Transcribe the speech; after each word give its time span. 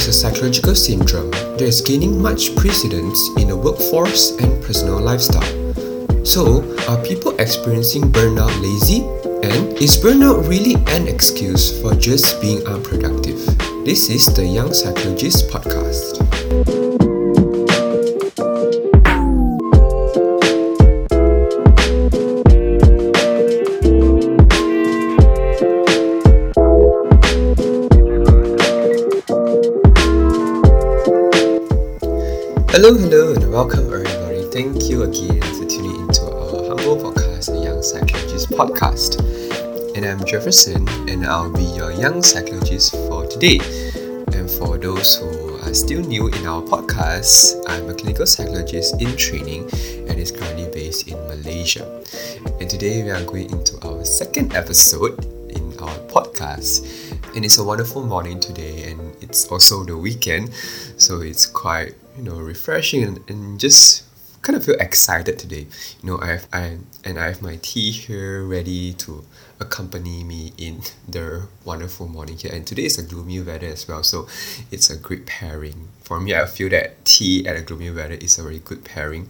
is 0.00 0.08
a 0.08 0.12
psychological 0.12 0.74
syndrome 0.74 1.30
that 1.30 1.60
is 1.60 1.82
gaining 1.82 2.22
much 2.22 2.56
precedence 2.56 3.28
in 3.36 3.48
the 3.48 3.56
workforce 3.56 4.30
and 4.38 4.62
personal 4.64 4.98
lifestyle. 4.98 5.44
So, 6.24 6.64
are 6.88 7.02
people 7.04 7.36
experiencing 7.38 8.10
burnout 8.10 8.54
lazy? 8.62 9.02
And 9.46 9.76
is 9.76 9.98
burnout 9.98 10.48
really 10.48 10.76
an 10.96 11.06
excuse 11.06 11.80
for 11.82 11.94
just 11.94 12.40
being 12.40 12.66
unproductive? 12.66 13.44
This 13.84 14.08
is 14.08 14.24
the 14.26 14.46
Young 14.46 14.72
Psychologist 14.72 15.50
Podcast. 15.50 16.99
Welcome 33.60 33.92
everybody. 33.92 34.42
Thank 34.50 34.88
you 34.88 35.02
again 35.02 35.42
for 35.42 35.66
tuning 35.66 35.94
into 36.00 36.22
our 36.24 36.68
humble 36.68 36.96
podcast, 36.96 37.52
the 37.52 37.60
Young 37.62 37.82
Psychologist 37.82 38.48
Podcast. 38.48 39.20
And 39.94 40.06
I'm 40.06 40.24
Jefferson, 40.24 40.88
and 41.06 41.26
I'll 41.26 41.52
be 41.52 41.64
your 41.64 41.92
young 41.92 42.22
psychologist 42.22 42.92
for 42.92 43.26
today. 43.26 43.60
And 44.32 44.50
for 44.50 44.78
those 44.78 45.16
who 45.16 45.58
are 45.58 45.74
still 45.74 46.00
new 46.00 46.28
in 46.28 46.46
our 46.46 46.62
podcast, 46.62 47.62
I'm 47.68 47.90
a 47.90 47.94
clinical 47.94 48.24
psychologist 48.24 48.98
in 48.98 49.14
training 49.18 49.68
and 50.08 50.18
is 50.18 50.32
currently 50.32 50.70
based 50.72 51.08
in 51.08 51.18
Malaysia. 51.28 51.84
And 52.60 52.70
today 52.70 53.02
we 53.02 53.10
are 53.10 53.22
going 53.24 53.50
into 53.50 53.76
our 53.86 54.06
second 54.06 54.54
episode 54.54 55.22
in 55.50 55.76
our 55.80 55.98
podcast. 56.08 56.80
And 57.36 57.44
it's 57.44 57.58
a 57.58 57.64
wonderful 57.64 58.04
morning 58.04 58.40
today, 58.40 58.90
and 58.90 59.14
it's 59.20 59.46
also 59.52 59.84
the 59.84 59.96
weekend, 59.96 60.50
so 61.10 61.20
it's 61.20 61.44
quite 61.44 61.94
you 62.16 62.22
know 62.22 62.36
refreshing 62.36 63.02
and, 63.02 63.18
and 63.28 63.58
just 63.58 64.04
kind 64.42 64.56
of 64.56 64.64
feel 64.64 64.76
excited 64.78 65.40
today. 65.40 65.66
You 66.00 66.06
know, 66.08 66.20
I 66.20 66.26
have 66.26 66.46
I 66.52 66.78
and 67.02 67.18
I 67.18 67.26
have 67.26 67.42
my 67.42 67.58
tea 67.62 67.90
here 67.90 68.44
ready 68.44 68.92
to 69.02 69.24
accompany 69.58 70.22
me 70.22 70.52
in 70.56 70.82
the 71.08 71.48
wonderful 71.64 72.06
morning 72.06 72.36
here. 72.38 72.52
And 72.54 72.64
today 72.64 72.84
is 72.84 72.96
a 72.96 73.02
gloomy 73.02 73.40
weather 73.40 73.66
as 73.66 73.88
well, 73.88 74.04
so 74.04 74.28
it's 74.70 74.88
a 74.88 74.96
great 74.96 75.26
pairing. 75.26 75.88
For 76.04 76.20
me, 76.20 76.32
I 76.32 76.46
feel 76.46 76.68
that 76.68 77.04
tea 77.04 77.44
at 77.44 77.56
a 77.56 77.60
gloomy 77.62 77.90
weather 77.90 78.14
is 78.14 78.38
a 78.38 78.44
very 78.44 78.60
good 78.60 78.84
pairing. 78.84 79.26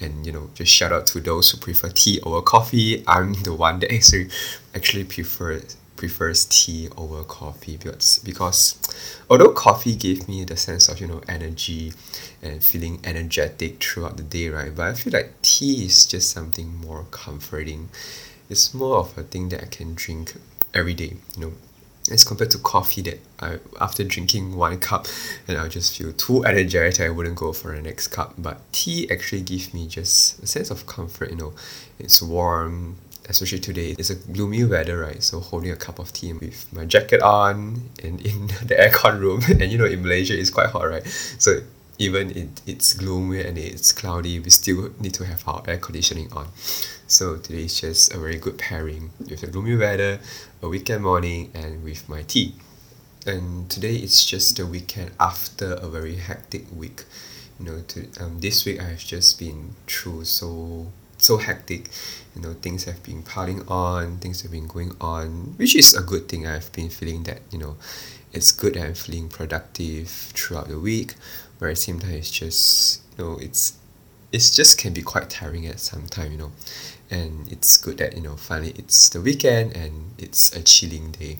And 0.00 0.26
you 0.26 0.32
know, 0.32 0.50
just 0.52 0.70
shout 0.70 0.92
out 0.92 1.06
to 1.08 1.20
those 1.20 1.48
who 1.50 1.56
prefer 1.56 1.88
tea 1.88 2.20
over 2.20 2.42
coffee. 2.42 3.02
I'm 3.06 3.32
the 3.48 3.54
one 3.54 3.80
that 3.80 3.90
actually 3.90 4.28
actually 4.74 5.04
prefers 5.04 5.78
prefers 6.02 6.46
tea 6.46 6.88
over 6.96 7.22
coffee 7.22 7.76
because 7.76 8.18
because 8.24 8.76
although 9.30 9.52
coffee 9.52 9.94
gave 9.94 10.26
me 10.26 10.42
the 10.42 10.56
sense 10.56 10.88
of 10.88 11.00
you 11.00 11.06
know 11.06 11.20
energy 11.28 11.92
and 12.42 12.60
feeling 12.60 12.98
energetic 13.04 13.80
throughout 13.80 14.16
the 14.16 14.24
day 14.24 14.48
right 14.48 14.74
but 14.74 14.86
I 14.88 14.94
feel 14.94 15.12
like 15.12 15.30
tea 15.42 15.84
is 15.84 16.04
just 16.04 16.32
something 16.32 16.74
more 16.74 17.06
comforting. 17.12 17.88
It's 18.50 18.74
more 18.74 18.96
of 18.96 19.16
a 19.16 19.22
thing 19.22 19.50
that 19.50 19.62
I 19.62 19.66
can 19.66 19.94
drink 19.94 20.34
every 20.74 20.94
day 20.94 21.14
you 21.36 21.40
know. 21.40 21.52
As 22.10 22.24
compared 22.24 22.50
to 22.50 22.58
coffee 22.58 23.02
that 23.02 23.20
I 23.38 23.60
after 23.80 24.02
drinking 24.02 24.56
one 24.56 24.80
cup 24.80 25.06
and 25.46 25.56
I'll 25.56 25.68
just 25.68 25.96
feel 25.96 26.12
too 26.12 26.44
energetic 26.44 27.00
I 27.00 27.10
wouldn't 27.10 27.36
go 27.36 27.52
for 27.52 27.76
the 27.76 27.80
next 27.80 28.08
cup. 28.08 28.34
But 28.36 28.58
tea 28.72 29.08
actually 29.08 29.42
gives 29.42 29.72
me 29.72 29.86
just 29.86 30.42
a 30.42 30.48
sense 30.48 30.72
of 30.72 30.84
comfort 30.84 31.30
you 31.30 31.36
know. 31.36 31.52
It's 32.00 32.20
warm 32.20 32.96
especially 33.28 33.58
today 33.60 33.94
it's 33.98 34.10
a 34.10 34.14
gloomy 34.14 34.64
weather 34.64 34.98
right? 34.98 35.22
So 35.22 35.40
holding 35.40 35.70
a 35.70 35.76
cup 35.76 35.98
of 35.98 36.12
tea 36.12 36.32
with 36.32 36.72
my 36.72 36.84
jacket 36.84 37.22
on 37.22 37.90
and 38.02 38.20
in 38.20 38.46
the 38.66 38.74
aircon 38.74 39.20
room. 39.20 39.42
And 39.48 39.70
you 39.70 39.78
know 39.78 39.84
in 39.86 40.02
Malaysia 40.02 40.38
it's 40.38 40.50
quite 40.50 40.70
hot 40.70 40.88
right? 40.88 41.06
So 41.38 41.60
even 41.98 42.30
it, 42.36 42.60
it's 42.66 42.94
gloomy 42.94 43.42
and 43.42 43.56
it's 43.58 43.92
cloudy 43.92 44.40
we 44.40 44.50
still 44.50 44.90
need 44.98 45.14
to 45.14 45.24
have 45.24 45.46
our 45.46 45.62
air 45.68 45.78
conditioning 45.78 46.32
on. 46.32 46.48
So 47.06 47.36
today 47.36 47.64
is 47.64 47.80
just 47.80 48.12
a 48.14 48.18
very 48.18 48.38
good 48.38 48.58
pairing 48.58 49.10
with 49.18 49.40
the 49.42 49.46
gloomy 49.46 49.76
weather 49.76 50.18
a 50.62 50.68
weekend 50.68 51.02
morning 51.02 51.50
and 51.54 51.84
with 51.84 52.08
my 52.08 52.22
tea. 52.22 52.54
And 53.26 53.70
today 53.70 53.94
it's 53.96 54.24
just 54.24 54.56
the 54.56 54.66
weekend 54.66 55.12
after 55.20 55.74
a 55.74 55.88
very 55.88 56.16
hectic 56.16 56.64
week. 56.74 57.04
You 57.60 57.66
know 57.66 57.80
to 57.88 58.08
um, 58.20 58.40
this 58.40 58.64
week 58.64 58.82
I've 58.82 59.04
just 59.04 59.38
been 59.38 59.76
through 59.86 60.24
so 60.24 60.88
so 61.18 61.36
hectic 61.36 61.88
you 62.34 62.42
know 62.42 62.54
things 62.54 62.84
have 62.84 63.02
been 63.02 63.22
piling 63.22 63.66
on 63.68 64.18
things 64.18 64.42
have 64.42 64.50
been 64.50 64.66
going 64.66 64.92
on 65.00 65.54
which 65.56 65.74
is 65.76 65.94
a 65.94 66.02
good 66.02 66.28
thing. 66.28 66.46
I've 66.46 66.72
been 66.72 66.88
feeling 66.90 67.24
that 67.24 67.40
you 67.50 67.58
know 67.58 67.76
it's 68.32 68.52
good 68.52 68.76
I'm 68.76 68.94
feeling 68.94 69.28
productive 69.28 70.08
throughout 70.08 70.68
the 70.68 70.78
week 70.78 71.14
but 71.58 71.66
at 71.66 71.76
the 71.76 71.76
same 71.76 72.00
time 72.00 72.12
it's 72.12 72.30
just 72.30 73.02
you 73.18 73.24
know 73.24 73.38
it's 73.38 73.78
it's 74.32 74.54
just 74.54 74.78
can 74.78 74.94
be 74.94 75.02
quite 75.02 75.28
tiring 75.28 75.66
at 75.66 75.78
some 75.80 76.06
time 76.06 76.32
you 76.32 76.38
know. 76.38 76.52
And 77.10 77.52
it's 77.52 77.76
good 77.76 77.98
that 77.98 78.14
you 78.16 78.22
know 78.22 78.36
finally 78.36 78.72
it's 78.76 79.10
the 79.10 79.20
weekend 79.20 79.76
and 79.76 80.12
it's 80.16 80.56
a 80.56 80.62
chilling 80.62 81.10
day 81.12 81.38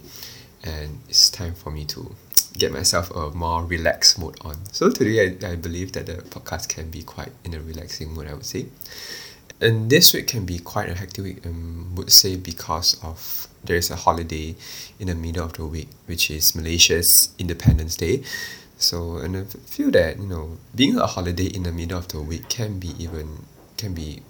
and 0.62 1.00
it's 1.08 1.30
time 1.30 1.54
for 1.54 1.70
me 1.70 1.86
to 1.86 2.14
get 2.58 2.70
myself 2.70 3.10
a 3.12 3.30
more 3.30 3.64
relaxed 3.64 4.18
mode 4.18 4.36
on. 4.42 4.56
So 4.70 4.90
today 4.90 5.38
I, 5.42 5.52
I 5.52 5.56
believe 5.56 5.92
that 5.92 6.04
the 6.04 6.16
podcast 6.16 6.68
can 6.68 6.90
be 6.90 7.02
quite 7.02 7.32
in 7.44 7.54
a 7.54 7.60
relaxing 7.60 8.12
mood 8.12 8.28
I 8.28 8.34
would 8.34 8.44
say 8.44 8.66
and 9.62 9.88
this 9.90 10.12
week 10.12 10.26
can 10.26 10.44
be 10.44 10.58
quite 10.58 10.88
a 10.90 10.94
hectic 10.94 11.24
week 11.24 11.46
um 11.46 11.94
would 11.94 12.10
say 12.10 12.36
because 12.36 13.02
of 13.02 13.46
there 13.64 13.76
is 13.76 13.90
a 13.90 13.96
holiday 13.96 14.54
in 14.98 15.06
the 15.06 15.14
middle 15.14 15.44
of 15.44 15.52
the 15.54 15.64
week 15.64 15.88
which 16.06 16.30
is 16.30 16.54
Malaysia's 16.54 17.30
Independence 17.38 17.96
Day. 17.96 18.22
So 18.76 19.18
and 19.18 19.36
I 19.36 19.44
feel 19.44 19.90
that 19.92 20.18
you 20.18 20.26
know 20.26 20.58
being 20.74 20.98
a 20.98 21.06
holiday 21.06 21.46
in 21.46 21.62
the 21.62 21.72
middle 21.72 21.98
of 21.98 22.08
the 22.08 22.20
week 22.20 22.48
can 22.48 22.78
be 22.80 22.94
even 22.98 23.46
can 23.76 23.94
be 23.94 24.22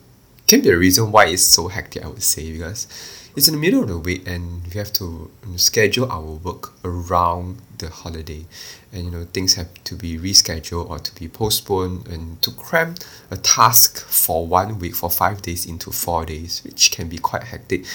can 0.47 0.61
be 0.61 0.69
a 0.69 0.77
reason 0.77 1.11
why 1.11 1.27
it's 1.27 1.43
so 1.43 1.69
hectic 1.69 2.05
I 2.05 2.09
would 2.09 2.23
say 2.23 2.53
because 2.53 2.87
it's 3.35 3.49
in 3.49 3.55
the 3.55 3.61
middle 3.61 3.83
of 3.83 3.89
the 3.89 3.99
week 3.99 4.27
and 4.27 4.63
we 4.67 4.79
have 4.79 4.93
to 4.93 5.31
schedule 5.57 6.11
our 6.11 6.21
work 6.21 6.73
around 6.85 7.59
the 7.79 7.89
holiday. 7.89 8.45
And 8.93 9.07
you 9.07 9.11
know 9.11 9.25
things 9.25 9.55
have 9.55 9.73
to 9.85 9.95
be 9.95 10.19
rescheduled 10.19 10.91
or 10.91 10.99
to 10.99 11.15
be 11.15 11.29
postponed 11.29 12.07
and 12.09 12.41
to 12.43 12.51
cram 12.51 12.95
a 13.31 13.37
task 13.37 14.05
for 14.07 14.47
one 14.47 14.79
week 14.79 14.95
for 14.95 15.09
five 15.09 15.41
days 15.41 15.65
into 15.65 15.91
four 15.91 16.27
days 16.27 16.63
which 16.65 16.91
can 16.91 17.09
be 17.09 17.19
quite 17.19 17.45
hectic 17.45 17.87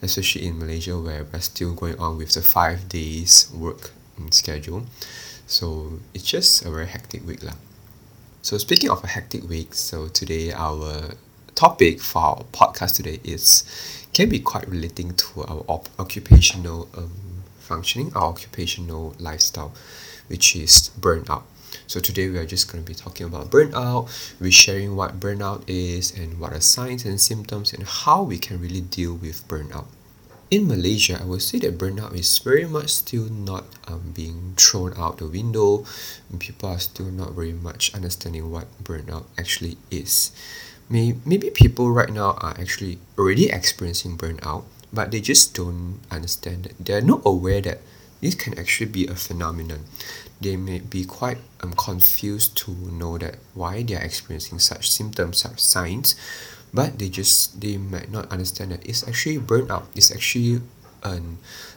especially 0.00 0.46
in 0.46 0.58
Malaysia 0.58 0.98
where 0.98 1.24
we're 1.24 1.40
still 1.40 1.74
going 1.74 1.98
on 1.98 2.16
with 2.16 2.32
the 2.34 2.42
five 2.42 2.88
days 2.88 3.50
work 3.52 3.90
schedule. 4.30 4.84
So 5.46 5.98
it's 6.14 6.24
just 6.24 6.64
a 6.64 6.70
very 6.70 6.86
hectic 6.86 7.26
week 7.26 7.42
lah. 7.42 7.54
So 8.42 8.58
speaking 8.58 8.90
of 8.90 9.02
a 9.02 9.08
hectic 9.08 9.48
week 9.48 9.74
so 9.74 10.06
today 10.06 10.52
our 10.52 11.16
topic 11.54 12.00
for 12.00 12.18
our 12.22 12.44
podcast 12.52 12.96
today 12.96 13.20
is 13.22 13.64
can 14.12 14.28
be 14.28 14.38
quite 14.38 14.68
relating 14.68 15.14
to 15.14 15.42
our 15.42 15.64
op- 15.68 15.88
occupational 15.98 16.88
um, 16.96 17.12
functioning, 17.58 18.12
our 18.14 18.24
occupational 18.26 19.14
lifestyle, 19.18 19.72
which 20.28 20.56
is 20.56 20.90
burnout. 20.98 21.42
So 21.86 22.00
today 22.00 22.28
we 22.28 22.38
are 22.38 22.46
just 22.46 22.70
going 22.70 22.84
to 22.84 22.88
be 22.88 22.94
talking 22.94 23.26
about 23.26 23.50
burnout, 23.50 24.08
we're 24.40 24.52
sharing 24.52 24.94
what 24.96 25.18
burnout 25.18 25.64
is 25.66 26.16
and 26.16 26.38
what 26.38 26.52
are 26.52 26.60
signs 26.60 27.04
and 27.04 27.20
symptoms 27.20 27.72
and 27.72 27.82
how 27.84 28.22
we 28.22 28.38
can 28.38 28.60
really 28.60 28.80
deal 28.80 29.14
with 29.14 29.46
burnout. 29.48 29.86
In 30.50 30.68
Malaysia, 30.68 31.18
I 31.20 31.24
would 31.24 31.42
say 31.42 31.58
that 31.60 31.78
burnout 31.78 32.14
is 32.14 32.38
very 32.38 32.66
much 32.66 32.90
still 32.90 33.24
not 33.24 33.64
um, 33.88 34.12
being 34.14 34.54
thrown 34.56 34.94
out 34.96 35.18
the 35.18 35.26
window. 35.26 35.84
People 36.38 36.68
are 36.68 36.78
still 36.78 37.10
not 37.10 37.32
very 37.32 37.52
much 37.52 37.92
understanding 37.94 38.50
what 38.50 38.66
burnout 38.84 39.24
actually 39.38 39.78
is 39.90 40.30
may 40.88 41.16
maybe 41.24 41.50
people 41.50 41.90
right 41.90 42.10
now 42.10 42.36
are 42.40 42.54
actually 42.58 42.98
already 43.18 43.50
experiencing 43.50 44.16
burnout 44.16 44.64
but 44.92 45.10
they 45.10 45.20
just 45.20 45.54
don't 45.54 46.00
understand 46.10 46.66
it 46.66 46.74
they're 46.78 47.00
not 47.00 47.22
aware 47.24 47.60
that 47.60 47.80
this 48.24 48.34
can 48.34 48.58
actually 48.58 48.88
be 48.88 49.06
a 49.06 49.14
phenomenon. 49.14 49.84
They 50.40 50.56
may 50.56 50.78
be 50.78 51.04
quite 51.04 51.36
um, 51.60 51.74
confused 51.74 52.56
to 52.64 52.72
know 52.72 53.18
that 53.18 53.36
why 53.52 53.82
they 53.82 53.96
are 53.96 54.02
experiencing 54.02 54.58
such 54.60 54.90
symptoms 54.90 55.44
such 55.44 55.60
signs 55.60 56.16
but 56.72 56.98
they 56.98 57.10
just 57.10 57.60
they 57.60 57.76
might 57.76 58.10
not 58.10 58.32
understand 58.32 58.72
that 58.72 58.80
it's 58.88 59.06
actually 59.06 59.36
burnout. 59.36 59.84
It's 59.94 60.10
actually 60.10 60.62
an 61.04 61.36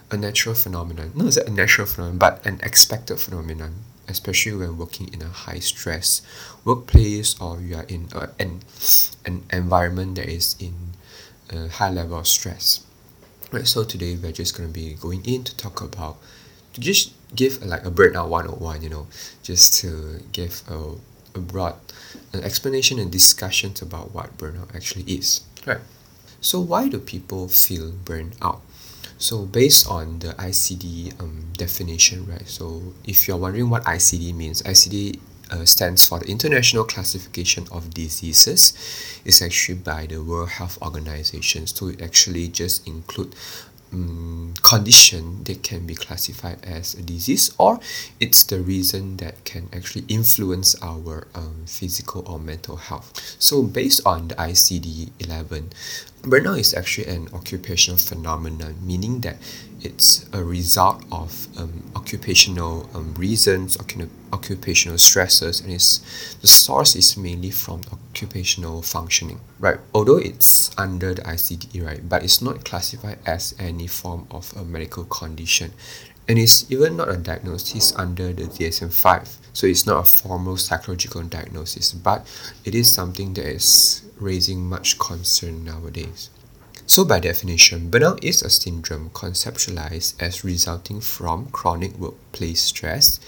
a 0.10 0.16
natural 0.16 0.56
phenomenon. 0.56 1.12
Not 1.16 1.36
a 1.36 1.52
natural 1.52 1.86
phenomenon 1.86 2.18
but 2.18 2.46
an 2.48 2.60
expected 2.64 3.20
phenomenon 3.20 3.84
especially 4.08 4.56
when 4.56 4.78
working 4.78 5.14
in 5.14 5.22
a 5.22 5.30
high 5.30 5.60
stress 5.60 6.22
workplace 6.64 7.40
or 7.40 7.60
you 7.60 7.76
are 7.76 7.84
in 7.84 8.08
a, 8.14 8.30
an, 8.40 8.62
an 9.26 9.44
environment 9.52 10.16
that 10.16 10.28
is 10.28 10.56
in 10.60 10.74
a 11.50 11.68
high 11.68 11.90
level 11.90 12.20
of 12.20 12.28
stress. 12.28 12.84
Right 13.52 13.68
so 13.68 13.84
today 13.84 14.16
we're 14.16 14.32
just 14.32 14.58
going 14.58 14.70
to 14.70 14.74
be 14.74 14.94
going 14.94 15.24
in 15.26 15.44
to 15.46 15.56
talk 15.56 15.82
about 15.82 16.18
to 16.74 16.82
just 16.82 17.14
give 17.36 17.64
like 17.66 17.86
a 17.86 17.92
burnout 17.92 18.30
101 18.30 18.82
you 18.82 18.90
know 18.90 19.08
just 19.44 19.74
to 19.82 20.22
give 20.32 20.64
a, 20.70 20.96
a 21.36 21.40
broad 21.40 21.76
an 22.34 22.44
explanation 22.44 23.00
and 23.00 23.12
discussions 23.12 23.82
about 23.82 24.14
what 24.14 24.38
burnout 24.38 24.76
actually 24.76 25.04
is. 25.04 25.42
Right. 25.66 25.80
So 26.42 26.60
why 26.60 26.88
do 26.88 27.00
people 27.00 27.48
feel 27.48 27.92
burned 27.92 28.36
out 28.42 28.62
So 29.18 29.46
based 29.46 29.90
on 29.90 30.20
the 30.20 30.30
ICD 30.34 31.20
um, 31.20 31.52
definition, 31.54 32.28
right? 32.28 32.48
So 32.48 32.94
if 33.06 33.28
you're 33.28 33.38
wondering 33.38 33.70
what 33.70 33.84
ICD 33.84 34.34
means, 34.36 34.62
ICD 34.62 35.20
uh, 35.52 35.66
stands 35.66 36.08
for 36.08 36.20
the 36.20 36.28
International 36.28 36.84
Classification 36.84 37.66
of 37.72 37.94
Diseases. 37.94 38.74
It's 39.26 39.42
actually 39.42 39.80
by 39.80 40.06
the 40.06 40.22
World 40.22 40.50
Health 40.50 40.78
Organization. 40.82 41.68
So 41.68 41.88
it 41.88 42.02
actually 42.02 42.50
just 42.50 42.88
include 42.88 43.34
um, 43.94 44.54
condition 44.62 45.44
that 45.46 45.64
can 45.64 45.86
be 45.86 45.96
classified 45.96 46.60
as 46.64 46.94
a 46.94 47.02
disease 47.02 47.54
or 47.58 47.80
it's 48.20 48.44
the 48.44 48.60
reason 48.60 49.18
that 49.18 49.44
can 49.46 49.70
actually 49.74 50.06
influence 50.08 50.76
our 50.82 51.28
um, 51.34 51.64
physical 51.66 52.24
or 52.28 52.40
mental 52.40 52.78
health. 52.78 53.36
So 53.40 53.64
based 53.64 54.06
on 54.06 54.30
the 54.30 54.36
ICD-11, 54.36 55.72
burnout 56.24 56.60
is 56.60 56.74
actually 56.74 57.08
an 57.08 57.30
occupational 57.34 57.98
phenomenon, 57.98 58.76
meaning 58.82 59.22
that 59.22 59.38
it's 59.88 60.30
a 60.34 60.44
result 60.44 61.04
of 61.12 61.48
um, 61.58 61.92
occupational 61.96 62.90
um, 62.94 63.14
reasons, 63.16 63.78
occupational 64.34 64.98
stresses, 64.98 65.62
and 65.62 65.72
it's, 65.72 66.36
the 66.42 66.48
source 66.48 66.96
is 66.96 67.16
mainly 67.18 67.52
from 67.52 67.82
occupational 67.92 68.82
functioning, 68.82 69.40
right? 69.60 69.80
Although 69.94 70.18
it's 70.18 70.78
under 70.78 71.14
the 71.14 71.22
ICD, 71.22 71.86
right, 71.86 72.08
but 72.08 72.24
it's 72.24 72.42
not 72.42 72.66
classified 72.66 73.20
as 73.26 73.56
any 73.58 73.88
form 73.88 74.28
of 74.30 74.54
a 74.58 74.64
medical 74.64 75.06
condition, 75.06 75.72
and 76.28 76.38
it's 76.38 76.70
even 76.70 76.98
not 76.98 77.10
a 77.10 77.18
diagnosis 77.18 77.96
under 77.96 78.34
the 78.34 78.44
DSM-5. 78.44 79.38
So 79.54 79.66
it's 79.66 79.86
not 79.86 80.02
a 80.02 80.04
formal 80.04 80.58
psychological 80.58 81.24
diagnosis, 81.24 81.94
but 81.94 82.28
it 82.66 82.76
is 82.76 82.92
something 82.92 83.34
that 83.36 83.46
is 83.46 84.04
raising 84.20 84.68
much 84.68 85.00
concern 85.00 85.64
nowadays. 85.64 86.30
So 86.90 87.04
by 87.04 87.20
definition, 87.20 87.92
burnout 87.92 88.24
is 88.24 88.42
a 88.42 88.50
syndrome 88.50 89.10
conceptualized 89.10 90.16
as 90.22 90.46
resulting 90.46 91.02
from 91.02 91.48
chronic 91.48 91.98
workplace 91.98 92.62
stress 92.62 93.20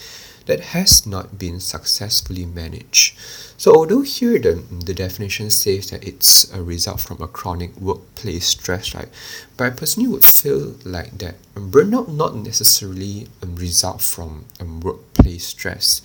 that 0.45 0.71
has 0.71 1.05
not 1.05 1.37
been 1.37 1.59
successfully 1.59 2.45
managed. 2.45 3.19
So 3.57 3.75
although 3.75 4.01
here 4.01 4.39
the, 4.39 4.63
the 4.85 4.93
definition 4.93 5.49
says 5.49 5.89
that 5.89 6.07
it's 6.07 6.49
a 6.53 6.63
result 6.63 7.01
from 7.01 7.21
a 7.21 7.27
chronic 7.27 7.75
workplace 7.75 8.47
stress, 8.47 8.95
right? 8.95 9.09
But 9.57 9.65
I 9.65 9.69
personally 9.71 10.07
would 10.07 10.23
feel 10.23 10.75
like 10.85 11.17
that 11.17 11.35
burnout 11.53 12.07
not 12.07 12.37
necessarily 12.37 13.27
a 13.43 13.45
result 13.45 14.01
from 14.01 14.45
a 14.61 14.63
workplace 14.63 15.47
stress. 15.47 16.01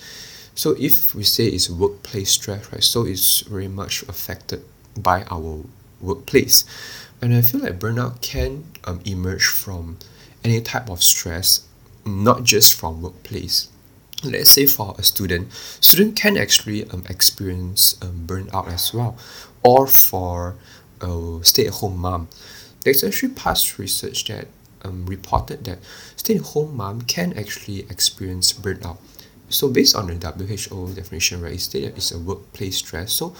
So 0.57 0.75
if 0.77 1.15
we 1.15 1.23
say 1.23 1.47
it's 1.47 1.71
workplace 1.71 2.33
stress, 2.33 2.73
right, 2.73 2.83
so 2.83 3.07
it's 3.07 3.43
very 3.43 3.69
much 3.69 4.03
affected 4.09 4.65
by 4.97 5.23
our 5.31 5.63
workplace. 6.01 6.65
And 7.25 7.35
I 7.35 7.41
feel 7.41 7.63
like 7.63 7.79
burnout 7.79 8.21
can 8.21 8.65
um, 8.85 9.01
emerge 9.07 9.47
from 9.47 9.97
any 10.45 10.61
type 10.61 10.91
of 10.91 11.03
stress, 11.03 11.67
not 12.05 12.45
just 12.45 12.75
from 12.75 13.01
workplace. 13.01 13.69
Let's 14.23 14.51
say 14.51 14.67
for 14.67 14.95
a 14.99 15.03
student, 15.03 15.51
student 15.81 16.17
can 16.17 16.37
actually 16.37 16.85
um, 16.91 17.03
experience 17.09 17.97
um, 18.03 18.25
burnout 18.27 18.69
as 18.69 18.93
well, 18.93 19.17
or 19.63 19.87
for 19.87 20.57
a 21.01 21.39
stay-at-home 21.43 21.97
mom. 21.97 22.29
There's 22.83 23.03
actually 23.03 23.33
past 23.33 23.79
research 23.79 24.27
that 24.27 24.49
um, 24.83 25.07
reported 25.07 25.65
that 25.65 25.79
stay-at-home 26.17 26.77
mom 26.77 27.01
can 27.01 27.33
actually 27.39 27.87
experience 27.89 28.53
burnout. 28.53 28.99
So 29.49 29.71
based 29.71 29.97
on 29.97 30.09
the 30.09 30.29
WHO 30.29 30.93
definition, 30.93 31.41
right, 31.41 31.75
it 31.75 31.97
it's 31.97 32.13
a 32.13 32.19
workplace 32.19 32.77
stress. 32.77 33.15
So 33.15 33.35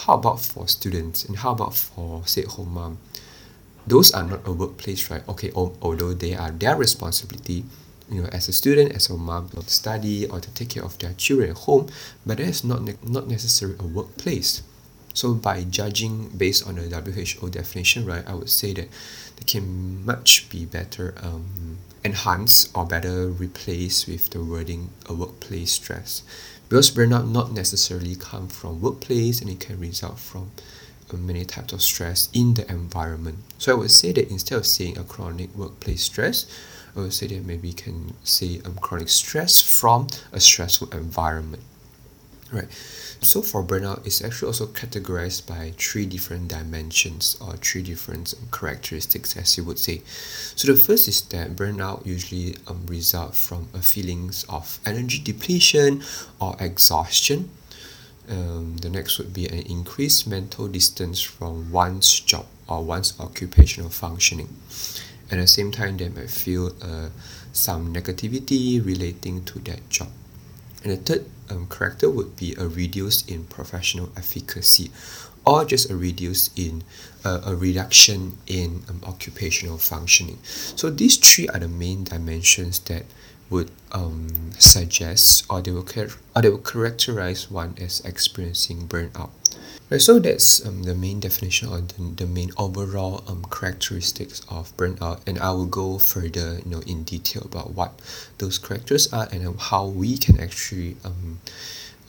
how 0.00 0.16
about 0.16 0.40
for 0.42 0.68
students 0.68 1.24
and 1.24 1.38
how 1.38 1.52
about 1.52 1.74
for 1.74 2.20
stay-at-home 2.26 2.74
mom? 2.74 2.98
Those 3.90 4.12
are 4.12 4.22
not 4.22 4.46
a 4.46 4.52
workplace 4.52 5.10
right? 5.10 5.26
Okay 5.28 5.50
although 5.54 6.14
they 6.14 6.34
are 6.34 6.50
their 6.50 6.76
responsibility 6.76 7.64
you 8.10 8.22
know 8.22 8.28
as 8.32 8.48
a 8.48 8.52
student 8.52 8.92
as 8.92 9.08
a 9.08 9.16
mom 9.16 9.48
to 9.50 9.62
study 9.68 10.26
or 10.26 10.40
to 10.40 10.50
take 10.52 10.70
care 10.70 10.84
of 10.84 10.98
their 10.98 11.12
children 11.14 11.50
at 11.50 11.56
home 11.56 11.88
but 12.26 12.38
that 12.38 12.48
is 12.48 12.64
not 12.64 12.82
ne- 12.82 12.98
not 13.02 13.28
necessarily 13.28 13.76
a 13.78 13.86
workplace. 13.86 14.62
So 15.12 15.34
by 15.34 15.64
judging 15.64 16.28
based 16.28 16.66
on 16.66 16.76
the 16.76 16.86
WHO 16.88 17.50
definition 17.50 18.06
right 18.06 18.26
I 18.26 18.34
would 18.34 18.50
say 18.50 18.72
that 18.74 18.88
they 19.36 19.44
can 19.46 20.04
much 20.04 20.48
be 20.48 20.64
better 20.64 21.14
um, 21.22 21.78
enhanced 22.04 22.70
or 22.74 22.86
better 22.86 23.28
replaced 23.28 24.08
with 24.08 24.30
the 24.30 24.42
wording 24.42 24.90
a 25.06 25.14
workplace 25.14 25.72
stress. 25.72 26.22
Because 26.68 26.90
burnout 26.90 27.28
not 27.28 27.52
necessarily 27.52 28.14
come 28.14 28.48
from 28.48 28.80
workplace 28.80 29.40
and 29.40 29.50
it 29.50 29.58
can 29.60 29.80
result 29.80 30.18
from 30.18 30.52
many 31.16 31.44
types 31.44 31.72
of 31.72 31.82
stress 31.82 32.28
in 32.32 32.54
the 32.54 32.70
environment. 32.70 33.38
So 33.58 33.72
I 33.72 33.74
would 33.74 33.90
say 33.90 34.12
that 34.12 34.30
instead 34.30 34.56
of 34.56 34.66
saying 34.66 34.98
a 34.98 35.04
chronic 35.04 35.54
workplace 35.54 36.04
stress, 36.04 36.46
I 36.96 37.00
would 37.00 37.12
say 37.12 37.28
that 37.28 37.44
maybe 37.44 37.68
you 37.68 37.74
can 37.74 38.14
say 38.24 38.60
um, 38.64 38.76
chronic 38.80 39.08
stress 39.08 39.60
from 39.60 40.08
a 40.32 40.40
stressful 40.40 40.90
environment. 40.90 41.62
Right. 42.52 42.68
So 43.22 43.42
for 43.42 43.62
burnout, 43.62 44.04
it's 44.04 44.24
actually 44.24 44.48
also 44.48 44.66
categorized 44.66 45.46
by 45.46 45.72
three 45.78 46.04
different 46.04 46.48
dimensions 46.48 47.36
or 47.40 47.54
three 47.56 47.82
different 47.82 48.34
characteristics, 48.50 49.36
as 49.36 49.56
you 49.56 49.62
would 49.64 49.78
say. 49.78 50.02
So 50.56 50.72
the 50.72 50.78
first 50.78 51.06
is 51.06 51.20
that 51.22 51.54
burnout 51.54 52.04
usually 52.04 52.56
um, 52.66 52.86
result 52.86 53.36
from 53.36 53.68
a 53.72 53.82
feelings 53.82 54.44
of 54.48 54.80
energy 54.84 55.20
depletion 55.22 56.02
or 56.40 56.56
exhaustion 56.58 57.50
um, 58.30 58.76
the 58.78 58.88
next 58.88 59.18
would 59.18 59.34
be 59.34 59.46
an 59.46 59.58
increased 59.66 60.26
mental 60.26 60.68
distance 60.68 61.20
from 61.20 61.70
one's 61.72 62.20
job 62.20 62.46
or 62.68 62.82
one's 62.84 63.18
occupational 63.18 63.90
functioning. 63.90 64.48
At 65.30 65.38
the 65.38 65.46
same 65.46 65.70
time, 65.72 65.96
they 65.96 66.08
might 66.08 66.30
feel 66.30 66.72
uh, 66.80 67.10
some 67.52 67.92
negativity 67.92 68.84
relating 68.84 69.44
to 69.44 69.58
that 69.60 69.88
job. 69.90 70.08
And 70.82 70.92
the 70.92 70.96
third 70.96 71.26
um, 71.50 71.66
character 71.68 72.08
would 72.08 72.36
be 72.36 72.54
a 72.56 72.66
reduce 72.66 73.26
in 73.26 73.44
professional 73.44 74.10
efficacy 74.16 74.90
or 75.44 75.64
just 75.64 75.90
a 75.90 75.96
reduce 75.96 76.50
in 76.56 76.82
uh, 77.24 77.40
a 77.44 77.54
reduction 77.56 78.38
in 78.46 78.82
um, 78.88 79.00
occupational 79.06 79.78
functioning. 79.78 80.38
So 80.44 80.90
these 80.90 81.16
three 81.16 81.48
are 81.48 81.58
the 81.58 81.68
main 81.68 82.04
dimensions 82.04 82.78
that 82.80 83.04
would 83.50 83.70
um, 83.92 84.52
suggest 84.58 85.44
or 85.50 85.60
they 85.60 85.72
will 85.72 85.84
char- 85.84 86.16
or 86.34 86.42
they 86.42 86.48
will 86.48 86.58
characterize 86.58 87.50
one 87.50 87.74
as 87.80 88.00
experiencing 88.00 88.86
burnout. 88.88 89.30
Right, 89.90 90.00
so 90.00 90.20
that's 90.20 90.64
um, 90.64 90.84
the 90.84 90.94
main 90.94 91.18
definition 91.18 91.68
or 91.68 91.80
the, 91.80 92.24
the 92.24 92.26
main 92.26 92.52
overall 92.56 93.24
um, 93.26 93.44
characteristics 93.50 94.40
of 94.48 94.74
burnout 94.76 95.20
and 95.26 95.36
I 95.40 95.50
will 95.50 95.66
go 95.66 95.98
further 95.98 96.60
you 96.64 96.70
know 96.70 96.80
in 96.86 97.02
detail 97.02 97.42
about 97.44 97.72
what 97.74 98.00
those 98.38 98.56
characters 98.56 99.12
are 99.12 99.28
and 99.32 99.58
how 99.60 99.86
we 99.86 100.16
can 100.16 100.38
actually 100.38 100.96
um, 101.04 101.40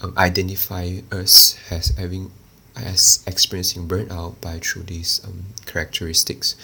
um, 0.01 0.13
identify 0.15 0.99
us 1.11 1.57
as 1.71 1.89
having 1.97 2.31
as 2.75 3.23
experiencing 3.27 3.87
burnout 3.87 4.39
by 4.41 4.59
through 4.59 4.83
these 4.83 5.19
um, 5.25 5.45
characteristics. 5.65 6.55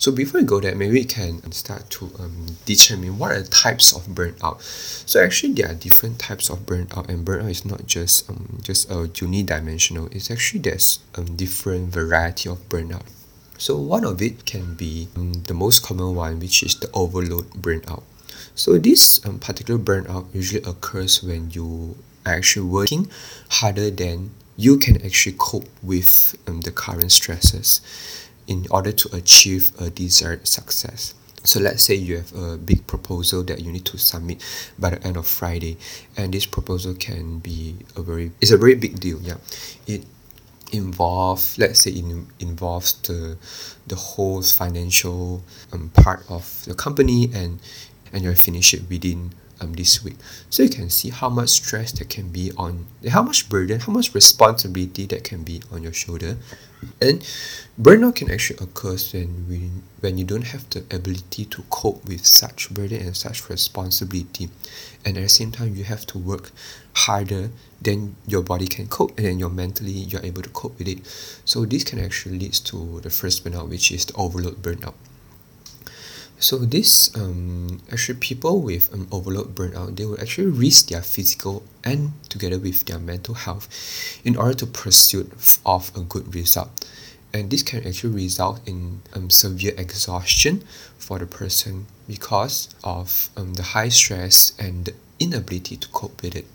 So 0.00 0.10
before 0.10 0.40
we 0.40 0.46
go 0.46 0.60
there, 0.60 0.74
maybe 0.74 0.94
we 0.94 1.04
can 1.04 1.52
start 1.52 1.90
to 1.90 2.10
um, 2.18 2.56
determine 2.64 3.18
what 3.18 3.32
are 3.32 3.42
the 3.42 3.50
types 3.50 3.94
of 3.94 4.06
burnout. 4.06 4.62
So 5.06 5.22
actually 5.22 5.52
there 5.52 5.70
are 5.70 5.74
different 5.74 6.18
types 6.18 6.48
of 6.48 6.60
burnout 6.60 7.10
and 7.10 7.22
burnout 7.22 7.50
is 7.50 7.66
not 7.66 7.86
just 7.86 8.30
um, 8.30 8.60
just 8.62 8.90
a 8.90 8.94
unidimensional. 8.94 10.10
It's 10.10 10.30
actually 10.30 10.60
there's 10.60 11.00
um, 11.16 11.36
different 11.36 11.92
variety 11.92 12.48
of 12.48 12.66
burnout. 12.70 13.04
So 13.58 13.76
one 13.76 14.06
of 14.06 14.22
it 14.22 14.46
can 14.46 14.72
be 14.72 15.08
um, 15.16 15.34
the 15.34 15.52
most 15.52 15.82
common 15.82 16.14
one 16.14 16.40
which 16.40 16.62
is 16.62 16.76
the 16.76 16.90
overload 16.94 17.50
burnout. 17.50 18.02
So 18.54 18.78
this 18.78 19.22
um, 19.26 19.38
particular 19.38 19.78
burnout 19.78 20.34
usually 20.34 20.62
occurs 20.62 21.22
when 21.22 21.50
you 21.50 21.96
are 22.24 22.32
actually 22.32 22.70
working 22.70 23.10
harder 23.50 23.90
than 23.90 24.30
you 24.56 24.78
can 24.78 25.04
actually 25.04 25.36
cope 25.38 25.68
with 25.82 26.36
um, 26.46 26.62
the 26.62 26.70
current 26.70 27.12
stresses 27.12 27.82
in 28.50 28.66
order 28.68 28.90
to 28.90 29.16
achieve 29.16 29.70
a 29.80 29.88
desired 29.88 30.46
success. 30.46 31.14
So 31.44 31.60
let's 31.60 31.84
say 31.84 31.94
you 31.94 32.16
have 32.18 32.34
a 32.34 32.58
big 32.58 32.86
proposal 32.86 33.42
that 33.44 33.60
you 33.62 33.72
need 33.72 33.86
to 33.86 33.96
submit 33.96 34.44
by 34.78 34.90
the 34.90 35.06
end 35.06 35.16
of 35.16 35.26
Friday, 35.26 35.78
and 36.16 36.34
this 36.34 36.44
proposal 36.44 36.92
can 36.92 37.38
be 37.38 37.76
a 37.96 38.02
very 38.02 38.32
it's 38.42 38.50
a 38.50 38.58
very 38.58 38.74
big 38.74 39.00
deal. 39.00 39.18
Yeah, 39.22 39.38
it 39.86 40.04
involve 40.72 41.56
let's 41.58 41.82
say 41.82 41.90
it 41.90 42.04
involves 42.38 42.92
the 43.08 43.38
the 43.86 43.96
whole 43.96 44.42
financial 44.42 45.42
um, 45.72 45.90
part 45.94 46.24
of 46.28 46.64
the 46.66 46.74
company 46.74 47.30
and 47.34 47.58
and 48.12 48.22
you 48.22 48.34
finish 48.34 48.74
it 48.74 48.82
within 48.90 49.32
um, 49.60 49.72
this 49.74 50.02
week. 50.02 50.16
So 50.48 50.62
you 50.62 50.70
can 50.70 50.90
see 50.90 51.10
how 51.10 51.28
much 51.28 51.50
stress 51.50 51.92
that 51.92 52.08
can 52.08 52.28
be 52.28 52.52
on, 52.56 52.86
how 53.08 53.22
much 53.22 53.48
burden, 53.48 53.80
how 53.80 53.92
much 53.92 54.14
responsibility 54.14 55.06
that 55.06 55.24
can 55.24 55.42
be 55.42 55.62
on 55.70 55.82
your 55.82 55.92
shoulder. 55.92 56.36
And 57.00 57.20
burnout 57.80 58.16
can 58.16 58.30
actually 58.30 58.58
occur 58.60 58.96
when, 59.12 59.46
we, 59.48 59.70
when 60.00 60.16
you 60.16 60.24
don't 60.24 60.46
have 60.46 60.68
the 60.70 60.80
ability 60.94 61.44
to 61.44 61.62
cope 61.68 62.06
with 62.06 62.24
such 62.24 62.70
burden 62.70 63.02
and 63.02 63.16
such 63.16 63.48
responsibility. 63.50 64.48
And 65.04 65.18
at 65.18 65.22
the 65.22 65.28
same 65.28 65.52
time, 65.52 65.76
you 65.76 65.84
have 65.84 66.06
to 66.06 66.18
work 66.18 66.52
harder 66.94 67.50
than 67.82 68.16
your 68.26 68.42
body 68.42 68.66
can 68.66 68.86
cope 68.86 69.16
and 69.16 69.26
then 69.26 69.38
you're 69.38 69.48
mentally 69.48 69.92
you're 69.92 70.24
able 70.24 70.42
to 70.42 70.50
cope 70.50 70.78
with 70.78 70.88
it. 70.88 71.00
So 71.44 71.64
this 71.64 71.84
can 71.84 71.98
actually 71.98 72.38
lead 72.38 72.52
to 72.52 73.00
the 73.00 73.10
first 73.10 73.44
burnout, 73.44 73.68
which 73.68 73.92
is 73.92 74.06
the 74.06 74.14
overload 74.14 74.62
burnout. 74.62 74.94
So 76.40 76.56
this 76.56 77.14
um, 77.14 77.82
actually 77.92 78.18
people 78.18 78.62
with 78.62 78.92
um, 78.94 79.08
overload 79.12 79.54
burnout 79.54 79.96
they 79.96 80.06
will 80.06 80.18
actually 80.18 80.46
risk 80.46 80.88
their 80.88 81.02
physical 81.02 81.62
and 81.84 82.12
together 82.30 82.58
with 82.58 82.86
their 82.86 82.98
mental 82.98 83.34
health 83.34 83.68
in 84.24 84.36
order 84.36 84.54
to 84.54 84.66
pursue 84.66 85.30
of 85.66 85.92
a 85.94 86.00
good 86.00 86.34
result. 86.34 86.90
And 87.34 87.50
this 87.50 87.62
can 87.62 87.86
actually 87.86 88.14
result 88.14 88.66
in 88.66 89.02
um, 89.12 89.28
severe 89.28 89.74
exhaustion 89.76 90.64
for 90.96 91.18
the 91.18 91.26
person 91.26 91.86
because 92.08 92.70
of 92.82 93.28
um, 93.36 93.54
the 93.54 93.62
high 93.62 93.90
stress 93.90 94.54
and 94.58 94.86
the 94.86 94.94
inability 95.20 95.76
to 95.76 95.88
cope 95.88 96.22
with 96.22 96.34
it. 96.34 96.46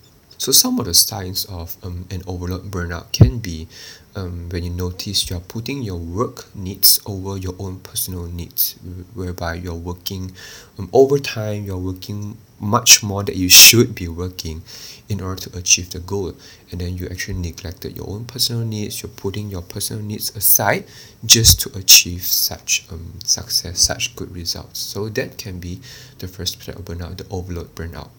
So 0.46 0.52
some 0.52 0.78
of 0.78 0.86
the 0.86 0.94
signs 0.94 1.46
of 1.46 1.76
um, 1.82 2.06
an 2.12 2.22
overload 2.28 2.70
burnout 2.70 3.12
can 3.12 3.40
be 3.40 3.68
um, 4.16 4.48
when 4.50 4.64
you 4.64 4.70
notice 4.70 5.28
you're 5.28 5.40
putting 5.40 5.82
your 5.82 5.98
work 5.98 6.56
needs 6.56 7.00
over 7.08 7.36
your 7.36 7.56
own 7.58 7.80
personal 7.80 8.28
needs, 8.28 8.74
whereby 9.16 9.56
you're 9.56 9.74
working 9.74 10.34
um, 10.78 10.88
overtime, 10.94 11.64
you're 11.64 11.80
working 11.80 12.38
much 12.60 13.02
more 13.02 13.24
that 13.24 13.36
you 13.36 13.50
should 13.50 13.96
be 13.96 14.08
working 14.08 14.62
in 15.10 15.20
order 15.20 15.50
to 15.50 15.58
achieve 15.58 15.90
the 15.90 15.98
goal. 15.98 16.36
And 16.70 16.80
then 16.80 16.96
you 16.96 17.08
actually 17.08 17.40
neglected 17.40 17.98
your 17.98 18.08
own 18.08 18.26
personal 18.26 18.64
needs 18.64 19.02
you're 19.02 19.10
putting 19.10 19.50
your 19.50 19.64
personal 19.64 20.04
needs 20.04 20.30
aside 20.36 20.86
just 21.26 21.60
to 21.62 21.76
achieve 21.76 22.22
such 22.22 22.86
um, 22.92 23.14
success 23.24 23.80
such 23.80 24.16
good 24.16 24.32
results. 24.32 24.78
So 24.78 25.10
that 25.10 25.40
can 25.40 25.58
be 25.60 25.82
the 26.20 26.28
first 26.28 26.64
type 26.64 26.76
of 26.76 26.86
burnout 26.86 27.18
the 27.18 27.26
overload 27.32 27.74
burnout. 27.74 28.10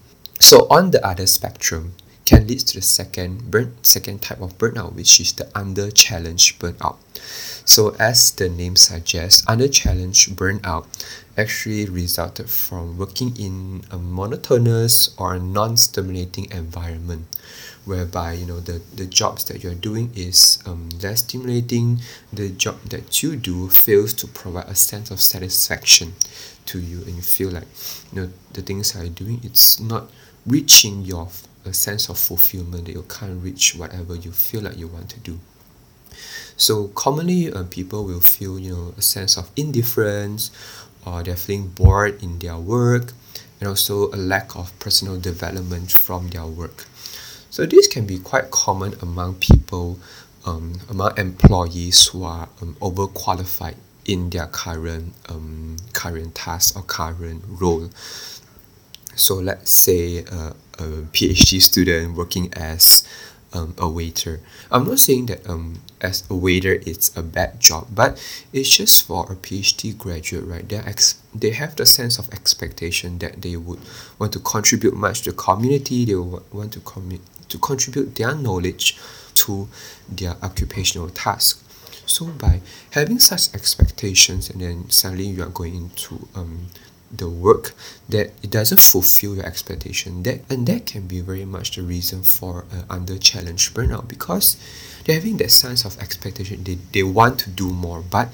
So 0.41 0.67
on 0.69 0.91
the 0.91 1.07
other 1.07 1.29
spectrum 1.29 1.95
can 2.27 2.47
lead 2.47 2.61
to 2.61 2.75
the 2.75 2.83
second 2.83 3.51
burn 3.51 3.73
second 3.83 4.21
type 4.21 4.41
of 4.41 4.59
burnout 4.59 4.93
which 4.95 5.21
is 5.21 5.33
the 5.35 5.49
under 5.55 5.91
challenge 5.91 6.59
burnout. 6.59 6.97
So 7.65 7.97
as 7.99 8.31
the 8.33 8.49
name 8.49 8.77
suggests 8.77 9.43
under 9.49 9.69
challenge 9.69 10.31
burnout 10.37 10.87
actually 11.39 11.87
resulted 11.87 12.51
from 12.51 12.99
working 12.99 13.37
in 13.37 13.85
a 13.91 13.99
monotonous 13.99 15.15
or 15.19 15.39
non-stimulating 15.39 16.51
environment 16.51 17.27
whereby 17.85 18.33
you 18.33 18.45
know 18.45 18.59
the, 18.59 18.83
the 18.95 19.07
jobs 19.07 19.45
that 19.45 19.63
you're 19.63 19.75
doing 19.75 20.11
is 20.15 20.59
um, 20.67 20.89
less 21.03 21.21
stimulating 21.21 22.01
the 22.33 22.49
job 22.51 22.81
that 22.91 23.23
you 23.23 23.37
do 23.37 23.69
fails 23.69 24.13
to 24.13 24.27
provide 24.27 24.67
a 24.67 24.75
sense 24.75 25.11
of 25.11 25.21
satisfaction 25.21 26.15
to 26.65 26.81
you 26.81 26.99
and 27.03 27.17
you 27.17 27.23
feel 27.23 27.51
like 27.51 27.69
you 28.13 28.21
know 28.21 28.31
the 28.55 28.63
things 28.63 28.95
you're 28.95 29.09
doing 29.09 29.41
it's 29.45 29.79
not 29.79 30.11
reaching 30.47 31.03
your 31.03 31.29
a 31.67 31.73
sense 31.73 32.09
of 32.09 32.19
fulfillment 32.19 32.87
that 32.87 32.93
you 32.93 33.05
can't 33.09 33.43
reach 33.43 33.75
whatever 33.75 34.15
you 34.15 34.33
feel 34.33 34.63
like 34.63 34.79
you 34.79 34.89
want 34.89 35.11
to 35.11 35.21
do. 35.21 35.39
So 36.57 36.89
commonly 36.89 37.53
uh, 37.53 37.65
people 37.65 38.05
will 38.05 38.21
feel 38.21 38.59
you 38.59 38.73
know 38.73 38.95
a 38.97 39.03
sense 39.03 39.37
of 39.37 39.51
indifference 39.57 40.51
or 41.05 41.23
they're 41.23 41.37
feeling 41.37 41.69
bored 41.69 42.23
in 42.23 42.39
their 42.39 42.57
work 42.57 43.13
and 43.61 43.69
also 43.69 44.11
a 44.13 44.17
lack 44.17 44.57
of 44.57 44.77
personal 44.79 45.19
development 45.19 45.93
from 45.93 46.29
their 46.29 46.47
work. 46.47 46.87
So 47.51 47.65
this 47.65 47.87
can 47.87 48.07
be 48.07 48.19
quite 48.19 48.51
common 48.51 48.95
among 49.01 49.37
people 49.37 49.99
um, 50.45 50.81
among 50.89 51.19
employees 51.19 52.07
who 52.09 52.23
are 52.23 52.49
um, 52.63 52.77
overqualified 52.81 53.75
in 54.05 54.31
their 54.31 54.47
current 54.47 55.13
um, 55.29 55.77
current 55.93 56.35
task 56.35 56.77
or 56.77 56.83
current 56.83 57.43
role. 57.49 57.91
So 59.15 59.37
let's 59.37 59.71
say 59.71 60.25
uh, 60.25 60.53
a 60.79 61.07
PhD 61.13 61.61
student 61.61 62.17
working 62.17 62.53
as 62.55 63.07
um, 63.53 63.75
a 63.79 63.89
waiter. 63.89 64.41
I'm 64.71 64.87
not 64.87 64.99
saying 64.99 65.27
that 65.27 65.49
um, 65.49 65.81
as 66.01 66.25
a 66.29 66.35
waiter 66.35 66.75
it's 66.87 67.17
a 67.17 67.23
bad 67.23 67.61
job, 67.61 67.89
but 67.95 68.21
it's 68.53 68.69
just 68.69 69.07
for 69.07 69.31
a 69.31 69.37
PhD 69.37 69.97
graduate, 69.97 70.45
right? 70.45 70.69
They 70.69 70.77
ex- 70.77 71.23
they 71.35 71.51
have 71.51 71.77
the 71.77 71.87
sense 71.87 72.19
of 72.19 72.33
expectation 72.33 73.19
that 73.19 73.43
they 73.43 73.57
would 73.57 73.81
want 74.19 74.33
to 74.35 74.41
contribute 74.41 74.95
much 74.95 75.23
to 75.23 75.31
the 75.31 75.37
community. 75.37 76.05
They 76.05 76.15
want 76.15 76.73
to 76.73 76.81
commit 76.81 77.21
to 77.49 77.59
contribute 77.59 78.15
their 78.17 78.35
knowledge 78.35 78.99
to 79.35 79.69
their 80.09 80.37
occupational 80.43 81.11
task. 81.11 81.63
So 82.07 82.27
by 82.27 82.61
having 82.93 83.19
such 83.19 83.53
expectations, 83.55 84.49
and 84.51 84.61
then 84.61 84.91
suddenly 84.91 85.27
you 85.27 85.43
are 85.43 85.49
going 85.49 85.75
into 85.75 86.29
um, 86.35 86.69
the 87.11 87.29
work 87.29 87.73
that 88.09 88.33
it 88.43 88.51
doesn't 88.51 88.81
fulfill 88.81 89.37
your 89.37 89.47
expectation. 89.47 90.23
That 90.25 90.41
and 90.51 90.67
that 90.67 90.87
can 90.87 91.07
be 91.07 91.21
very 91.21 91.45
much 91.45 91.77
the 91.77 91.83
reason 91.83 92.23
for 92.23 92.65
uh, 92.73 92.83
under 92.91 93.19
challenge 93.19 93.73
burnout 93.75 94.09
because 94.09 94.57
they're 95.05 95.17
having 95.17 95.37
that 95.39 95.51
sense 95.51 95.85
of 95.85 95.99
expectation. 95.99 96.65
They, 96.65 96.79
they 96.93 97.03
want 97.03 97.39
to 97.41 97.51
do 97.51 97.71
more 97.71 98.03
but 98.03 98.29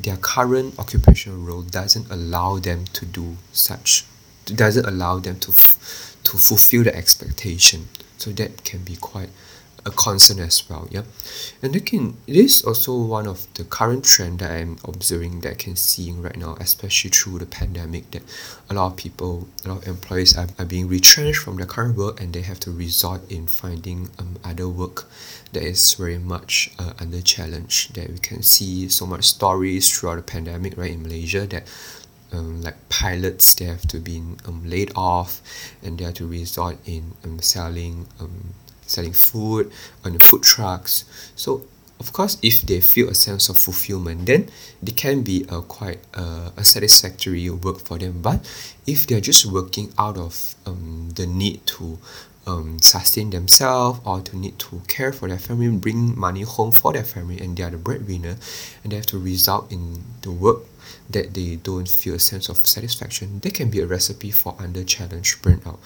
their 0.00 0.16
current 0.16 0.78
occupational 0.78 1.38
role 1.38 1.62
doesn't 1.62 2.10
allow 2.10 2.58
them 2.58 2.84
to 2.92 3.04
do 3.04 3.36
such 3.52 4.04
doesn't 4.46 4.86
allow 4.86 5.18
them 5.18 5.38
to 5.40 5.50
f- 5.50 6.16
to 6.24 6.36
fulfill 6.36 6.84
the 6.84 6.94
expectation. 6.94 7.88
So 8.18 8.30
that 8.32 8.64
can 8.64 8.80
be 8.82 8.96
quite 8.96 9.30
a 9.84 9.90
concern 9.90 10.38
as 10.40 10.68
well 10.68 10.88
yeah. 10.90 11.02
And 11.62 11.74
again 11.74 12.16
it 12.26 12.36
is 12.36 12.62
also 12.62 12.96
one 13.00 13.26
of 13.26 13.46
the 13.54 13.64
current 13.64 14.04
trend 14.04 14.40
that 14.40 14.50
I'm 14.50 14.78
observing 14.84 15.40
that 15.40 15.50
I 15.52 15.54
can 15.54 15.76
seeing 15.76 16.20
right 16.22 16.36
now 16.36 16.56
especially 16.60 17.10
through 17.10 17.38
the 17.38 17.46
pandemic 17.46 18.10
that 18.10 18.22
a 18.68 18.74
lot 18.74 18.92
of 18.92 18.96
people 18.96 19.48
a 19.64 19.68
lot 19.68 19.82
of 19.82 19.88
employees 19.88 20.36
are, 20.36 20.48
are 20.58 20.64
being 20.64 20.88
retrenched 20.88 21.40
from 21.40 21.56
their 21.56 21.66
current 21.66 21.96
work 21.96 22.20
and 22.20 22.32
they 22.32 22.42
have 22.42 22.60
to 22.60 22.70
resort 22.70 23.30
in 23.30 23.46
finding 23.46 24.10
um, 24.18 24.36
other 24.44 24.68
work 24.68 25.06
that 25.52 25.62
is 25.62 25.94
very 25.94 26.18
much 26.18 26.70
uh, 26.78 26.92
under 26.98 27.20
challenge 27.20 27.88
that 27.94 28.10
we 28.10 28.18
can 28.18 28.42
see 28.42 28.88
so 28.88 29.06
much 29.06 29.24
stories 29.24 29.90
throughout 29.90 30.16
the 30.16 30.22
pandemic 30.22 30.76
right 30.76 30.92
in 30.92 31.02
Malaysia 31.02 31.46
that 31.46 31.64
um, 32.32 32.62
like 32.62 32.76
pilots 32.88 33.54
they 33.54 33.64
have 33.64 33.86
to 33.88 33.98
be 33.98 34.18
um, 34.46 34.62
laid 34.64 34.92
off 34.94 35.40
and 35.82 35.98
they 35.98 36.04
have 36.04 36.14
to 36.14 36.26
resort 36.26 36.76
in 36.86 37.14
um, 37.24 37.40
selling 37.40 38.06
um, 38.20 38.54
selling 38.88 39.12
food 39.12 39.70
on 40.04 40.12
the 40.14 40.18
food 40.18 40.42
trucks. 40.42 41.04
So 41.36 41.64
of 42.00 42.12
course 42.12 42.38
if 42.42 42.62
they 42.62 42.80
feel 42.80 43.08
a 43.08 43.14
sense 43.14 43.48
of 43.48 43.58
fulfillment 43.58 44.26
then 44.26 44.48
they 44.80 44.92
can 44.92 45.22
be 45.22 45.44
a 45.48 45.60
quite 45.60 45.98
uh, 46.14 46.50
a 46.56 46.64
satisfactory 46.64 47.48
work 47.50 47.80
for 47.80 47.98
them. 47.98 48.22
But 48.22 48.48
if 48.86 49.06
they're 49.06 49.20
just 49.20 49.46
working 49.46 49.92
out 49.98 50.16
of 50.16 50.54
um, 50.66 51.10
the 51.14 51.26
need 51.26 51.66
to 51.78 51.98
um, 52.48 52.78
sustain 52.80 53.30
themselves 53.30 54.00
or 54.04 54.20
to 54.22 54.36
need 54.36 54.58
to 54.58 54.80
care 54.88 55.12
for 55.12 55.28
their 55.28 55.38
family 55.38 55.68
bring 55.68 56.18
money 56.18 56.42
home 56.42 56.72
for 56.72 56.92
their 56.92 57.04
family 57.04 57.38
and 57.38 57.56
they 57.56 57.62
are 57.62 57.70
the 57.70 57.76
breadwinner 57.76 58.36
and 58.82 58.92
they 58.92 58.96
have 58.96 59.06
to 59.06 59.18
result 59.18 59.70
in 59.70 60.02
the 60.22 60.30
work 60.30 60.62
that 61.10 61.34
they 61.34 61.56
don't 61.56 61.88
feel 61.88 62.14
a 62.14 62.18
sense 62.18 62.48
of 62.48 62.66
satisfaction 62.66 63.40
that 63.40 63.52
can 63.52 63.68
be 63.70 63.80
a 63.80 63.86
recipe 63.86 64.30
for 64.30 64.56
under 64.58 64.82
challenge 64.82 65.40
burnout 65.42 65.78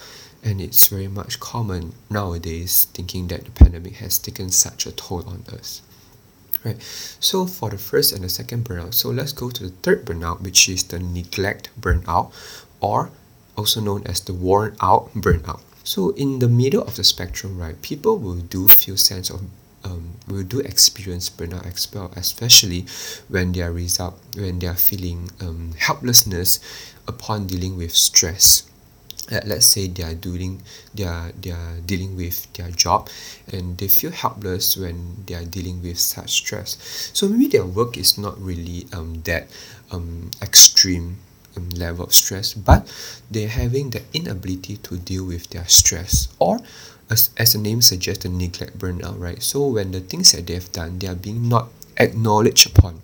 and 0.43 0.61
it's 0.61 0.89
very 0.89 1.09
much 1.09 1.39
common 1.39 1.93
nowadays 2.11 2.89
thinking 2.93 3.29
that 3.29 3.45
the 3.45 3.51
pandemic 3.53 3.97
has 3.97 4.19
taken 4.19 4.51
such 4.51 4.87
a 4.87 4.93
toll 4.93 5.25
on 5.27 5.45
us. 5.53 5.83
Right? 6.65 6.81
So 7.21 7.47
for 7.47 7.71
the 7.71 7.79
first 7.79 8.13
and 8.13 8.25
the 8.25 8.29
second 8.29 8.65
burnout 8.65 8.95
so 8.95 9.11
let's 9.11 9.33
go 9.33 9.51
to 9.51 9.63
the 9.65 9.71
third 9.83 10.05
burnout 10.05 10.41
which 10.41 10.69
is 10.69 10.85
the 10.85 10.99
neglect 10.99 11.71
burnout 11.81 12.33
or 12.81 13.11
also 13.57 13.81
known 13.81 14.03
as 14.07 14.21
the 14.21 14.33
worn 14.33 14.77
out 14.81 15.13
burnout. 15.15 15.61
So 15.85 16.11
in 16.11 16.39
the 16.39 16.49
middle 16.49 16.83
of 16.83 16.97
the 16.97 17.05
spectrum 17.05 17.59
right 17.59 17.81
people 17.83 18.19
will 18.19 18.37
do 18.37 18.69
feel 18.69 18.97
sense 18.97 19.31
of 19.31 19.43
um, 19.85 20.15
will 20.29 20.45
do 20.45 20.61
experience 20.61 21.29
burnout 21.29 21.67
as 21.67 21.93
well 21.93 22.13
especially 22.15 22.87
when 23.27 23.51
they 23.51 23.63
are 23.63 23.73
result 23.73 24.17
when 24.37 24.61
they 24.61 24.69
are 24.69 24.77
feeling 24.77 25.31
um, 25.41 25.73
helplessness 25.77 26.61
upon 27.09 27.49
dealing 27.49 27.77
with 27.77 27.91
stress 27.91 28.71
let, 29.31 29.47
let's 29.47 29.67
say 29.67 29.87
they 29.89 30.03
are 30.03 30.15
doing 30.15 30.63
they 30.95 31.05
are 31.05 31.33
they 31.41 31.51
are 31.51 31.79
dealing 31.87 32.17
with 32.17 32.53
their 32.55 32.71
job 32.71 33.09
and 33.53 33.79
they 33.79 33.89
feel 33.89 34.11
helpless 34.11 34.77
when 34.77 35.23
they 35.27 35.35
are 35.35 35.45
dealing 35.45 35.83
with 35.83 35.99
such 35.99 36.31
stress. 36.31 36.77
So 37.13 37.29
maybe 37.29 37.47
their 37.47 37.67
work 37.67 37.97
is 37.97 38.19
not 38.19 38.41
really 38.41 38.87
um 38.93 39.23
that 39.25 39.49
um 39.91 40.31
extreme 40.41 41.19
um, 41.57 41.69
level 41.71 42.05
of 42.07 42.15
stress 42.15 42.55
but 42.55 42.89
they're 43.31 43.49
having 43.49 43.91
the 43.91 44.03
inability 44.15 44.77
to 44.79 44.97
deal 44.99 45.25
with 45.27 45.51
their 45.51 45.67
stress 45.69 46.29
or 46.39 46.59
as, 47.11 47.31
as 47.37 47.53
the 47.53 47.59
name 47.59 47.83
suggests 47.83 48.23
the 48.23 48.29
neglect 48.29 48.79
burnout 48.79 49.19
right? 49.21 49.43
So 49.43 49.67
when 49.67 49.93
the 49.93 50.01
things 50.01 50.33
that 50.33 50.47
they 50.47 50.55
have 50.55 50.73
done 50.73 50.99
they 50.99 51.09
are 51.09 51.15
being 51.15 51.49
not 51.49 51.69
acknowledged 51.97 52.67
upon. 52.67 53.01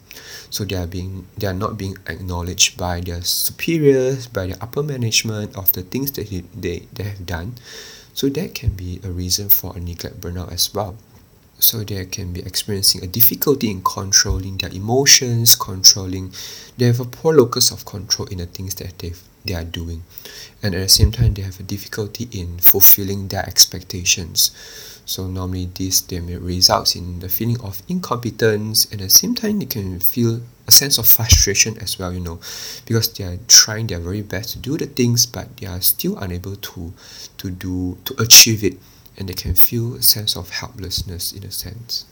So 0.51 0.65
they 0.65 0.77
are 0.77 0.87
being 0.87 1.27
they 1.37 1.47
are 1.47 1.55
not 1.55 1.77
being 1.77 1.97
acknowledged 2.07 2.77
by 2.77 3.01
their 3.01 3.23
superiors 3.23 4.27
by 4.27 4.47
the 4.47 4.63
upper 4.63 4.83
management 4.83 5.57
of 5.57 5.73
the 5.73 5.83
things 5.83 6.13
that 6.13 6.31
they, 6.55 6.87
they 6.93 7.03
have 7.05 7.27
done. 7.27 7.55
So 8.15 8.29
that 8.31 8.55
can 8.55 8.71
be 8.71 9.01
a 9.05 9.11
reason 9.11 9.49
for 9.49 9.77
a 9.77 9.81
neglect 9.81 10.21
burnout 10.21 10.53
as 10.53 10.73
well. 10.75 10.97
So 11.61 11.85
they 11.85 12.05
can 12.07 12.33
be 12.33 12.41
experiencing 12.41 13.03
a 13.03 13.07
difficulty 13.07 13.71
in 13.71 13.83
controlling 13.83 14.59
their 14.59 14.71
emotions 14.71 15.57
controlling 15.57 16.33
they 16.77 16.87
have 16.87 17.01
a 17.01 17.05
poor 17.05 17.35
locus 17.35 17.71
of 17.71 17.85
control 17.85 18.29
in 18.29 18.39
the 18.39 18.47
things 18.47 18.75
that 18.77 18.99
they 18.99 19.13
they 19.45 19.55
are 19.55 19.65
doing. 19.65 20.03
And 20.63 20.75
at 20.75 20.81
the 20.81 20.89
same 20.89 21.13
time 21.13 21.35
they 21.35 21.43
have 21.43 21.61
a 21.61 21.63
difficulty 21.63 22.29
in 22.33 22.59
fulfilling 22.59 23.29
their 23.29 23.47
expectations 23.47 24.51
so 25.09 25.27
normally 25.27 25.65
this 25.75 26.03
they 26.03 26.21
may 26.21 26.37
result 26.37 26.95
in 26.95 27.21
the 27.21 27.31
feeling 27.31 27.59
of 27.63 27.83
incompetence 27.89 28.85
and 28.93 29.01
at 29.01 29.05
the 29.05 29.11
same 29.11 29.35
time 29.35 29.59
they 29.59 29.65
can 29.65 29.99
feel 29.99 30.43
a 30.67 30.71
sense 30.71 30.99
of 30.99 31.07
frustration 31.07 31.79
as 31.79 31.99
well 31.99 32.13
you 32.13 32.21
know. 32.21 32.39
Because 32.85 33.11
they 33.15 33.25
are 33.25 33.39
trying 33.49 33.87
their 33.87 34.01
very 34.01 34.21
best 34.21 34.51
to 34.51 34.59
do 34.59 34.77
the 34.77 34.85
things 34.85 35.25
but 35.25 35.57
they 35.57 35.67
are 35.67 35.81
still 35.81 36.19
unable 36.19 36.57
to 36.57 36.93
to 37.39 37.51
do 37.51 37.97
to 38.05 38.15
achieve 38.21 38.63
it 38.63 38.79
and 39.17 39.31
they 39.31 39.35
can 39.35 39.55
feel 39.55 39.95
a 39.95 40.03
sense 40.03 40.37
of 40.37 40.51
helplessness 40.51 41.33
in 41.33 41.43
a 41.43 41.51
sense 41.51 42.05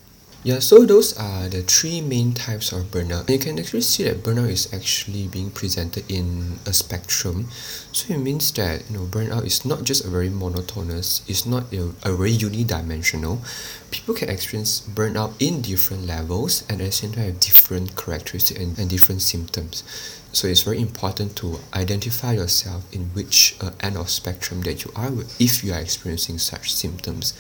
yeah, 0.46 0.60
so 0.60 0.86
those 0.86 1.12
are 1.18 1.48
the 1.48 1.62
three 1.62 2.00
main 2.00 2.32
types 2.32 2.70
of 2.70 2.92
burnout. 2.92 3.28
You 3.28 3.36
can 3.36 3.58
actually 3.58 3.80
see 3.80 4.04
that 4.04 4.22
burnout 4.22 4.48
is 4.48 4.72
actually 4.72 5.26
being 5.26 5.50
presented 5.50 6.08
in 6.08 6.60
a 6.64 6.72
spectrum. 6.72 7.48
So 7.90 8.14
it 8.14 8.18
means 8.18 8.52
that 8.52 8.88
you 8.88 8.96
know 8.96 9.06
burnout 9.06 9.44
is 9.44 9.64
not 9.64 9.82
just 9.82 10.04
a 10.04 10.08
very 10.08 10.30
monotonous, 10.30 11.22
it's 11.26 11.46
not 11.46 11.72
a, 11.72 11.90
a 12.04 12.14
very 12.14 12.30
unidimensional. 12.38 13.42
People 13.90 14.14
can 14.14 14.30
experience 14.30 14.82
burnout 14.82 15.32
in 15.40 15.62
different 15.62 16.06
levels 16.06 16.62
and 16.70 16.80
at 16.80 16.86
the 16.86 16.92
same 16.92 17.10
time 17.10 17.24
have 17.24 17.40
different 17.40 17.96
characteristics 17.96 18.60
and, 18.60 18.78
and 18.78 18.88
different 18.88 19.22
symptoms. 19.22 19.82
So 20.30 20.46
it's 20.46 20.62
very 20.62 20.80
important 20.80 21.34
to 21.36 21.58
identify 21.74 22.34
yourself 22.34 22.84
in 22.92 23.06
which 23.14 23.56
uh, 23.60 23.70
end 23.80 23.96
of 23.96 24.10
spectrum 24.10 24.60
that 24.62 24.84
you 24.84 24.92
are 24.94 25.10
if 25.40 25.64
you 25.64 25.72
are 25.72 25.80
experiencing 25.80 26.38
such 26.38 26.72
symptoms 26.72 27.32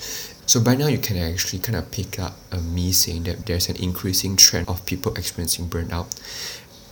so 0.46 0.60
by 0.60 0.74
now 0.76 0.86
you 0.86 0.98
can 0.98 1.16
actually 1.16 1.58
kind 1.58 1.76
of 1.76 1.90
pick 1.90 2.18
up 2.18 2.36
a 2.52 2.58
me 2.58 2.92
saying 2.92 3.24
that 3.24 3.46
there's 3.46 3.68
an 3.68 3.76
increasing 3.76 4.36
trend 4.36 4.68
of 4.68 4.86
people 4.86 5.12
experiencing 5.14 5.68
burnout. 5.68 6.06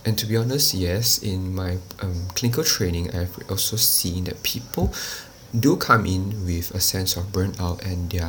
And 0.05 0.17
to 0.19 0.25
be 0.27 0.37
honest, 0.37 0.73
yes, 0.75 1.17
in 1.17 1.55
my 1.55 1.77
um, 1.99 2.27
clinical 2.35 2.63
training, 2.63 3.15
I've 3.15 3.39
also 3.49 3.75
seen 3.75 4.25
that 4.25 4.43
people 4.43 4.93
do 5.57 5.77
come 5.77 6.05
in 6.05 6.45
with 6.45 6.75
a 6.75 6.79
sense 6.79 7.15
of 7.15 7.31
burnout 7.31 7.83
and 7.85 8.11
they 8.11 8.21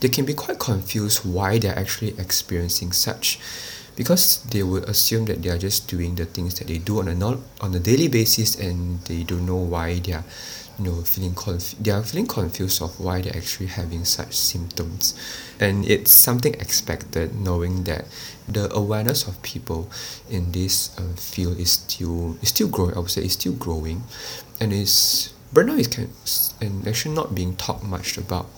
they 0.00 0.08
can 0.08 0.24
be 0.24 0.34
quite 0.34 0.58
confused 0.58 1.24
why 1.24 1.58
they're 1.58 1.78
actually 1.78 2.18
experiencing 2.18 2.92
such 2.92 3.38
because 3.96 4.42
they 4.44 4.62
would 4.62 4.88
assume 4.88 5.26
that 5.26 5.42
they 5.42 5.50
are 5.50 5.58
just 5.58 5.88
doing 5.88 6.14
the 6.14 6.24
things 6.24 6.54
that 6.54 6.68
they 6.68 6.78
do 6.78 7.00
on 7.00 7.08
a 7.08 7.14
not 7.14 7.38
on 7.60 7.74
a 7.74 7.78
daily 7.78 8.08
basis 8.08 8.56
and 8.56 9.00
they 9.04 9.22
don't 9.22 9.44
know 9.44 9.56
why 9.56 9.98
they 9.98 10.12
are 10.12 10.24
you 10.80 10.90
know 10.90 11.02
feeling 11.02 11.34
conf- 11.34 11.76
they 11.78 11.90
are 11.90 12.02
feeling 12.02 12.26
confused 12.26 12.80
of 12.80 12.98
why 12.98 13.20
they're 13.20 13.36
actually 13.36 13.66
having 13.66 14.04
such 14.04 14.34
symptoms. 14.36 15.14
And 15.58 15.84
it's 15.84 16.10
something 16.10 16.54
expected 16.54 17.38
knowing 17.38 17.84
that 17.84 18.06
the 18.48 18.72
awareness 18.72 19.26
of 19.28 19.40
people 19.42 19.90
in 20.30 20.52
this 20.52 20.98
uh, 20.98 21.14
field 21.16 21.58
is 21.58 21.72
still 21.72 22.36
is 22.40 22.48
still 22.48 22.68
growing 22.68 22.94
I 22.94 23.00
would 23.00 23.10
say 23.10 23.22
it's 23.22 23.34
still 23.34 23.52
growing. 23.52 24.02
And 24.60 24.72
is 24.72 25.32
burnout 25.52 25.78
is 25.78 25.88
can 25.88 26.10
and 26.60 26.86
actually 26.88 27.14
not 27.14 27.34
being 27.34 27.56
talked 27.56 27.84
much 27.84 28.16
about. 28.16 28.48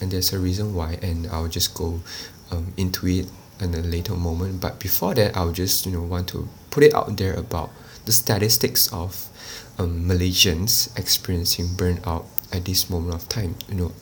And 0.00 0.10
there's 0.12 0.32
a 0.32 0.38
reason 0.38 0.74
why 0.74 0.98
and 1.02 1.26
I'll 1.28 1.48
just 1.48 1.74
go 1.74 2.00
um, 2.50 2.74
into 2.76 3.08
it 3.08 3.26
in 3.60 3.74
a 3.74 3.80
later 3.80 4.14
moment. 4.14 4.60
But 4.60 4.78
before 4.78 5.14
that 5.14 5.36
I'll 5.36 5.52
just 5.52 5.86
you 5.86 5.92
know 5.92 6.02
want 6.02 6.28
to 6.28 6.48
put 6.70 6.84
it 6.84 6.94
out 6.94 7.16
there 7.16 7.34
about 7.34 7.70
the 8.04 8.12
statistics 8.12 8.92
of 8.92 9.28
um, 9.78 10.08
Malaysians 10.08 10.96
experiencing 10.98 11.66
burnout 11.66 12.26
at 12.52 12.64
this 12.64 12.88
moment 12.88 13.14
of 13.14 13.28
time 13.28 13.56
you 13.68 13.74
know 13.74 13.92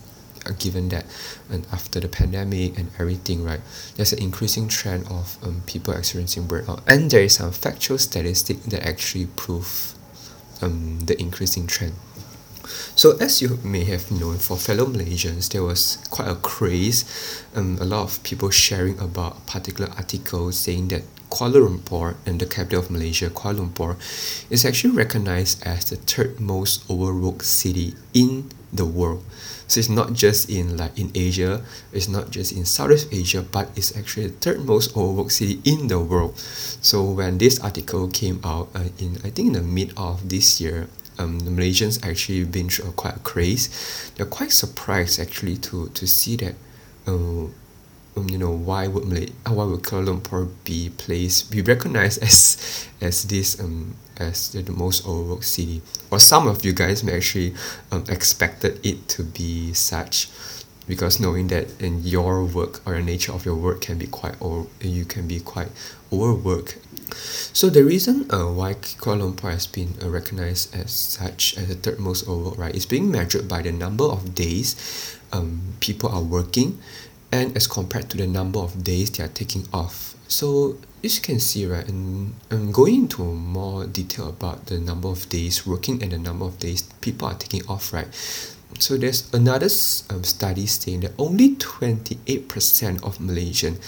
uh, 0.47 0.52
given 0.59 0.88
that 0.90 1.07
and 1.50 1.66
after 1.73 2.00
the 2.00 2.09
pandemic 2.09 2.78
and 2.78 2.90
everything 2.99 3.43
right 3.43 3.61
there's 3.97 4.12
an 4.12 4.23
increasing 4.23 4.69
trend 4.69 5.07
of 5.09 5.38
um, 5.43 5.62
people 5.66 5.95
experiencing 5.95 6.47
burnout. 6.47 6.83
And 6.87 7.11
there 7.11 7.23
is 7.23 7.37
some 7.37 7.52
factual 7.52 7.99
statistic 7.99 8.62
that 8.64 8.87
actually 8.87 9.26
prove 9.26 9.95
um, 10.61 11.00
the 11.00 11.21
increasing 11.21 11.66
trend. 11.66 11.95
So 12.95 13.16
as 13.19 13.43
you 13.43 13.59
may 13.62 13.85
have 13.85 14.11
known 14.11 14.38
for 14.38 14.57
fellow 14.57 14.87
Malaysians 14.87 15.50
there 15.52 15.62
was 15.62 15.99
quite 16.11 16.28
a 16.28 16.35
craze 16.37 17.04
um, 17.54 17.78
a 17.81 17.85
lot 17.85 18.02
of 18.02 18.23
people 18.23 18.50
sharing 18.50 18.99
about 18.99 19.37
a 19.37 19.40
particular 19.50 19.90
article 19.97 20.50
saying 20.52 20.88
that 20.88 21.02
Kuala 21.35 21.59
Lumpur 21.59 22.14
and 22.25 22.38
the 22.38 22.47
capital 22.47 22.79
of 22.79 22.94
Malaysia, 22.94 23.29
Kuala 23.29 23.59
Lumpur, 23.59 23.99
is 24.51 24.64
actually 24.64 24.94
recognized 24.94 25.66
as 25.66 25.90
the 25.90 25.97
third 25.97 26.38
most 26.38 26.88
overworked 26.88 27.44
city 27.44 27.94
in 28.14 28.47
the 28.73 28.87
world. 28.87 29.25
So 29.66 29.81
it's 29.81 29.88
not 29.88 30.12
just 30.12 30.49
in 30.49 30.77
like 30.77 30.94
in 30.97 31.11
Asia, 31.12 31.66
it's 31.90 32.07
not 32.07 32.31
just 32.31 32.53
in 32.53 32.64
Southeast 32.64 33.09
Asia, 33.11 33.42
but 33.42 33.75
it's 33.75 33.97
actually 33.99 34.29
the 34.29 34.38
third 34.38 34.64
most 34.64 34.97
overworked 34.97 35.33
city 35.33 35.59
in 35.64 35.88
the 35.88 35.99
world. 35.99 36.38
So 36.38 37.03
when 37.03 37.38
this 37.38 37.59
article 37.59 38.07
came 38.07 38.38
out 38.44 38.70
uh, 38.70 38.94
in 39.03 39.18
I 39.27 39.35
think 39.35 39.51
in 39.51 39.59
the 39.59 39.66
mid 39.66 39.90
of 39.97 40.29
this 40.29 40.61
year, 40.61 40.87
um, 41.18 41.40
the 41.40 41.51
Malaysians 41.51 41.99
actually 42.07 42.44
been 42.44 42.70
through 42.70 42.92
quite 42.94 43.16
a 43.16 43.25
craze. 43.27 43.66
They're 44.14 44.31
quite 44.31 44.53
surprised 44.53 45.18
actually 45.18 45.59
to 45.66 45.90
to 45.90 46.07
see 46.07 46.38
that. 46.38 46.55
Uh, 47.11 47.51
um, 48.16 48.29
you 48.29 48.38
know 48.38 48.50
why 48.50 48.87
would 48.87 49.05
Malay 49.05 49.29
why 49.46 49.64
would 49.64 49.83
Kuala 49.83 50.20
Lumpur 50.20 50.50
be 50.64 50.90
placed 50.96 51.50
be 51.50 51.62
recognized 51.62 52.22
as 52.22 52.88
as 53.00 53.24
this 53.24 53.59
um 53.61 53.96
as 54.16 54.53
the, 54.53 54.62
the 54.62 54.72
most 54.72 55.07
overworked 55.07 55.44
city? 55.44 55.83
Or 56.11 56.18
some 56.18 56.46
of 56.46 56.64
you 56.64 56.72
guys 56.72 57.03
may 57.03 57.16
actually 57.16 57.55
um, 57.90 58.05
expected 58.09 58.79
it 58.87 59.09
to 59.09 59.24
be 59.24 59.72
such 59.72 60.29
because 60.87 61.18
knowing 61.18 61.48
that 61.48 61.81
in 61.81 62.03
your 62.03 62.44
work 62.44 62.87
or 62.87 62.94
the 62.94 63.03
nature 63.03 63.33
of 63.33 63.44
your 63.44 63.57
work 63.57 63.81
can 63.81 63.98
be 63.98 64.07
quite 64.07 64.37
or 64.40 64.66
you 64.81 65.05
can 65.05 65.27
be 65.27 65.40
quite 65.40 65.68
overworked. 66.12 66.79
So 67.53 67.68
the 67.70 67.85
reason 67.85 68.31
uh, 68.31 68.46
why 68.46 68.74
Kuala 68.74 69.33
Lumpur 69.33 69.50
has 69.50 69.66
been 69.66 69.94
uh, 70.03 70.09
recognized 70.09 70.74
as 70.74 70.90
such 70.92 71.57
as 71.57 71.68
the 71.68 71.74
third 71.74 71.98
most 71.98 72.29
overworked 72.29 72.59
right 72.59 72.74
is 72.74 72.87
being 72.87 73.11
measured 73.11 73.48
by 73.48 73.62
the 73.62 73.72
number 73.72 74.05
of 74.05 74.35
days 74.35 74.77
um, 75.33 75.74
people 75.81 76.09
are 76.09 76.22
working 76.22 76.79
and 77.35 77.57
as 77.57 77.66
compared 77.66 78.09
to 78.09 78.16
the 78.16 78.29
number 78.29 78.61
of 78.61 78.85
days 78.85 79.11
they 79.11 79.25
are 79.25 79.35
taking 79.35 79.66
off. 79.73 80.14
So 80.29 80.79
as 81.03 81.16
you 81.16 81.23
can 81.23 81.40
see 81.40 81.66
right 81.66 81.87
and 81.88 82.35
I'm 82.51 82.70
going 82.70 82.94
into 82.94 83.25
more 83.25 83.87
detail 83.87 84.29
about 84.29 84.66
the 84.66 84.79
number 84.79 85.09
of 85.09 85.29
days 85.29 85.66
working 85.66 86.01
and 86.03 86.12
the 86.12 86.18
number 86.18 86.44
of 86.44 86.59
days 86.61 86.83
people 87.01 87.27
are 87.27 87.35
taking 87.35 87.66
off 87.66 87.92
right? 87.92 88.09
So 88.79 88.97
there's 88.97 89.33
another 89.35 89.68
um, 90.11 90.25
study 90.25 90.66
saying 90.66 91.01
that 91.01 91.12
only 91.18 91.55
28% 91.57 93.05
of 93.05 93.18
Malaysians 93.18 93.79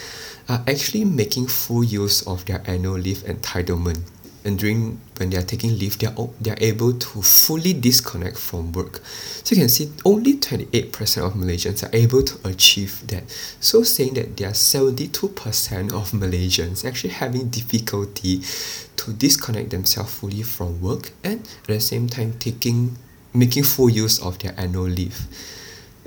are 0.47 0.63
actually 0.67 1.03
making 1.03 1.47
full 1.47 1.83
use 1.83 2.25
of 2.27 2.45
their 2.45 2.61
annual 2.65 2.97
leave 2.97 3.19
entitlement 3.23 3.99
and 4.47 4.57
during 4.57 4.99
when 5.17 5.29
they 5.29 5.37
are 5.37 5.43
taking 5.43 5.77
leave 5.77 5.99
they 5.99 6.07
are, 6.07 6.29
they 6.39 6.51
are 6.51 6.57
able 6.59 6.93
to 6.93 7.21
fully 7.21 7.73
disconnect 7.73 8.37
from 8.37 8.71
work. 8.71 9.01
So 9.43 9.55
you 9.55 9.61
can 9.61 9.69
see 9.69 9.91
only 10.05 10.35
28% 10.35 11.25
of 11.25 11.33
Malaysians 11.33 11.83
are 11.83 11.93
able 11.93 12.23
to 12.23 12.47
achieve 12.47 13.05
that. 13.07 13.29
So 13.59 13.83
saying 13.83 14.13
that 14.13 14.37
there 14.37 14.47
are 14.47 14.53
72% 14.53 15.93
of 15.93 16.11
Malaysians 16.11 16.85
actually 16.85 17.09
having 17.09 17.49
difficulty 17.49 18.41
to 18.95 19.13
disconnect 19.13 19.71
themselves 19.71 20.13
fully 20.13 20.43
from 20.43 20.81
work 20.81 21.11
and 21.23 21.41
at 21.41 21.67
the 21.67 21.79
same 21.81 22.07
time 22.07 22.33
taking 22.39 22.97
making 23.33 23.63
full 23.63 23.89
use 23.89 24.19
of 24.23 24.39
their 24.39 24.55
annual 24.57 24.87
leave 24.87 25.27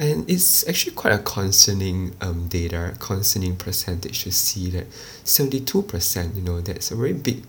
and 0.01 0.29
it's 0.31 0.67
actually 0.67 0.95
quite 0.95 1.13
a 1.13 1.19
concerning 1.19 2.17
um, 2.23 2.49
data 2.49 2.95
concerning 2.99 3.55
percentage 3.55 4.25
to 4.25 4.33
see 4.33 4.71
that 4.71 4.91
72% 4.91 6.35
you 6.35 6.41
know 6.41 6.61
that's 6.63 6.91
a 6.91 6.97
very 6.97 7.13
big 7.13 7.45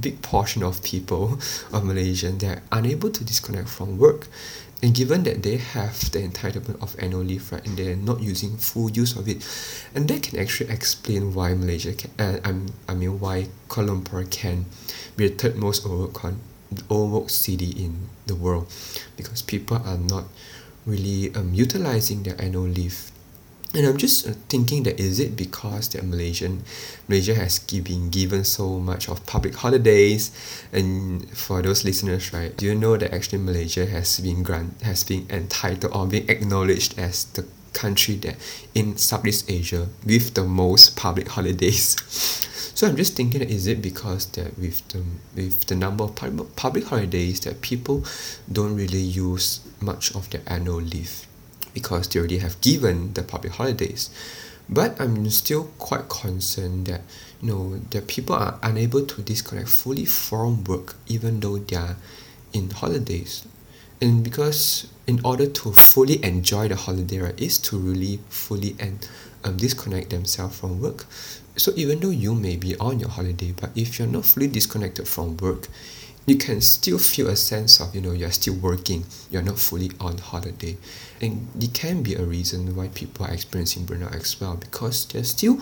big 0.00 0.22
portion 0.22 0.62
of 0.62 0.82
people 0.82 1.38
of 1.72 1.84
Malaysian 1.84 2.38
that 2.38 2.58
are 2.58 2.62
unable 2.78 3.10
to 3.10 3.22
disconnect 3.22 3.68
from 3.68 3.98
work. 3.98 4.26
And 4.84 4.92
given 4.92 5.22
that 5.24 5.44
they 5.44 5.58
have 5.58 6.10
the 6.10 6.26
entitlement 6.26 6.82
of 6.82 6.96
annual 6.98 7.22
leave 7.22 7.52
right 7.52 7.64
and 7.64 7.76
they're 7.76 7.94
not 7.94 8.20
using 8.20 8.56
full 8.56 8.90
use 8.90 9.14
of 9.14 9.28
it 9.28 9.46
and 9.94 10.08
that 10.08 10.24
can 10.24 10.40
actually 10.40 10.70
explain 10.70 11.34
why 11.34 11.54
Malaysia 11.54 11.92
can 11.92 12.10
uh, 12.18 12.40
I'm, 12.42 12.66
I 12.88 12.94
mean 12.94 13.20
why 13.20 13.46
Kuala 13.68 14.02
Lumpur 14.02 14.28
can 14.28 14.64
be 15.16 15.28
the 15.28 15.34
third 15.34 15.56
most 15.56 15.86
overworked, 15.86 16.34
overworked 16.90 17.30
city 17.30 17.70
in 17.84 18.08
the 18.26 18.34
world. 18.34 18.66
Because 19.16 19.42
people 19.42 19.76
are 19.84 19.98
not 19.98 20.24
really 20.86 21.34
um, 21.34 21.54
utilizing 21.54 22.22
their 22.22 22.40
annual 22.40 22.64
leave. 22.64 23.10
And 23.74 23.86
I'm 23.86 23.96
just 23.96 24.28
uh, 24.28 24.32
thinking 24.48 24.82
that 24.82 25.00
is 25.00 25.18
it 25.18 25.34
because 25.34 25.88
that 25.90 26.04
Malaysian 26.04 26.62
Malaysia 27.08 27.34
has 27.34 27.58
been 27.58 28.10
given 28.10 28.44
so 28.44 28.78
much 28.78 29.08
of 29.08 29.24
public 29.24 29.54
holidays? 29.54 30.30
And 30.72 31.28
for 31.30 31.62
those 31.62 31.84
listeners 31.84 32.32
right 32.32 32.54
do 32.54 32.66
you 32.66 32.74
know 32.74 32.98
that 32.98 33.14
actually 33.14 33.38
Malaysia 33.38 33.86
has 33.86 34.20
been 34.20 34.42
grant 34.42 34.82
has 34.82 35.04
been 35.04 35.26
entitled 35.30 35.96
or 35.96 36.06
being 36.06 36.28
acknowledged 36.28 36.98
as 36.98 37.24
the 37.32 37.46
country 37.72 38.16
that 38.16 38.36
in 38.74 38.98
Southeast 38.98 39.50
Asia 39.50 39.88
with 40.04 40.34
the 40.34 40.44
most 40.44 40.94
public 40.94 41.28
holidays 41.28 41.96
so 42.82 42.88
I'm 42.88 42.96
just 42.96 43.14
thinking 43.14 43.42
is 43.42 43.68
it 43.68 43.80
because 43.80 44.26
that 44.32 44.58
with 44.58 44.82
the 44.88 45.04
with 45.36 45.66
the 45.66 45.76
number 45.76 46.02
of 46.02 46.16
public 46.56 46.84
holidays 46.86 47.38
that 47.46 47.60
people 47.62 48.04
don't 48.50 48.74
really 48.74 48.98
use 48.98 49.60
much 49.80 50.12
of 50.16 50.28
their 50.30 50.40
annual 50.48 50.80
leave 50.80 51.28
because 51.74 52.08
they 52.08 52.18
already 52.18 52.38
have 52.38 52.60
given 52.60 53.12
the 53.14 53.22
public 53.22 53.52
holidays. 53.52 54.10
But 54.68 55.00
I'm 55.00 55.30
still 55.30 55.70
quite 55.78 56.08
concerned 56.08 56.86
that 56.86 57.02
you 57.40 57.54
know 57.54 57.78
that 57.90 58.08
people 58.08 58.34
are 58.34 58.58
unable 58.64 59.06
to 59.06 59.22
disconnect 59.22 59.68
fully 59.68 60.04
from 60.04 60.64
work 60.64 60.96
even 61.06 61.38
though 61.38 61.58
they 61.58 61.76
are 61.76 61.94
in 62.52 62.70
holidays. 62.70 63.46
And 64.00 64.24
because 64.24 64.88
in 65.06 65.20
order 65.24 65.46
to 65.46 65.72
fully 65.72 66.18
enjoy 66.24 66.66
the 66.66 66.74
holiday 66.74 67.18
right 67.20 67.40
is 67.40 67.58
to 67.58 67.78
really 67.78 68.18
fully 68.28 68.74
and 68.80 69.06
um, 69.44 69.56
disconnect 69.56 70.10
themselves 70.10 70.58
from 70.58 70.80
work 70.80 71.06
so 71.56 71.72
even 71.76 72.00
though 72.00 72.10
you 72.10 72.34
may 72.34 72.56
be 72.56 72.76
on 72.78 72.98
your 72.98 73.10
holiday 73.10 73.52
but 73.60 73.70
if 73.76 73.98
you're 73.98 74.08
not 74.08 74.24
fully 74.24 74.46
disconnected 74.46 75.06
from 75.06 75.36
work 75.38 75.68
you 76.26 76.36
can 76.36 76.60
still 76.60 76.98
feel 76.98 77.28
a 77.28 77.36
sense 77.36 77.80
of 77.80 77.94
you 77.94 78.00
know 78.00 78.12
you're 78.12 78.30
still 78.30 78.54
working 78.54 79.04
you're 79.30 79.42
not 79.42 79.58
fully 79.58 79.90
on 79.98 80.18
holiday. 80.18 80.76
And 81.20 81.48
it 81.60 81.72
can 81.74 82.02
be 82.02 82.14
a 82.14 82.22
reason 82.22 82.76
why 82.76 82.88
people 82.88 83.26
are 83.26 83.32
experiencing 83.32 83.86
burnout 83.86 84.14
as 84.14 84.40
well 84.40 84.56
because 84.56 85.06
they're 85.06 85.24
still 85.24 85.58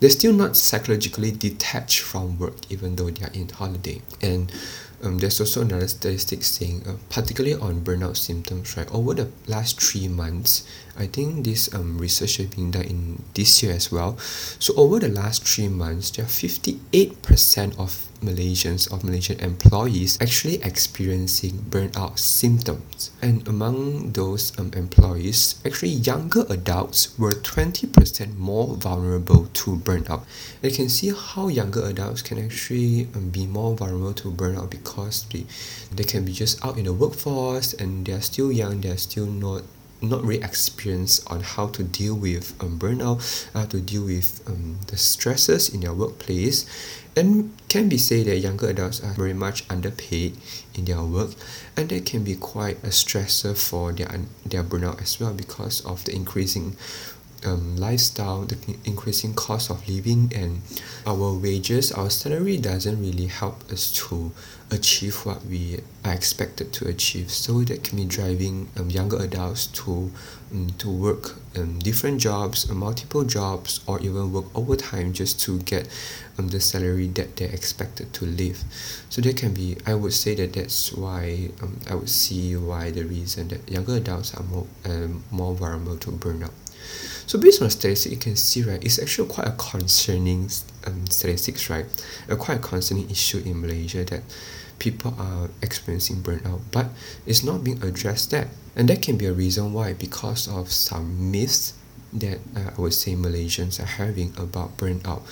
they're 0.00 0.10
still 0.10 0.34
not 0.34 0.56
psychologically 0.56 1.30
detached 1.30 2.00
from 2.00 2.38
work 2.38 2.70
even 2.70 2.96
though 2.96 3.08
they 3.08 3.24
are 3.24 3.32
in 3.32 3.48
holiday. 3.48 4.02
And 4.20 4.52
um, 5.02 5.18
there's 5.18 5.40
also 5.40 5.62
another 5.62 5.88
statistic 5.88 6.42
saying 6.42 6.82
uh, 6.86 6.94
particularly 7.10 7.54
on 7.54 7.80
burnout 7.82 8.16
symptoms 8.16 8.76
right 8.76 8.90
over 8.92 9.14
the 9.14 9.30
last 9.46 9.80
three 9.80 10.08
months 10.08 10.66
I 10.98 11.06
think 11.06 11.44
this 11.44 11.72
um, 11.74 11.98
research 11.98 12.38
has 12.38 12.46
been 12.46 12.70
done 12.70 12.84
in 12.84 13.22
this 13.34 13.62
year 13.62 13.72
as 13.72 13.92
well. 13.92 14.16
So 14.58 14.74
over 14.76 14.98
the 14.98 15.08
last 15.08 15.46
three 15.46 15.68
months 15.68 16.10
there 16.10 16.24
are 16.24 16.28
58% 16.28 17.78
of 17.78 18.08
Malaysians 18.20 18.92
of 18.92 19.04
Malaysian 19.04 19.38
employees 19.40 20.18
actually 20.20 20.62
experiencing 20.62 21.66
burnout 21.70 22.18
symptoms. 22.18 23.10
And 23.22 23.46
among 23.46 24.12
those 24.12 24.56
um, 24.58 24.70
employees, 24.74 25.60
actually 25.64 25.90
younger 25.90 26.44
adults 26.48 27.18
were 27.18 27.32
20% 27.32 28.36
more 28.36 28.76
vulnerable 28.76 29.46
to 29.46 29.76
burnout. 29.76 30.24
And 30.62 30.70
you 30.70 30.76
can 30.76 30.88
see 30.88 31.12
how 31.16 31.48
younger 31.48 31.84
adults 31.86 32.22
can 32.22 32.38
actually 32.38 33.08
um, 33.14 33.30
be 33.30 33.46
more 33.46 33.76
vulnerable 33.76 34.14
to 34.14 34.30
burnout 34.30 34.70
because 34.70 35.24
they, 35.32 35.46
they 35.94 36.04
can 36.04 36.24
be 36.24 36.32
just 36.32 36.64
out 36.64 36.78
in 36.78 36.84
the 36.84 36.92
workforce 36.92 37.72
and 37.74 38.06
they're 38.06 38.22
still 38.22 38.50
young, 38.52 38.80
they're 38.80 38.96
still 38.96 39.26
not 39.26 39.62
not 40.02 40.22
really 40.22 40.42
experienced 40.42 41.30
on 41.30 41.40
how 41.40 41.68
to 41.68 41.82
deal 41.82 42.14
with 42.14 42.54
um, 42.62 42.78
burnout, 42.78 43.48
how 43.52 43.64
to 43.64 43.80
deal 43.80 44.04
with 44.04 44.42
um, 44.46 44.78
the 44.88 44.96
stresses 44.96 45.72
in 45.72 45.80
their 45.80 45.94
workplace, 45.94 46.66
and 47.16 47.56
can 47.68 47.88
be 47.88 47.96
said 47.96 48.26
that 48.26 48.38
younger 48.38 48.68
adults 48.68 49.02
are 49.02 49.14
very 49.14 49.32
much 49.32 49.64
underpaid 49.70 50.36
in 50.74 50.84
their 50.84 51.02
work, 51.02 51.30
and 51.76 51.88
that 51.88 52.04
can 52.04 52.24
be 52.24 52.36
quite 52.36 52.76
a 52.84 52.88
stressor 52.88 53.56
for 53.56 53.92
their 53.92 54.20
their 54.44 54.62
burnout 54.62 55.00
as 55.00 55.18
well 55.18 55.32
because 55.32 55.84
of 55.84 56.04
the 56.04 56.14
increasing 56.14 56.76
um, 57.44 57.76
lifestyle, 57.76 58.42
the 58.42 58.56
increasing 58.84 59.34
cost 59.34 59.70
of 59.70 59.88
living, 59.88 60.32
and 60.34 60.62
our 61.06 61.34
wages, 61.34 61.92
our 61.92 62.10
salary 62.10 62.56
doesn't 62.56 63.00
really 63.00 63.26
help 63.26 63.70
us 63.70 63.92
to 63.92 64.32
achieve 64.70 65.14
what 65.24 65.44
we 65.44 65.78
are 66.04 66.12
expected 66.12 66.72
to 66.72 66.88
achieve. 66.88 67.30
So 67.30 67.62
that 67.62 67.84
can 67.84 67.98
be 67.98 68.04
driving 68.04 68.68
um, 68.76 68.90
younger 68.90 69.18
adults 69.18 69.66
to 69.66 70.10
um, 70.52 70.70
to 70.78 70.88
work 70.90 71.36
um, 71.56 71.78
different 71.80 72.20
jobs, 72.20 72.70
uh, 72.70 72.74
multiple 72.74 73.24
jobs, 73.24 73.80
or 73.86 74.00
even 74.00 74.32
work 74.32 74.46
overtime 74.54 75.12
just 75.12 75.40
to 75.42 75.58
get 75.60 75.88
um, 76.38 76.48
the 76.48 76.60
salary 76.60 77.08
that 77.08 77.36
they're 77.36 77.50
expected 77.50 78.12
to 78.14 78.26
live. 78.26 78.62
So 79.08 79.22
that 79.22 79.36
can 79.36 79.54
be, 79.54 79.76
I 79.86 79.94
would 79.94 80.12
say 80.12 80.34
that 80.36 80.52
that's 80.52 80.92
why 80.92 81.50
um, 81.62 81.80
I 81.90 81.94
would 81.94 82.10
see 82.10 82.56
why 82.56 82.90
the 82.90 83.04
reason 83.04 83.48
that 83.48 83.68
younger 83.68 83.96
adults 83.96 84.34
are 84.34 84.42
more 84.44 84.66
um, 84.84 85.24
more 85.30 85.54
vulnerable 85.54 85.96
to 85.98 86.10
burnout. 86.12 86.52
So 87.26 87.38
based 87.40 87.60
on 87.60 87.70
statistics, 87.70 88.12
you 88.12 88.18
can 88.18 88.36
see 88.36 88.62
right, 88.62 88.82
it's 88.84 89.00
actually 89.00 89.28
quite 89.28 89.48
a 89.48 89.52
concerning 89.52 90.48
um, 90.86 91.06
statistics, 91.08 91.68
right? 91.68 91.86
A 92.28 92.36
quite 92.36 92.58
a 92.58 92.60
concerning 92.60 93.10
issue 93.10 93.42
in 93.44 93.60
Malaysia 93.60 94.04
that 94.04 94.22
people 94.78 95.14
are 95.18 95.50
experiencing 95.62 96.22
burnout, 96.22 96.60
but 96.70 96.86
it's 97.26 97.42
not 97.42 97.64
being 97.64 97.82
addressed 97.82 98.30
that, 98.30 98.48
and 98.76 98.88
that 98.88 99.02
can 99.02 99.16
be 99.16 99.26
a 99.26 99.32
reason 99.32 99.72
why 99.72 99.92
because 99.92 100.46
of 100.48 100.70
some 100.70 101.32
myths 101.32 101.74
that 102.12 102.38
uh, 102.54 102.70
I 102.76 102.80
would 102.80 102.94
say 102.94 103.14
Malaysians 103.14 103.80
are 103.80 103.86
having 103.86 104.32
about 104.38 104.76
burnout. 104.76 105.22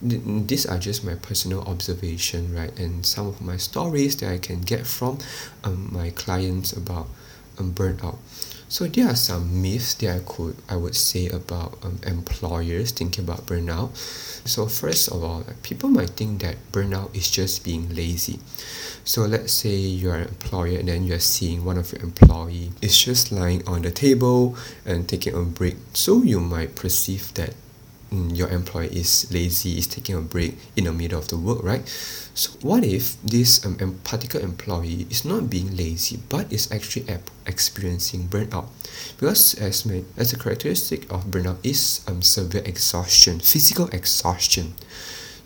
These 0.00 0.66
are 0.66 0.78
just 0.78 1.04
my 1.04 1.14
personal 1.14 1.62
observation, 1.62 2.54
right? 2.54 2.76
And 2.78 3.04
some 3.04 3.26
of 3.26 3.40
my 3.40 3.56
stories 3.56 4.16
that 4.16 4.30
I 4.30 4.38
can 4.38 4.60
get 4.60 4.86
from 4.86 5.18
um, 5.64 5.88
my 5.90 6.10
clients 6.10 6.72
about 6.72 7.08
um, 7.58 7.72
burnout. 7.72 8.18
So 8.70 8.86
there 8.86 9.08
are 9.08 9.16
some 9.16 9.62
myths 9.62 9.94
that 9.94 10.14
I 10.14 10.20
could 10.20 10.56
I 10.68 10.76
would 10.76 10.94
say 10.94 11.28
about 11.28 11.78
um, 11.82 12.00
employers 12.06 12.90
thinking 12.92 13.24
about 13.24 13.46
burnout. 13.46 13.96
So 14.46 14.66
first 14.66 15.08
of 15.08 15.24
all, 15.24 15.44
people 15.62 15.88
might 15.88 16.10
think 16.10 16.42
that 16.42 16.56
burnout 16.70 17.16
is 17.16 17.30
just 17.30 17.64
being 17.64 17.94
lazy. 17.94 18.40
So 19.04 19.22
let's 19.22 19.52
say 19.52 19.74
you're 19.74 20.16
an 20.16 20.28
employer 20.28 20.78
and 20.80 20.88
then 20.88 21.04
you're 21.04 21.18
seeing 21.18 21.64
one 21.64 21.78
of 21.78 21.92
your 21.92 22.02
employee 22.02 22.72
is 22.82 23.02
just 23.02 23.32
lying 23.32 23.66
on 23.66 23.82
the 23.82 23.90
table 23.90 24.54
and 24.84 25.08
taking 25.08 25.34
a 25.34 25.42
break. 25.42 25.76
So 25.94 26.22
you 26.22 26.38
might 26.38 26.76
perceive 26.76 27.32
that 27.34 27.54
mm, 28.12 28.36
your 28.36 28.48
employee 28.48 28.88
is 28.88 29.30
lazy, 29.32 29.78
is 29.78 29.86
taking 29.86 30.16
a 30.16 30.20
break 30.20 30.56
in 30.76 30.84
the 30.84 30.92
middle 30.92 31.18
of 31.18 31.28
the 31.28 31.36
work, 31.36 31.62
right? 31.62 31.86
So 32.34 32.50
what 32.62 32.84
if 32.84 33.20
this 33.22 33.64
um, 33.66 33.98
particular 34.04 34.44
employee 34.44 35.06
is 35.10 35.24
not 35.24 35.50
being 35.50 35.76
lazy 35.76 36.20
but 36.28 36.52
is 36.52 36.70
actually 36.70 37.06
experiencing 37.46 38.28
burnout? 38.28 38.68
Because 39.18 39.54
as, 39.54 39.84
my, 39.84 40.04
as 40.16 40.32
a 40.32 40.38
characteristic 40.38 41.10
of 41.12 41.26
burnout 41.26 41.58
is 41.64 42.04
um, 42.06 42.22
severe 42.22 42.62
exhaustion, 42.64 43.40
physical 43.40 43.88
exhaustion. 43.88 44.74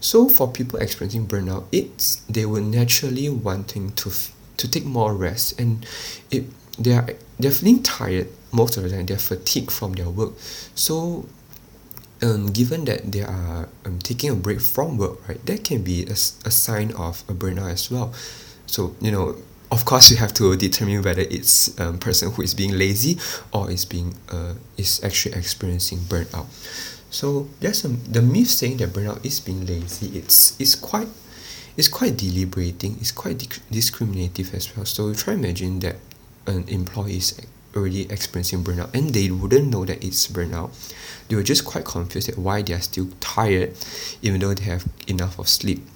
So 0.01 0.29
for 0.29 0.51
people 0.51 0.81
experiencing 0.81 1.29
burnout, 1.29 1.65
it's 1.71 2.17
they 2.29 2.45
will 2.45 2.63
naturally 2.63 3.29
wanting 3.31 3.93
to 3.93 4.11
to 4.59 4.69
take 4.69 4.85
more 4.85 5.15
rest 5.15 5.59
and 5.59 5.87
it 6.31 6.45
they 6.79 6.93
are 6.93 7.09
they're 7.39 7.53
feeling 7.53 7.83
tired 7.83 8.29
most 8.53 8.77
of 8.77 8.83
the 8.83 8.91
time. 8.91 9.07
They're 9.07 9.19
fatigued 9.19 9.71
from 9.71 9.93
their 9.95 10.11
work. 10.11 10.33
So 10.75 11.27
um, 12.23 12.47
given 12.53 12.85
that 12.87 13.11
they 13.11 13.23
are 13.23 13.69
um, 13.85 13.99
taking 13.99 14.31
a 14.31 14.35
break 14.35 14.61
from 14.61 14.97
work, 14.97 15.29
right, 15.29 15.45
that 15.47 15.65
can 15.65 15.83
be 15.83 16.05
a, 16.07 16.13
a 16.13 16.51
sign 16.51 16.93
of 16.93 17.23
a 17.29 17.35
burnout 17.35 17.73
as 17.73 17.91
well. 17.91 18.15
So, 18.67 18.95
you 19.01 19.11
know, 19.11 19.37
of 19.71 19.85
course, 19.85 20.11
you 20.11 20.19
have 20.19 20.35
to 20.35 20.55
determine 20.57 21.03
whether 21.03 21.23
it's 21.23 21.77
a 21.79 21.89
um, 21.89 21.99
person 21.99 22.31
who 22.31 22.43
is 22.43 22.55
being 22.55 22.79
lazy 22.79 23.19
or 23.53 23.71
is 23.71 23.85
being 23.85 24.15
uh, 24.31 24.55
is 24.77 25.03
actually 25.03 25.35
experiencing 25.35 25.99
burnout. 25.99 26.47
So 27.11 27.49
there's 27.61 27.85
a, 27.85 27.89
the 27.89 28.23
myth 28.23 28.49
saying 28.49 28.79
that 28.79 28.91
burnout 28.91 29.25
is 29.25 29.41
being 29.41 29.67
lazy. 29.67 30.19
It's 30.19 30.61
it's 30.61 30.75
quite 30.75 31.09
it's 31.77 31.89
quite 31.89 32.17
deliberating. 32.17 32.99
It's 33.01 33.13
quite 33.13 33.61
discriminative 33.71 34.55
as 34.55 34.75
well. 34.77 34.85
So 34.85 35.13
try 35.15 35.35
imagine 35.35 35.81
that 35.81 35.97
an 36.47 36.69
employee 36.69 37.17
is 37.17 37.41
already 37.77 38.03
experiencing 38.11 38.65
burnout 38.65 38.95
and 38.95 39.11
they 39.11 39.31
wouldn't 39.31 39.69
know 39.71 39.85
that 39.85 40.03
it's 40.05 40.27
burnout. 40.29 40.71
They 41.29 41.37
were 41.37 41.43
just 41.43 41.65
quite 41.65 41.85
confused 41.85 42.29
at 42.29 42.39
why 42.39 42.63
they 42.63 42.75
are 42.75 42.81
still 42.81 43.09
tired 43.21 43.75
even 44.21 44.41
though 44.41 44.55
they 44.55 44.65
have 44.65 44.85
enough 45.07 45.39
of 45.39 45.49
sleep. 45.49 45.87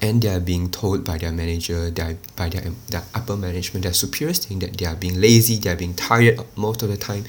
And 0.00 0.22
they 0.22 0.28
are 0.28 0.40
being 0.40 0.70
told 0.70 1.04
by 1.04 1.18
their 1.18 1.32
manager 1.32 1.90
their, 1.90 2.18
by 2.36 2.50
their, 2.50 2.72
their 2.88 3.02
upper 3.14 3.36
management 3.36 3.82
their 3.82 3.94
superiors 3.94 4.42
saying 4.42 4.60
that 4.60 4.76
they 4.76 4.86
are 4.86 4.94
being 4.94 5.20
lazy 5.20 5.56
they 5.56 5.70
are 5.70 5.76
being 5.76 5.94
tired 5.94 6.40
most 6.56 6.82
of 6.82 6.88
the 6.88 6.96
time. 6.96 7.24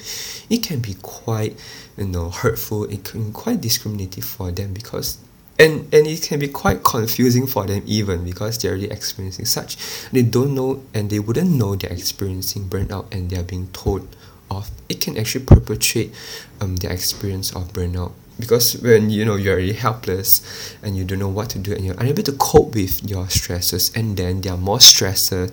It 0.48 0.62
can 0.62 0.80
be 0.80 0.94
quite 1.02 1.58
you 1.96 2.06
know 2.06 2.30
hurtful. 2.30 2.84
It 2.84 3.04
can 3.04 3.28
be 3.28 3.32
quite 3.32 3.60
discriminative 3.60 4.24
for 4.24 4.50
them 4.52 4.72
because 4.74 5.18
and 5.60 5.92
and 5.94 6.06
it 6.06 6.22
can 6.22 6.40
be 6.40 6.48
quite 6.48 6.82
confusing 6.82 7.46
for 7.46 7.66
them 7.66 7.82
even 7.86 8.24
because 8.24 8.56
they're 8.58 8.72
already 8.72 8.90
experiencing 8.90 9.44
such 9.44 9.76
they 10.10 10.22
don't 10.22 10.54
know 10.54 10.82
and 10.94 11.10
they 11.10 11.18
wouldn't 11.18 11.50
know 11.50 11.76
they're 11.76 11.92
experiencing 11.92 12.64
burnout 12.64 13.12
and 13.12 13.30
they're 13.30 13.42
being 13.42 13.68
told 13.68 14.08
off. 14.50 14.70
It 14.88 15.00
can 15.00 15.16
actually 15.16 15.44
perpetuate 15.44 16.12
um, 16.60 16.76
their 16.76 16.92
experience 16.92 17.54
of 17.54 17.72
burnout 17.72 18.12
because 18.38 18.80
when 18.80 19.10
you 19.10 19.24
know 19.24 19.36
you're 19.36 19.56
really 19.56 19.74
helpless 19.74 20.74
and 20.82 20.96
you 20.96 21.04
don't 21.04 21.18
know 21.18 21.28
what 21.28 21.50
to 21.50 21.58
do 21.58 21.72
and 21.72 21.84
you're 21.84 21.98
unable 21.98 22.22
to 22.24 22.32
cope 22.32 22.74
with 22.74 23.08
your 23.08 23.28
stresses 23.28 23.94
and 23.94 24.16
then 24.16 24.40
there 24.40 24.54
are 24.54 24.58
more 24.58 24.80
stresses 24.80 25.52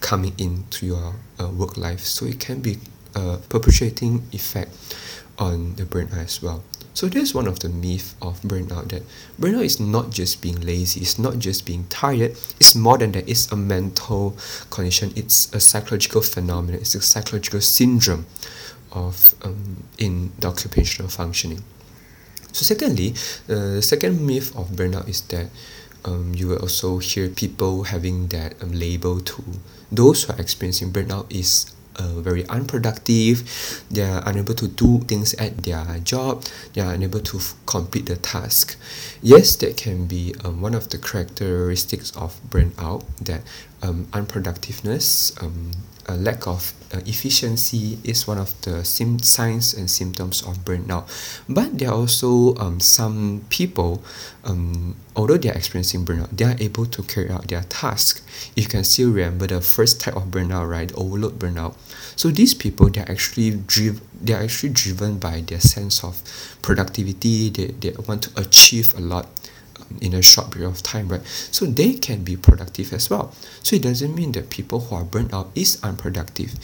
coming 0.00 0.34
into 0.38 0.86
your 0.86 1.14
uh, 1.40 1.48
work 1.48 1.76
life. 1.76 2.00
So 2.00 2.26
it 2.26 2.40
can 2.40 2.60
be 2.60 2.78
a 3.14 3.38
perpetuating 3.48 4.24
effect 4.32 4.70
on 5.38 5.76
the 5.76 5.84
burnout 5.84 6.18
as 6.18 6.42
well 6.42 6.62
so 6.94 7.08
that's 7.08 7.34
one 7.34 7.48
of 7.48 7.58
the 7.58 7.68
myths 7.68 8.14
of 8.22 8.40
burnout 8.42 8.88
that 8.88 9.02
burnout 9.38 9.64
is 9.64 9.80
not 9.80 10.10
just 10.10 10.40
being 10.40 10.60
lazy, 10.60 11.00
it's 11.00 11.18
not 11.18 11.38
just 11.38 11.66
being 11.66 11.86
tired, 11.88 12.30
it's 12.60 12.74
more 12.74 12.96
than 12.96 13.12
that, 13.12 13.28
it's 13.28 13.50
a 13.52 13.56
mental 13.56 14.36
condition, 14.70 15.12
it's 15.16 15.52
a 15.52 15.60
psychological 15.60 16.22
phenomenon, 16.22 16.80
it's 16.80 16.94
a 16.94 17.02
psychological 17.02 17.60
syndrome 17.60 18.26
of 18.92 19.34
um, 19.42 19.82
in 19.98 20.30
the 20.38 20.46
occupational 20.46 21.10
functioning. 21.10 21.62
So 22.52 22.62
secondly, 22.62 23.14
uh, 23.48 23.74
the 23.74 23.82
second 23.82 24.24
myth 24.24 24.56
of 24.56 24.68
burnout 24.68 25.08
is 25.08 25.20
that 25.22 25.48
um, 26.04 26.32
you 26.36 26.46
will 26.48 26.58
also 26.58 26.98
hear 26.98 27.28
people 27.28 27.84
having 27.84 28.28
that 28.28 28.62
um, 28.62 28.72
label 28.72 29.20
to 29.20 29.42
those 29.90 30.24
who 30.24 30.32
are 30.32 30.40
experiencing 30.40 30.92
burnout 30.92 31.26
is 31.34 31.73
uh, 31.96 32.20
very 32.20 32.46
unproductive. 32.48 33.82
They 33.90 34.02
are 34.02 34.22
unable 34.26 34.54
to 34.54 34.68
do 34.68 35.00
things 35.00 35.34
at 35.34 35.58
their 35.64 35.98
job. 36.00 36.44
They 36.72 36.80
are 36.82 36.92
unable 36.92 37.20
to 37.20 37.38
f- 37.38 37.54
complete 37.66 38.06
the 38.06 38.16
task. 38.16 38.76
Yes 39.22 39.56
that 39.56 39.76
can 39.76 40.06
be 40.06 40.34
um, 40.44 40.60
one 40.60 40.74
of 40.74 40.88
the 40.90 40.98
characteristics 40.98 42.10
of 42.16 42.40
burnout 42.50 43.04
that 43.20 43.42
um, 43.82 44.06
unproductiveness 44.12 45.40
um, 45.42 45.70
a 46.06 46.14
lack 46.16 46.46
of 46.46 46.72
efficiency 47.06 47.98
is 48.04 48.26
one 48.26 48.38
of 48.38 48.58
the 48.62 48.84
sim- 48.84 49.18
signs 49.18 49.74
and 49.74 49.90
symptoms 49.90 50.42
of 50.42 50.64
burnout. 50.64 51.04
But 51.48 51.78
there 51.78 51.90
are 51.90 51.94
also 51.94 52.54
um, 52.56 52.80
some 52.80 53.44
people, 53.48 54.02
um, 54.44 54.96
although 55.16 55.36
they 55.36 55.50
are 55.50 55.54
experiencing 55.54 56.04
burnout, 56.04 56.30
they 56.36 56.44
are 56.44 56.56
able 56.58 56.86
to 56.86 57.02
carry 57.02 57.30
out 57.30 57.48
their 57.48 57.62
task. 57.62 58.22
You 58.56 58.66
can 58.66 58.84
still 58.84 59.10
remember 59.10 59.46
the 59.46 59.60
first 59.60 60.00
type 60.00 60.16
of 60.16 60.24
burnout, 60.24 60.68
right, 60.68 60.92
overload 60.94 61.38
burnout. 61.38 61.74
So 62.16 62.28
these 62.28 62.54
people, 62.54 62.90
they 62.90 63.00
are 63.00 63.10
actually 63.10 63.50
driven. 63.50 64.00
They 64.20 64.32
are 64.32 64.42
actually 64.42 64.70
driven 64.70 65.18
by 65.18 65.42
their 65.42 65.60
sense 65.60 66.02
of 66.02 66.22
productivity. 66.62 67.50
They, 67.50 67.66
they 67.66 67.92
want 68.08 68.22
to 68.24 68.40
achieve 68.40 68.94
a 68.96 69.00
lot 69.00 69.28
in 70.00 70.14
a 70.14 70.22
short 70.22 70.50
period 70.50 70.68
of 70.68 70.82
time, 70.82 71.08
right? 71.08 71.24
So 71.50 71.66
they 71.66 71.94
can 71.94 72.24
be 72.24 72.36
productive 72.36 72.92
as 72.92 73.10
well. 73.10 73.34
So 73.62 73.76
it 73.76 73.82
doesn't 73.82 74.14
mean 74.14 74.32
that 74.32 74.50
people 74.50 74.80
who 74.80 74.96
are 74.96 75.04
burnt 75.04 75.32
out 75.32 75.50
is 75.54 75.82
unproductive. 75.82 76.54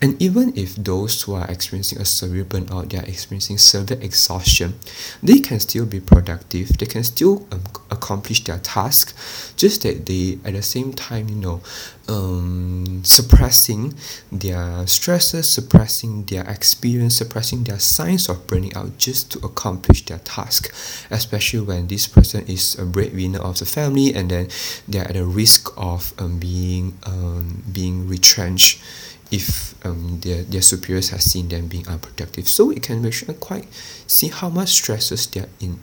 And 0.00 0.20
even 0.20 0.56
if 0.56 0.76
those 0.76 1.22
who 1.22 1.34
are 1.34 1.50
experiencing 1.50 2.00
a 2.00 2.04
severe 2.04 2.44
burnout, 2.44 2.90
they 2.90 2.98
are 2.98 3.04
experiencing 3.04 3.58
severe 3.58 3.98
exhaustion, 4.00 4.78
they 5.22 5.40
can 5.40 5.60
still 5.60 5.86
be 5.86 6.00
productive. 6.00 6.76
They 6.78 6.86
can 6.86 7.04
still 7.04 7.46
um, 7.52 7.62
accomplish 7.90 8.44
their 8.44 8.58
task, 8.58 9.16
just 9.56 9.82
that 9.82 10.06
they 10.06 10.38
at 10.44 10.54
the 10.54 10.62
same 10.62 10.92
time, 10.92 11.28
you 11.28 11.36
know, 11.36 11.60
um, 12.08 13.02
suppressing 13.04 13.94
their 14.32 14.86
stresses, 14.86 15.48
suppressing 15.48 16.24
their 16.24 16.48
experience, 16.48 17.16
suppressing 17.16 17.64
their 17.64 17.78
signs 17.78 18.28
of 18.28 18.46
burning 18.46 18.74
out 18.74 18.98
just 18.98 19.32
to 19.32 19.38
accomplish 19.40 20.04
their 20.06 20.18
task, 20.18 20.72
especially 21.10 21.60
when 21.60 21.86
this 21.86 22.06
person 22.06 22.44
is 22.46 22.78
a 22.78 22.84
breadwinner 22.84 23.40
of 23.40 23.58
the 23.58 23.66
family 23.66 24.14
and 24.14 24.30
then 24.30 24.48
they're 24.88 25.08
at 25.08 25.16
a 25.16 25.24
risk 25.24 25.72
of 25.76 26.12
um, 26.18 26.38
being 26.38 26.98
um, 27.04 27.62
being 27.72 28.08
retrenched 28.08 28.82
if 29.30 29.74
um, 29.86 30.18
their, 30.20 30.42
their 30.42 30.62
superiors 30.62 31.10
have 31.10 31.22
seen 31.22 31.48
them 31.48 31.68
being 31.68 31.86
unproductive. 31.86 32.48
So 32.48 32.70
it 32.70 32.82
can 32.82 33.06
actually 33.06 33.34
quite 33.34 33.72
see 34.06 34.28
how 34.28 34.48
much 34.48 34.70
stresses 34.70 35.26
they're 35.28 35.48
in 35.60 35.78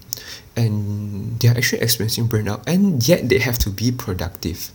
and 0.56 1.39
they're 1.39 1.56
actually 1.56 1.82
experiencing 1.82 2.27
burnout 2.27 2.63
and 2.67 3.08
yet 3.08 3.30
they 3.30 3.39
have 3.39 3.58
to 3.60 3.69
be 3.69 3.91
productive. 3.91 4.71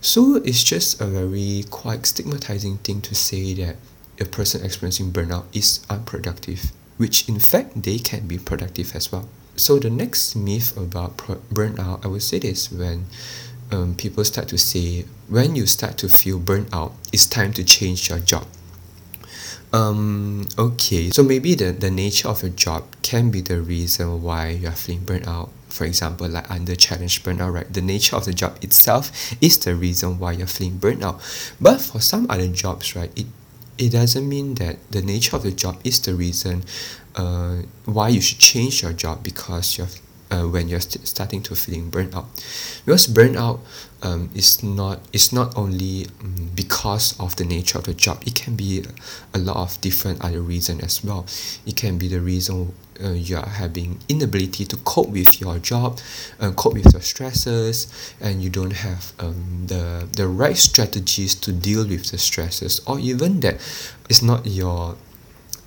So 0.00 0.36
it's 0.36 0.64
just 0.64 1.00
a 1.00 1.06
very 1.06 1.64
quite 1.70 2.06
stigmatizing 2.06 2.78
thing 2.78 3.02
to 3.02 3.14
say 3.14 3.52
that 3.54 3.76
a 4.18 4.24
person 4.24 4.64
experiencing 4.64 5.12
burnout 5.12 5.44
is 5.52 5.84
unproductive, 5.90 6.72
which 6.96 7.28
in 7.28 7.38
fact 7.38 7.82
they 7.82 7.98
can 7.98 8.26
be 8.26 8.38
productive 8.38 8.96
as 8.96 9.12
well. 9.12 9.28
So 9.56 9.78
the 9.78 9.90
next 9.90 10.34
myth 10.34 10.74
about 10.74 11.18
burnout, 11.52 12.02
I 12.04 12.08
would 12.08 12.22
say 12.22 12.38
this 12.38 12.72
when 12.72 13.06
um, 13.70 13.94
people 13.94 14.24
start 14.24 14.48
to 14.48 14.58
say 14.58 15.04
when 15.28 15.54
you 15.54 15.66
start 15.66 15.98
to 15.98 16.08
feel 16.08 16.40
burnout, 16.40 16.92
it's 17.12 17.26
time 17.26 17.52
to 17.54 17.64
change 17.64 18.08
your 18.08 18.20
job. 18.20 18.46
Um, 19.72 20.48
okay, 20.58 21.10
so 21.10 21.22
maybe 21.22 21.54
the, 21.54 21.70
the 21.70 21.90
nature 21.90 22.28
of 22.28 22.42
your 22.42 22.50
job 22.50 22.84
can 23.02 23.30
be 23.30 23.40
the 23.40 23.60
reason 23.60 24.22
why 24.22 24.48
you're 24.50 24.72
feeling 24.72 25.04
burnt 25.04 25.28
out. 25.28 25.50
For 25.68 25.84
example, 25.84 26.28
like 26.28 26.50
under 26.50 26.74
challenge 26.74 27.22
burnout, 27.22 27.52
right? 27.52 27.72
The 27.72 27.80
nature 27.80 28.16
of 28.16 28.24
the 28.24 28.32
job 28.34 28.58
itself 28.62 29.32
is 29.40 29.56
the 29.58 29.76
reason 29.76 30.18
why 30.18 30.32
you're 30.32 30.48
feeling 30.48 30.78
burnt 30.78 31.04
out. 31.04 31.20
But 31.60 31.80
for 31.80 32.00
some 32.00 32.26
other 32.28 32.48
jobs, 32.48 32.96
right, 32.96 33.12
it 33.16 33.26
it 33.78 33.92
doesn't 33.92 34.28
mean 34.28 34.56
that 34.56 34.76
the 34.90 35.00
nature 35.00 35.36
of 35.36 35.42
the 35.42 35.52
job 35.52 35.80
is 35.84 36.00
the 36.00 36.14
reason 36.14 36.64
uh, 37.16 37.62
why 37.86 38.08
you 38.08 38.20
should 38.20 38.38
change 38.38 38.82
your 38.82 38.92
job 38.92 39.22
because 39.22 39.78
you're 39.78 39.88
uh, 40.30 40.44
when 40.44 40.68
you're 40.68 40.80
st- 40.80 41.06
starting 41.06 41.42
to 41.42 41.54
feeling 41.54 41.90
burnt 41.90 42.14
out. 42.14 42.26
Because 42.84 43.06
burnout 43.06 43.60
um, 44.02 44.30
is 44.34 44.62
not 44.62 45.00
is 45.12 45.32
not 45.32 45.56
only 45.56 46.06
um, 46.20 46.50
because 46.54 47.18
of 47.20 47.36
the 47.36 47.44
nature 47.44 47.78
of 47.78 47.84
the 47.84 47.94
job 47.94 48.22
it 48.26 48.34
can 48.34 48.56
be 48.56 48.84
a 49.34 49.38
lot 49.38 49.56
of 49.56 49.80
different 49.80 50.24
other 50.24 50.40
reasons 50.40 50.82
as 50.82 51.04
well. 51.04 51.26
It 51.66 51.76
can 51.76 51.98
be 51.98 52.08
the 52.08 52.20
reason 52.20 52.72
uh, 53.02 53.10
you 53.10 53.36
are 53.36 53.48
having 53.48 53.98
inability 54.08 54.64
to 54.66 54.76
cope 54.78 55.08
with 55.08 55.40
your 55.40 55.58
job 55.58 55.98
uh, 56.38 56.50
cope 56.52 56.74
with 56.74 56.92
your 56.92 57.02
stresses 57.02 57.88
and 58.20 58.42
you 58.42 58.50
don't 58.50 58.72
have 58.72 59.12
um, 59.18 59.64
the 59.66 60.06
the 60.16 60.26
right 60.26 60.56
strategies 60.56 61.34
to 61.34 61.52
deal 61.52 61.86
with 61.86 62.10
the 62.10 62.18
stresses 62.18 62.80
or 62.86 62.98
even 62.98 63.40
that 63.40 63.54
it's 64.08 64.22
not 64.22 64.46
your 64.46 64.96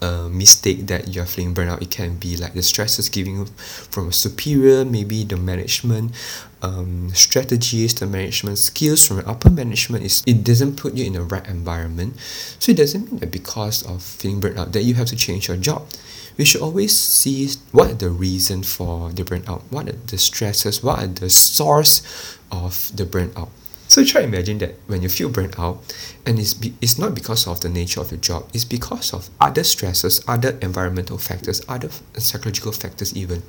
a 0.04 0.30
mistake 0.30 0.88
that 0.88 1.08
you're 1.16 1.26
feeling 1.26 1.56
burnout 1.56 1.82
it 1.82 1.90
can 1.90 2.18
be 2.18 2.36
like 2.36 2.54
the 2.54 2.62
stresses 2.62 3.08
giving 3.10 3.46
from 3.46 4.10
a 4.10 4.14
superior 4.14 4.84
maybe 4.84 5.24
the 5.24 5.38
management 5.38 6.12
um, 6.64 7.10
strategies 7.14 7.94
the 7.94 8.08
management 8.08 8.58
skills 8.58 9.06
from 9.06 9.20
upper 9.28 9.50
management 9.50 10.04
is 10.04 10.24
it 10.26 10.44
doesn't 10.44 10.78
put 10.78 10.94
you 10.94 11.06
in 11.06 11.14
the 11.14 11.22
right 11.22 11.46
environment. 11.48 12.18
So 12.60 12.72
it 12.72 12.78
doesn't 12.78 13.12
mean 13.12 13.20
that 13.20 13.32
because 13.32 13.84
of 13.84 14.02
feeling 14.02 14.42
burnout 14.42 14.72
that 14.72 14.84
you 14.84 14.96
have 14.96 15.08
to 15.08 15.16
change 15.16 15.48
your 15.50 15.58
job. 15.58 15.88
We 16.38 16.46
should 16.46 16.62
always 16.62 16.98
see 16.98 17.50
what 17.72 17.92
are 17.92 17.96
the 17.96 18.10
reason 18.10 18.64
for 18.64 19.12
the 19.12 19.24
burnout 19.24 19.62
what 19.70 19.88
are 19.88 20.00
the 20.08 20.18
stresses 20.18 20.82
what 20.82 21.04
are 21.04 21.08
the 21.08 21.30
source 21.30 22.02
of 22.52 22.90
the 22.96 23.06
burnout 23.06 23.50
so 23.94 24.04
try 24.04 24.22
to 24.22 24.28
imagine 24.28 24.58
that 24.58 24.74
when 24.88 25.04
you 25.04 25.10
feel 25.10 25.30
burnt 25.30 25.60
out, 25.60 25.78
and 26.26 26.40
it's, 26.40 26.56
be, 26.56 26.74
it's 26.82 26.98
not 26.98 27.14
because 27.14 27.46
of 27.46 27.62
the 27.62 27.70
nature 27.70 28.02
of 28.02 28.10
your 28.10 28.20
job, 28.20 28.50
it's 28.52 28.66
because 28.66 29.14
of 29.14 29.30
other 29.40 29.64
stresses, 29.64 30.24
other 30.28 30.58
environmental 30.64 31.20
factors, 31.20 31.62
other 31.70 31.90
psychological 32.18 32.72
factors 32.72 33.16
even. 33.16 33.44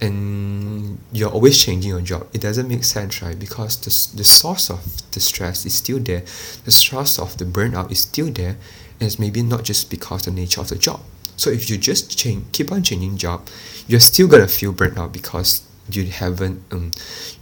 And 0.00 0.98
you're 1.12 1.30
always 1.30 1.62
changing 1.62 1.90
your 1.90 2.00
job. 2.00 2.26
It 2.32 2.40
doesn't 2.40 2.66
make 2.66 2.82
sense, 2.82 3.22
right? 3.22 3.38
Because 3.38 3.76
the, 3.76 4.16
the 4.16 4.24
source 4.24 4.68
of 4.68 4.82
the 5.12 5.20
stress 5.20 5.64
is 5.64 5.74
still 5.74 6.00
there. 6.00 6.22
The 6.64 6.72
source 6.72 7.16
of 7.20 7.36
the 7.36 7.44
burnout 7.44 7.92
is 7.92 8.00
still 8.00 8.30
there. 8.32 8.56
And 8.98 9.06
it's 9.06 9.20
maybe 9.20 9.42
not 9.42 9.62
just 9.62 9.90
because 9.90 10.24
the 10.24 10.32
nature 10.32 10.60
of 10.60 10.70
the 10.70 10.76
job. 10.76 11.00
So 11.36 11.50
if 11.50 11.70
you 11.70 11.78
just 11.78 12.18
change, 12.18 12.46
keep 12.50 12.72
on 12.72 12.82
changing 12.82 13.16
job, 13.16 13.46
you're 13.86 14.00
still 14.00 14.26
gonna 14.26 14.48
feel 14.48 14.72
burnt 14.72 14.98
out 14.98 15.12
because 15.12 15.62
you 15.90 16.06
haven't 16.06 16.62
um 16.72 16.90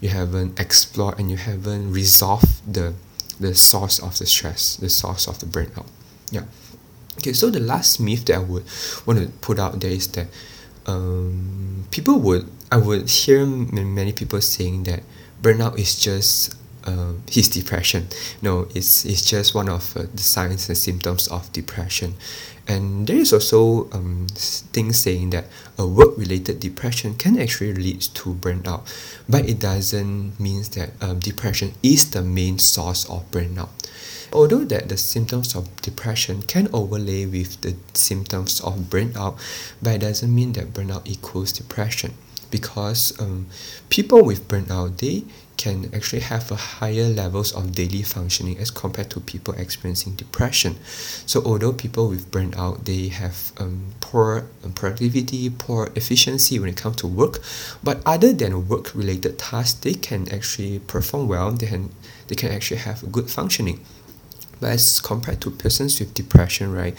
you 0.00 0.08
haven't 0.08 0.58
explored 0.58 1.18
and 1.18 1.30
you 1.30 1.36
haven't 1.36 1.92
resolved 1.92 2.72
the 2.72 2.94
the 3.40 3.54
source 3.54 3.98
of 3.98 4.18
the 4.18 4.26
stress 4.26 4.76
the 4.76 4.88
source 4.88 5.26
of 5.26 5.38
the 5.40 5.46
burnout. 5.46 5.86
Yeah. 6.30 6.44
Okay 7.18 7.32
so 7.32 7.50
the 7.50 7.60
last 7.60 8.00
myth 8.00 8.24
that 8.26 8.36
I 8.36 8.38
would 8.38 8.64
want 9.06 9.20
to 9.20 9.28
put 9.40 9.58
out 9.58 9.80
there 9.80 9.90
is 9.90 10.08
that 10.08 10.28
um 10.86 11.84
people 11.90 12.18
would 12.20 12.50
I 12.70 12.76
would 12.76 13.08
hear 13.08 13.46
many 13.46 14.12
people 14.12 14.40
saying 14.40 14.84
that 14.84 15.02
burnout 15.42 15.78
is 15.78 15.98
just 16.00 16.56
uh, 16.84 17.12
his 17.28 17.48
depression. 17.48 18.06
No 18.42 18.68
it's 18.74 19.04
it's 19.04 19.28
just 19.28 19.54
one 19.54 19.68
of 19.68 19.96
uh, 19.96 20.04
the 20.14 20.22
signs 20.22 20.68
and 20.68 20.78
symptoms 20.78 21.28
of 21.28 21.52
depression. 21.52 22.14
And 22.68 23.06
there 23.06 23.16
is 23.16 23.32
also 23.32 23.88
um, 23.92 24.26
things 24.72 24.98
saying 24.98 25.30
that 25.30 25.44
a 25.78 25.86
work-related 25.86 26.60
depression 26.60 27.14
can 27.14 27.38
actually 27.38 27.74
lead 27.74 28.00
to 28.00 28.34
burnout, 28.34 28.82
but 29.28 29.48
it 29.48 29.58
doesn't 29.58 30.38
mean 30.40 30.62
that 30.74 30.90
um, 31.00 31.18
depression 31.18 31.74
is 31.82 32.10
the 32.10 32.22
main 32.22 32.58
source 32.58 33.08
of 33.10 33.30
burnout. 33.30 33.68
Although 34.32 34.64
that 34.64 34.88
the 34.88 34.96
symptoms 34.96 35.54
of 35.54 35.74
depression 35.82 36.42
can 36.42 36.68
overlay 36.72 37.26
with 37.26 37.60
the 37.60 37.76
symptoms 37.94 38.60
of 38.60 38.90
burnout, 38.90 39.38
but 39.82 39.96
it 39.96 40.00
doesn't 40.00 40.34
mean 40.34 40.52
that 40.54 40.72
burnout 40.72 41.06
equals 41.06 41.52
depression 41.52 42.14
because 42.50 43.18
um, 43.20 43.46
people 43.88 44.24
with 44.24 44.48
burnout 44.48 44.98
they 44.98 45.24
can 45.56 45.90
actually 45.94 46.20
have 46.20 46.50
a 46.50 46.56
higher 46.56 47.08
levels 47.08 47.52
of 47.52 47.72
daily 47.72 48.02
functioning 48.02 48.58
as 48.58 48.70
compared 48.70 49.10
to 49.10 49.20
people 49.20 49.54
experiencing 49.54 50.14
depression. 50.14 50.76
So 51.26 51.42
although 51.44 51.72
people 51.72 52.08
with 52.08 52.30
burnout 52.30 52.84
they 52.84 53.08
have 53.08 53.52
um, 53.58 53.92
poor 54.00 54.46
productivity, 54.74 55.50
poor 55.50 55.90
efficiency 55.94 56.58
when 56.58 56.68
it 56.68 56.76
comes 56.76 56.96
to 56.96 57.06
work, 57.06 57.40
but 57.82 58.02
other 58.04 58.32
than 58.32 58.68
work 58.68 58.94
related 58.94 59.38
tasks, 59.38 59.80
they 59.80 59.94
can 59.94 60.28
actually 60.32 60.78
perform 60.80 61.28
well. 61.28 61.50
They 61.52 61.66
can 61.66 61.90
they 62.28 62.34
can 62.34 62.50
actually 62.50 62.78
have 62.78 63.10
good 63.12 63.30
functioning. 63.30 63.80
But 64.60 64.70
as 64.70 65.00
compared 65.00 65.40
to 65.42 65.50
persons 65.50 66.00
with 66.00 66.14
depression, 66.14 66.72
right, 66.72 66.96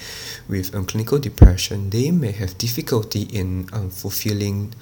with 0.47 0.75
um, 0.75 0.85
clinical 0.85 1.17
depression, 1.17 1.89
they 1.89 2.11
may 2.11 2.31
have 2.31 2.57
difficulty 2.57 3.23
in 3.23 3.67
um, 3.73 3.89
fulfilling 3.89 4.73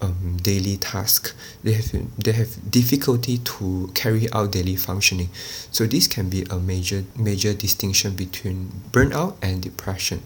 um, 0.00 0.36
daily 0.42 0.76
task. 0.76 1.34
They 1.62 1.72
have 1.72 1.92
they 2.22 2.32
have 2.32 2.70
difficulty 2.70 3.38
to 3.38 3.90
carry 3.94 4.30
out 4.32 4.52
daily 4.52 4.76
functioning. 4.76 5.30
So 5.70 5.86
this 5.86 6.06
can 6.06 6.28
be 6.28 6.42
a 6.50 6.58
major 6.58 7.04
major 7.16 7.54
distinction 7.54 8.14
between 8.14 8.72
burnout 8.92 9.36
and 9.42 9.62
depression. 9.62 10.22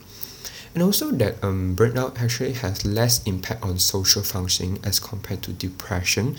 And 0.74 0.82
also 0.82 1.10
that 1.12 1.42
um, 1.42 1.74
burnout 1.74 2.20
actually 2.22 2.52
has 2.52 2.84
less 2.84 3.22
impact 3.24 3.62
on 3.64 3.78
social 3.78 4.22
functioning 4.22 4.78
as 4.84 5.00
compared 5.00 5.42
to 5.42 5.52
depression 5.52 6.36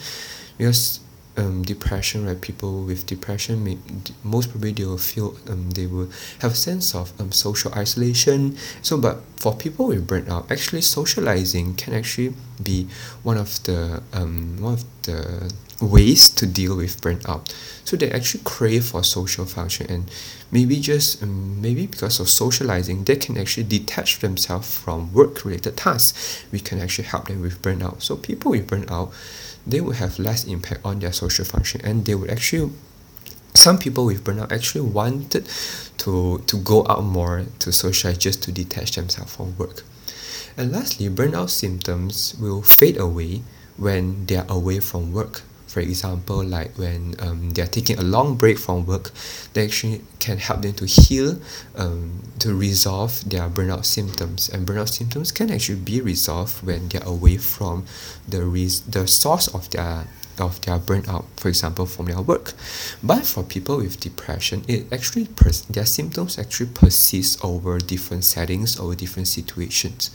because 0.58 1.02
um, 1.38 1.64
depression, 1.64 2.26
right? 2.26 2.40
People 2.40 2.84
with 2.84 3.06
depression, 3.06 3.64
may, 3.64 3.78
most 4.24 4.50
probably 4.52 4.72
they 4.72 4.86
will 4.86 4.98
feel 4.98 5.38
um, 5.50 5.72
they 5.72 5.86
will 5.86 6.10
have 6.40 6.52
a 6.52 6.56
sense 6.56 6.94
of 6.96 7.20
um, 7.20 7.32
social 7.32 7.74
isolation. 7.74 8.58
So, 8.82 8.98
but 8.98 9.22
for 9.38 9.56
people 9.56 9.88
with 9.88 10.08
burnout, 10.08 10.52
actually 10.52 10.82
socializing 10.82 11.76
can 11.76 11.94
actually 11.94 12.34
be 12.62 12.88
one 13.24 13.38
of 13.38 13.64
the 13.64 14.04
um, 14.14 14.58
one 14.60 14.74
of 14.74 14.86
the 15.04 15.52
ways 15.82 16.30
to 16.30 16.46
deal 16.46 16.78
with 16.78 17.02
burnout. 17.02 17.52
So 17.84 17.98
they 17.98 18.12
actually 18.12 18.44
crave 18.44 18.86
for 18.86 19.04
social 19.04 19.46
function 19.46 19.88
and 19.90 20.12
maybe 20.52 20.80
just 20.80 21.24
um, 21.24 21.62
maybe 21.62 21.88
because 21.88 22.20
of 22.20 22.30
socializing, 22.30 23.04
they 23.04 23.16
can 23.16 23.38
actually 23.38 23.64
detach 23.64 24.20
themselves 24.20 24.78
from 24.78 25.12
work-related 25.14 25.78
tasks. 25.78 26.46
We 26.52 26.60
can 26.60 26.80
actually 26.80 27.06
help 27.06 27.28
them 27.28 27.42
with 27.42 27.62
burnout. 27.62 28.02
So 28.02 28.16
people 28.16 28.52
with 28.52 28.68
burnout 28.68 29.12
they 29.66 29.82
would 29.82 29.98
have 29.98 30.20
less 30.20 30.46
impact 30.46 30.82
on 30.84 31.00
their 31.00 31.12
social 31.12 31.46
function 31.46 31.82
and 31.84 32.06
they 32.06 32.16
would 32.16 32.30
actually 32.30 32.72
some 33.54 33.78
people 33.78 34.06
with 34.06 34.24
burnout 34.24 34.52
actually 34.52 34.82
wanted 34.82 35.48
to 35.98 36.40
to 36.48 36.58
go 36.58 36.86
out 36.90 37.04
more 37.04 37.46
to 37.60 37.72
socialize 37.72 38.18
just 38.18 38.42
to 38.44 38.52
detach 38.52 38.94
themselves 38.94 39.36
from 39.36 39.58
work. 39.58 39.84
And 40.58 40.72
lastly 40.72 41.10
burnout 41.10 41.50
symptoms 41.50 42.36
will 42.40 42.62
fade 42.62 42.98
away 42.98 43.44
when 43.78 44.26
they 44.26 44.38
are 44.38 44.46
away 44.50 44.80
from 44.80 45.14
work 45.14 45.44
for 45.72 45.80
example 45.80 46.44
like 46.44 46.78
when 46.78 47.16
um, 47.20 47.52
they 47.52 47.62
are 47.62 47.74
taking 47.78 47.98
a 47.98 48.04
long 48.04 48.36
break 48.36 48.58
from 48.58 48.86
work 48.86 49.12
they 49.54 49.64
actually 49.64 50.02
can 50.20 50.38
help 50.38 50.62
them 50.62 50.74
to 50.74 50.86
heal 50.86 51.40
um, 51.76 52.22
to 52.40 52.54
resolve 52.54 53.28
their 53.30 53.50
burnout 53.50 53.86
symptoms. 53.86 54.50
And 54.50 54.68
burnout 54.68 54.90
symptoms 54.90 55.32
can 55.32 55.52
actually 55.52 55.80
be 55.80 56.02
resolved 56.02 56.66
when 56.66 56.90
they're 56.90 57.04
away 57.04 57.38
from 57.38 57.86
the 58.28 58.46
res- 58.46 58.82
the 58.82 59.08
source 59.08 59.48
of 59.48 59.70
their 59.72 60.08
of 60.40 60.62
their 60.62 60.80
burnout 60.80 61.26
for 61.38 61.50
example 61.50 61.86
from 61.86 62.06
their 62.06 62.22
work. 62.22 62.54
But 63.04 63.26
for 63.26 63.44
people 63.44 63.78
with 63.78 64.00
depression 64.00 64.64
it 64.68 64.92
actually 64.92 65.26
pers- 65.26 65.62
their 65.64 65.86
symptoms 65.86 66.40
actually 66.40 66.70
persist 66.74 67.44
over 67.44 67.78
different 67.80 68.24
settings 68.24 68.80
over 68.80 68.96
different 68.96 69.28
situations 69.28 70.10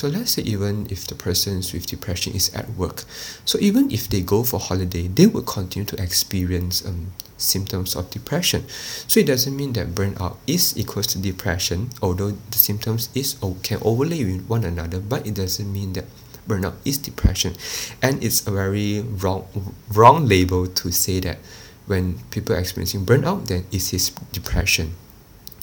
so 0.00 0.08
let's 0.08 0.30
say 0.30 0.42
even 0.44 0.86
if 0.88 1.06
the 1.06 1.14
person 1.14 1.56
with 1.56 1.84
depression 1.84 2.32
is 2.32 2.48
at 2.54 2.70
work, 2.70 3.04
so 3.44 3.58
even 3.60 3.90
if 3.90 4.08
they 4.08 4.22
go 4.22 4.42
for 4.42 4.58
holiday, 4.58 5.08
they 5.08 5.26
will 5.26 5.42
continue 5.42 5.84
to 5.84 6.02
experience 6.02 6.82
um, 6.86 7.12
symptoms 7.36 7.94
of 7.94 8.08
depression. 8.08 8.64
So 9.08 9.20
it 9.20 9.26
doesn't 9.26 9.54
mean 9.54 9.74
that 9.74 9.88
burnout 9.88 10.38
is 10.46 10.74
equals 10.78 11.08
to 11.08 11.18
depression, 11.18 11.90
although 12.00 12.30
the 12.30 12.56
symptoms 12.56 13.10
is 13.14 13.36
can 13.62 13.78
overlay 13.82 14.24
with 14.24 14.48
one 14.48 14.64
another, 14.64 15.00
but 15.00 15.26
it 15.26 15.34
doesn't 15.34 15.70
mean 15.70 15.92
that 15.92 16.06
burnout 16.48 16.76
is 16.86 16.96
depression. 16.96 17.56
And 18.00 18.24
it's 18.24 18.46
a 18.46 18.50
very 18.50 19.02
wrong 19.02 19.74
wrong 19.92 20.24
label 20.24 20.66
to 20.66 20.90
say 20.90 21.20
that 21.20 21.40
when 21.84 22.20
people 22.30 22.56
are 22.56 22.58
experiencing 22.58 23.04
burnout, 23.04 23.48
then 23.48 23.66
it 23.70 23.92
is 23.92 24.08
depression. 24.32 24.96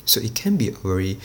So 0.06 0.22
it 0.22 0.36
can 0.36 0.58
be 0.58 0.70
a 0.70 0.74
very 0.74 1.18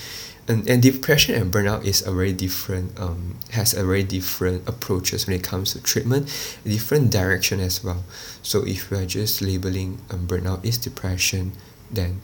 and, 0.48 0.68
and 0.68 0.82
depression 0.82 1.34
and 1.34 1.52
burnout 1.52 1.84
is 1.84 2.04
a 2.06 2.12
very 2.12 2.32
different 2.32 2.98
um, 2.98 3.36
has 3.50 3.74
a 3.74 3.84
very 3.84 4.02
different 4.02 4.68
approaches 4.68 5.26
when 5.26 5.36
it 5.36 5.44
comes 5.44 5.72
to 5.72 5.82
treatment 5.82 6.26
different 6.64 7.10
direction 7.10 7.60
as 7.60 7.84
well. 7.84 8.04
So 8.42 8.66
if 8.66 8.90
we 8.90 8.98
are 8.98 9.06
just 9.06 9.40
labeling 9.40 10.00
um, 10.10 10.26
burnout 10.26 10.64
is 10.64 10.78
depression 10.78 11.52
then 11.90 12.20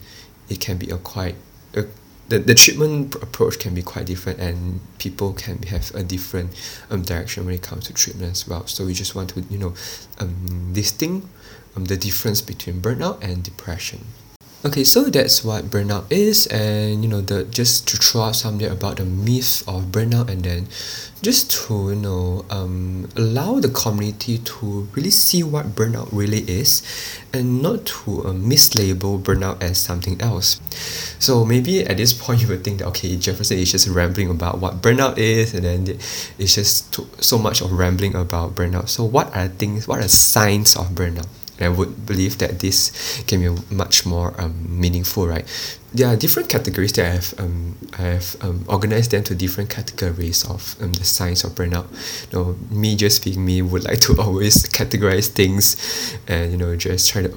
it 0.49 0.61
can 0.61 0.79
be 0.79 0.91
a 0.91 0.99
quite 0.99 1.37
a, 1.75 1.85
the, 2.29 2.39
the 2.39 2.55
treatment 2.55 3.15
approach 3.17 3.59
can 3.59 3.75
be 3.75 3.83
quite 3.83 4.07
different 4.07 4.39
and 4.39 4.81
people 4.99 5.33
can 5.33 5.63
have 5.63 5.95
a 5.95 6.03
different 6.03 6.51
um, 6.91 7.03
direction 7.03 7.47
when 7.47 7.55
it 7.55 7.63
comes 7.63 7.87
to 7.87 7.95
treatment 7.95 8.33
as 8.33 8.47
well. 8.47 8.67
So 8.67 8.85
we 8.85 8.95
just 8.95 9.15
want 9.15 9.31
to 9.31 9.41
you 9.43 9.59
know 9.59 9.75
um, 10.19 10.73
distinct 10.73 11.27
um, 11.77 11.85
the 11.85 11.97
difference 11.97 12.43
between 12.43 12.81
burnout 12.81 13.23
and 13.23 13.45
depression 13.45 14.07
Okay, 14.65 14.83
so 14.83 15.05
that's 15.05 15.45
what 15.45 15.71
burnout 15.71 16.11
is, 16.11 16.49
and 16.49 17.05
you 17.05 17.09
know, 17.09 17.21
the 17.21 17.45
just 17.45 17.87
to 17.87 17.97
throw 17.97 18.23
out 18.23 18.35
something 18.35 18.67
about 18.67 18.97
the 18.97 19.05
myth 19.05 19.63
of 19.69 19.95
burnout, 19.95 20.29
and 20.29 20.43
then 20.43 20.67
just 21.23 21.53
to 21.53 21.91
you 21.91 21.95
know 21.95 22.45
um, 22.51 23.07
allow 23.15 23.61
the 23.61 23.69
community 23.69 24.39
to 24.39 24.89
really 24.97 25.15
see 25.15 25.45
what 25.45 25.79
burnout 25.79 26.09
really 26.11 26.43
is, 26.51 26.83
and 27.33 27.63
not 27.63 27.87
to 27.87 28.27
uh, 28.27 28.35
mislabel 28.35 29.23
burnout 29.23 29.63
as 29.63 29.79
something 29.79 30.21
else. 30.21 30.59
So 31.23 31.45
maybe 31.45 31.87
at 31.87 31.97
this 31.97 32.13
point 32.13 32.41
you 32.43 32.49
would 32.49 32.65
think 32.65 32.81
that 32.81 32.89
okay, 32.89 33.15
Jefferson 33.15 33.59
is 33.59 33.71
just 33.71 33.87
rambling 33.87 34.29
about 34.29 34.59
what 34.59 34.83
burnout 34.83 35.19
is, 35.19 35.55
and 35.55 35.63
then 35.63 35.87
it's 36.37 36.57
just 36.57 36.93
too, 36.93 37.07
so 37.21 37.39
much 37.39 37.63
of 37.63 37.71
rambling 37.71 38.17
about 38.17 38.57
burnout. 38.57 38.89
So 38.89 39.05
what 39.05 39.31
are 39.37 39.47
things? 39.47 39.87
What 39.87 40.01
are 40.01 40.09
signs 40.09 40.75
of 40.75 40.99
burnout? 40.99 41.29
I 41.61 41.69
would 41.69 42.07
believe 42.07 42.39
that 42.39 42.61
this 42.61 43.23
can 43.27 43.41
be 43.41 43.75
much 43.75 44.07
more 44.07 44.35
um, 44.41 44.55
meaningful, 44.69 45.27
right? 45.27 45.45
There 45.93 46.07
are 46.07 46.17
different 46.17 46.49
categories 46.49 46.93
that 46.93 47.07
I 47.07 47.15
have 47.15 47.35
um, 47.39 47.77
I 47.99 48.03
have 48.03 48.37
um, 48.43 48.65
organized 48.69 49.11
them 49.11 49.25
to 49.25 49.35
different 49.35 49.71
categories 49.71 50.45
of 50.45 50.77
um, 50.83 50.93
the 50.93 51.05
signs 51.05 51.45
of 51.45 51.53
burnout. 51.53 51.89
You 52.31 52.39
know, 52.39 52.57
me 52.71 52.95
just 52.95 53.25
being 53.25 53.45
me 53.45 53.63
would 53.63 53.85
like 53.85 54.01
to 54.01 54.17
always 54.21 54.65
categorize 54.69 55.29
things, 55.29 55.77
and 56.29 56.53
you 56.53 56.59
know 56.59 56.77
just 56.77 57.11
try 57.11 57.23
to 57.23 57.31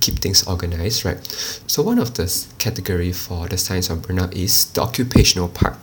keep 0.00 0.20
things 0.20 0.46
organized, 0.46 1.04
right? 1.04 1.18
So 1.66 1.82
one 1.82 1.98
of 1.98 2.14
the 2.14 2.28
category 2.58 3.12
for 3.12 3.48
the 3.48 3.58
signs 3.58 3.90
of 3.90 3.98
burnout 3.98 4.32
is 4.32 4.66
the 4.72 4.82
occupational 4.82 5.48
part. 5.48 5.76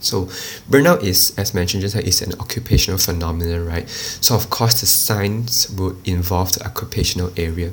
So 0.00 0.26
burnout 0.70 1.02
is, 1.02 1.34
as 1.36 1.54
mentioned 1.54 1.82
just 1.82 1.96
is 1.96 2.22
an 2.22 2.32
occupational 2.40 2.98
phenomenon, 2.98 3.66
right? 3.66 3.88
So 3.88 4.34
of 4.34 4.50
course 4.50 4.80
the 4.80 4.86
signs 4.86 5.70
would 5.70 5.96
involve 6.06 6.52
the 6.52 6.64
occupational 6.64 7.32
area. 7.36 7.72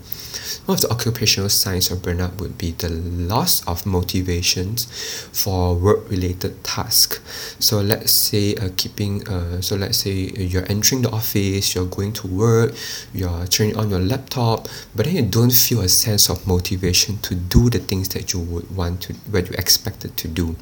One 0.65 0.75
of 0.75 0.81
the 0.81 0.89
occupational 0.89 1.49
signs 1.49 1.91
of 1.91 1.99
burnout 1.99 2.39
would 2.39 2.57
be 2.57 2.71
the 2.71 2.89
loss 2.89 3.65
of 3.67 3.85
motivations 3.85 4.85
for 5.31 5.75
work-related 5.75 6.63
tasks. 6.63 7.19
So 7.59 7.81
let's 7.81 8.11
say 8.11 8.55
uh, 8.55 8.69
keeping 8.75 9.27
uh, 9.27 9.61
so 9.61 9.75
let's 9.75 9.97
say 9.97 10.11
you're 10.11 10.65
entering 10.69 11.01
the 11.03 11.11
office, 11.11 11.75
you're 11.75 11.85
going 11.85 12.13
to 12.13 12.27
work, 12.27 12.75
you're 13.13 13.45
turning 13.47 13.77
on 13.77 13.89
your 13.89 13.99
laptop, 13.99 14.67
but 14.95 15.05
then 15.05 15.15
you 15.15 15.21
don't 15.23 15.53
feel 15.53 15.81
a 15.81 15.89
sense 15.89 16.29
of 16.29 16.45
motivation 16.47 17.17
to 17.19 17.35
do 17.35 17.69
the 17.69 17.79
things 17.79 18.09
that 18.09 18.33
you 18.33 18.39
would 18.39 18.75
want 18.75 19.01
to, 19.01 19.13
what 19.31 19.47
you 19.49 19.55
expected 19.57 20.17
to 20.17 20.27
do. 20.27 20.55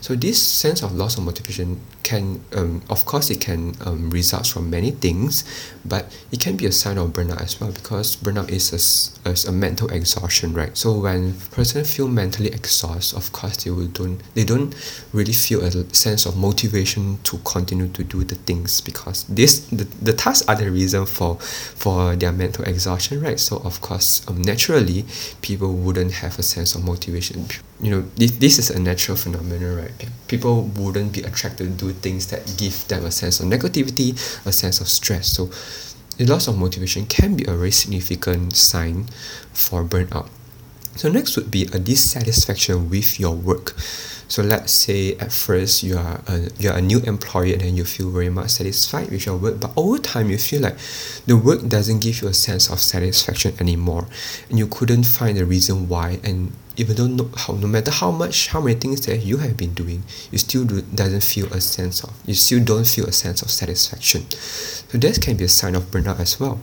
So 0.00 0.14
this 0.14 0.40
sense 0.40 0.82
of 0.82 0.94
loss 1.00 1.16
of 1.16 1.24
motivation 1.24 1.80
can, 2.02 2.40
um, 2.54 2.82
of 2.90 3.04
course, 3.06 3.30
it 3.30 3.40
can 3.40 3.74
um, 3.84 4.10
result 4.10 4.46
from 4.46 4.70
many 4.70 4.90
things, 4.90 5.44
but 5.84 6.14
it 6.30 6.40
can 6.40 6.56
be 6.56 6.66
a 6.66 6.72
sign 6.72 6.98
of 6.98 7.10
burnout 7.10 7.40
as 7.40 7.60
well 7.60 7.72
because 7.72 8.16
burnout 8.16 8.50
is 8.50 9.18
a, 9.24 9.30
a, 9.30 9.34
a 9.48 9.52
mental 9.52 9.88
exhaustion, 9.90 10.52
right? 10.52 10.76
So 10.76 10.98
when 10.98 11.34
person 11.50 11.84
feel 11.84 12.08
mentally 12.08 12.50
exhausted, 12.50 13.16
of 13.16 13.32
course, 13.32 13.64
they 13.64 13.70
will 13.70 13.86
don't 13.86 14.20
they 14.34 14.44
don't 14.44 14.74
really 15.12 15.32
feel 15.32 15.62
a 15.62 15.70
sense 15.94 16.26
of 16.26 16.36
motivation 16.36 17.18
to 17.24 17.38
continue 17.38 17.88
to 17.88 18.04
do 18.04 18.24
the 18.24 18.34
things 18.34 18.80
because 18.80 19.24
this 19.24 19.60
the, 19.68 19.84
the 20.02 20.12
tasks 20.12 20.46
are 20.48 20.56
the 20.56 20.70
reason 20.70 21.06
for 21.06 21.36
for 21.36 22.14
their 22.16 22.32
mental 22.32 22.64
exhaustion, 22.64 23.20
right? 23.20 23.40
So 23.40 23.56
of 23.58 23.80
course, 23.80 24.26
um, 24.28 24.42
naturally, 24.42 25.04
people 25.40 25.72
wouldn't 25.72 26.12
have 26.12 26.38
a 26.38 26.42
sense 26.42 26.74
of 26.74 26.84
motivation. 26.84 27.46
You 27.82 27.90
know, 27.90 28.00
this, 28.16 28.32
this 28.32 28.58
is 28.58 28.70
a 28.70 28.78
natural 28.78 29.16
phenomenon, 29.16 29.76
right? 29.76 30.08
People 30.28 30.64
wouldn't 30.76 31.12
be 31.12 31.22
attracted 31.22 31.78
to 31.78 31.86
do 31.86 31.92
things 31.92 32.26
that 32.26 32.54
give 32.58 32.86
them 32.88 33.06
a 33.06 33.10
sense 33.10 33.40
of 33.40 33.46
negativity, 33.46 34.12
a 34.44 34.52
sense 34.52 34.80
of 34.80 34.88
stress. 34.88 35.28
So 35.28 35.50
the 36.18 36.26
loss 36.26 36.46
of 36.46 36.58
motivation 36.58 37.06
can 37.06 37.36
be 37.36 37.44
a 37.44 37.52
very 37.56 37.70
significant 37.70 38.54
sign 38.54 39.06
for 39.54 39.82
burnout. 39.82 40.28
So 40.96 41.08
next 41.08 41.36
would 41.36 41.50
be 41.50 41.62
a 41.72 41.78
dissatisfaction 41.78 42.90
with 42.90 43.18
your 43.18 43.34
work. 43.34 43.74
So 44.30 44.44
let's 44.44 44.72
say 44.72 45.16
at 45.16 45.32
first 45.32 45.82
you 45.82 45.98
are 45.98 46.20
a, 46.28 46.48
you 46.56 46.70
are 46.70 46.78
a 46.78 46.80
new 46.80 47.00
employee 47.00 47.52
and 47.52 47.62
then 47.62 47.76
you 47.76 47.84
feel 47.84 48.10
very 48.10 48.30
much 48.30 48.50
satisfied 48.50 49.10
with 49.10 49.26
your 49.26 49.36
work, 49.36 49.58
but 49.58 49.72
over 49.76 49.98
time 49.98 50.30
you 50.30 50.38
feel 50.38 50.62
like 50.62 50.78
the 51.26 51.36
work 51.36 51.66
doesn't 51.66 51.98
give 52.00 52.22
you 52.22 52.28
a 52.28 52.32
sense 52.32 52.70
of 52.70 52.78
satisfaction 52.78 53.54
anymore, 53.58 54.06
and 54.48 54.56
you 54.56 54.68
couldn't 54.68 55.02
find 55.02 55.36
a 55.36 55.44
reason 55.44 55.88
why, 55.88 56.20
and 56.22 56.52
even 56.76 56.94
though 56.94 57.08
no, 57.08 57.28
how, 57.36 57.54
no 57.54 57.66
matter 57.66 57.90
how 57.90 58.12
much 58.12 58.46
how 58.50 58.60
many 58.60 58.78
things 58.78 59.04
that 59.06 59.16
you 59.16 59.38
have 59.38 59.56
been 59.56 59.74
doing 59.74 60.04
you 60.30 60.38
still 60.38 60.64
do, 60.64 60.80
doesn't 60.82 61.24
feel 61.24 61.52
a 61.52 61.60
sense 61.60 62.04
of 62.04 62.12
you 62.24 62.34
still 62.34 62.62
don't 62.62 62.86
feel 62.86 63.06
a 63.06 63.12
sense 63.12 63.42
of 63.42 63.50
satisfaction. 63.50 64.30
So 64.30 64.96
that 64.96 65.20
can 65.20 65.38
be 65.38 65.44
a 65.44 65.48
sign 65.48 65.74
of 65.74 65.90
burnout 65.90 66.20
as 66.20 66.38
well. 66.38 66.60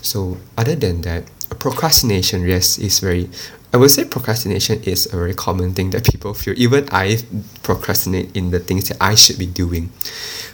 So 0.00 0.36
other 0.56 0.76
than 0.76 1.00
that 1.00 1.24
procrastination 1.58 2.46
yes 2.46 2.78
is 2.78 3.00
very 3.00 3.30
I 3.74 3.76
would 3.76 3.90
say 3.90 4.04
procrastination 4.04 4.84
is 4.84 5.12
a 5.12 5.16
very 5.16 5.34
common 5.34 5.74
thing 5.74 5.90
that 5.90 6.04
people 6.04 6.32
feel. 6.32 6.54
Even 6.56 6.88
I 6.92 7.18
procrastinate 7.64 8.30
in 8.36 8.52
the 8.52 8.60
things 8.60 8.88
that 8.88 8.98
I 9.00 9.16
should 9.16 9.36
be 9.36 9.46
doing. 9.46 9.90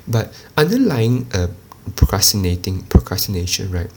But 0.08 0.32
underlying 0.56 1.26
uh, 1.34 1.48
procrastinating 1.96 2.84
procrastination 2.84 3.70
right 3.70 3.90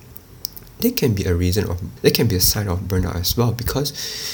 there 0.79 0.91
can 0.91 1.13
be 1.13 1.23
a 1.23 1.33
reason 1.33 1.69
of 1.69 1.79
there 2.01 2.11
can 2.11 2.27
be 2.27 2.35
a 2.35 2.41
sign 2.41 2.67
of 2.67 2.81
burnout 2.81 3.15
as 3.15 3.37
well. 3.37 3.53
Because 3.53 3.91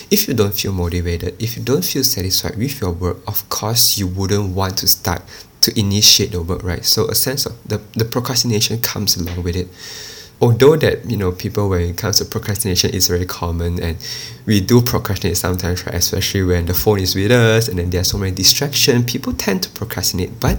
if 0.09 0.27
you 0.27 0.33
don't 0.33 0.55
feel 0.55 0.71
motivated 0.71 1.35
if 1.39 1.55
you 1.55 1.61
don't 1.61 1.85
feel 1.85 2.03
satisfied 2.03 2.57
with 2.57 2.81
your 2.81 2.91
work 2.91 3.17
of 3.27 3.47
course 3.49 3.99
you 3.99 4.07
wouldn't 4.07 4.55
want 4.55 4.79
to 4.79 4.87
start 4.87 5.21
to 5.61 5.79
initiate 5.79 6.31
the 6.31 6.41
work 6.41 6.63
right? 6.63 6.83
So 6.83 7.07
a 7.09 7.15
sense 7.15 7.45
of 7.45 7.53
the, 7.63 7.77
the 7.93 8.05
procrastination 8.05 8.81
comes 8.81 9.15
along 9.17 9.43
with 9.43 9.55
it 9.55 9.67
although 10.41 10.75
that 10.77 11.09
you 11.09 11.17
know 11.17 11.31
people 11.31 11.69
when 11.69 11.81
it 11.81 11.97
comes 11.97 12.17
to 12.17 12.25
procrastination 12.25 12.89
is 12.91 13.07
very 13.07 13.25
common 13.25 13.81
and 13.81 13.97
we 14.45 14.61
do 14.61 14.81
procrastinate 14.81 15.37
sometimes 15.37 15.85
right 15.85 15.95
especially 15.95 16.43
when 16.43 16.65
the 16.65 16.73
phone 16.73 16.99
is 16.99 17.13
with 17.13 17.31
us 17.31 17.67
and 17.67 17.77
then 17.77 17.89
there 17.89 18.01
are 18.01 18.05
so 18.05 18.17
many 18.17 18.31
distractions 18.31 19.11
people 19.11 19.33
tend 19.33 19.61
to 19.63 19.69
procrastinate. 19.69 20.39
But 20.39 20.57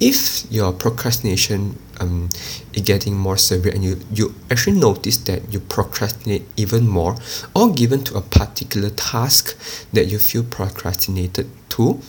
if 0.00 0.50
your 0.50 0.72
procrastination 0.72 1.78
um 1.98 2.28
is 2.72 2.82
getting 2.82 3.16
more 3.16 3.36
severe 3.36 3.72
and 3.72 3.82
you 3.82 3.98
you 4.12 4.34
actually 4.50 4.78
notice 4.78 5.16
that 5.28 5.52
you 5.52 5.60
procrastinate 5.60 6.44
even 6.56 6.86
more 6.86 7.16
or 7.54 7.72
given 7.72 8.04
to 8.04 8.16
a 8.16 8.20
particular 8.20 8.90
task 8.90 9.56
that 9.92 10.06
you 10.06 10.18
feel 10.18 10.44
procrastinated 10.44 11.48
to 11.70 12.00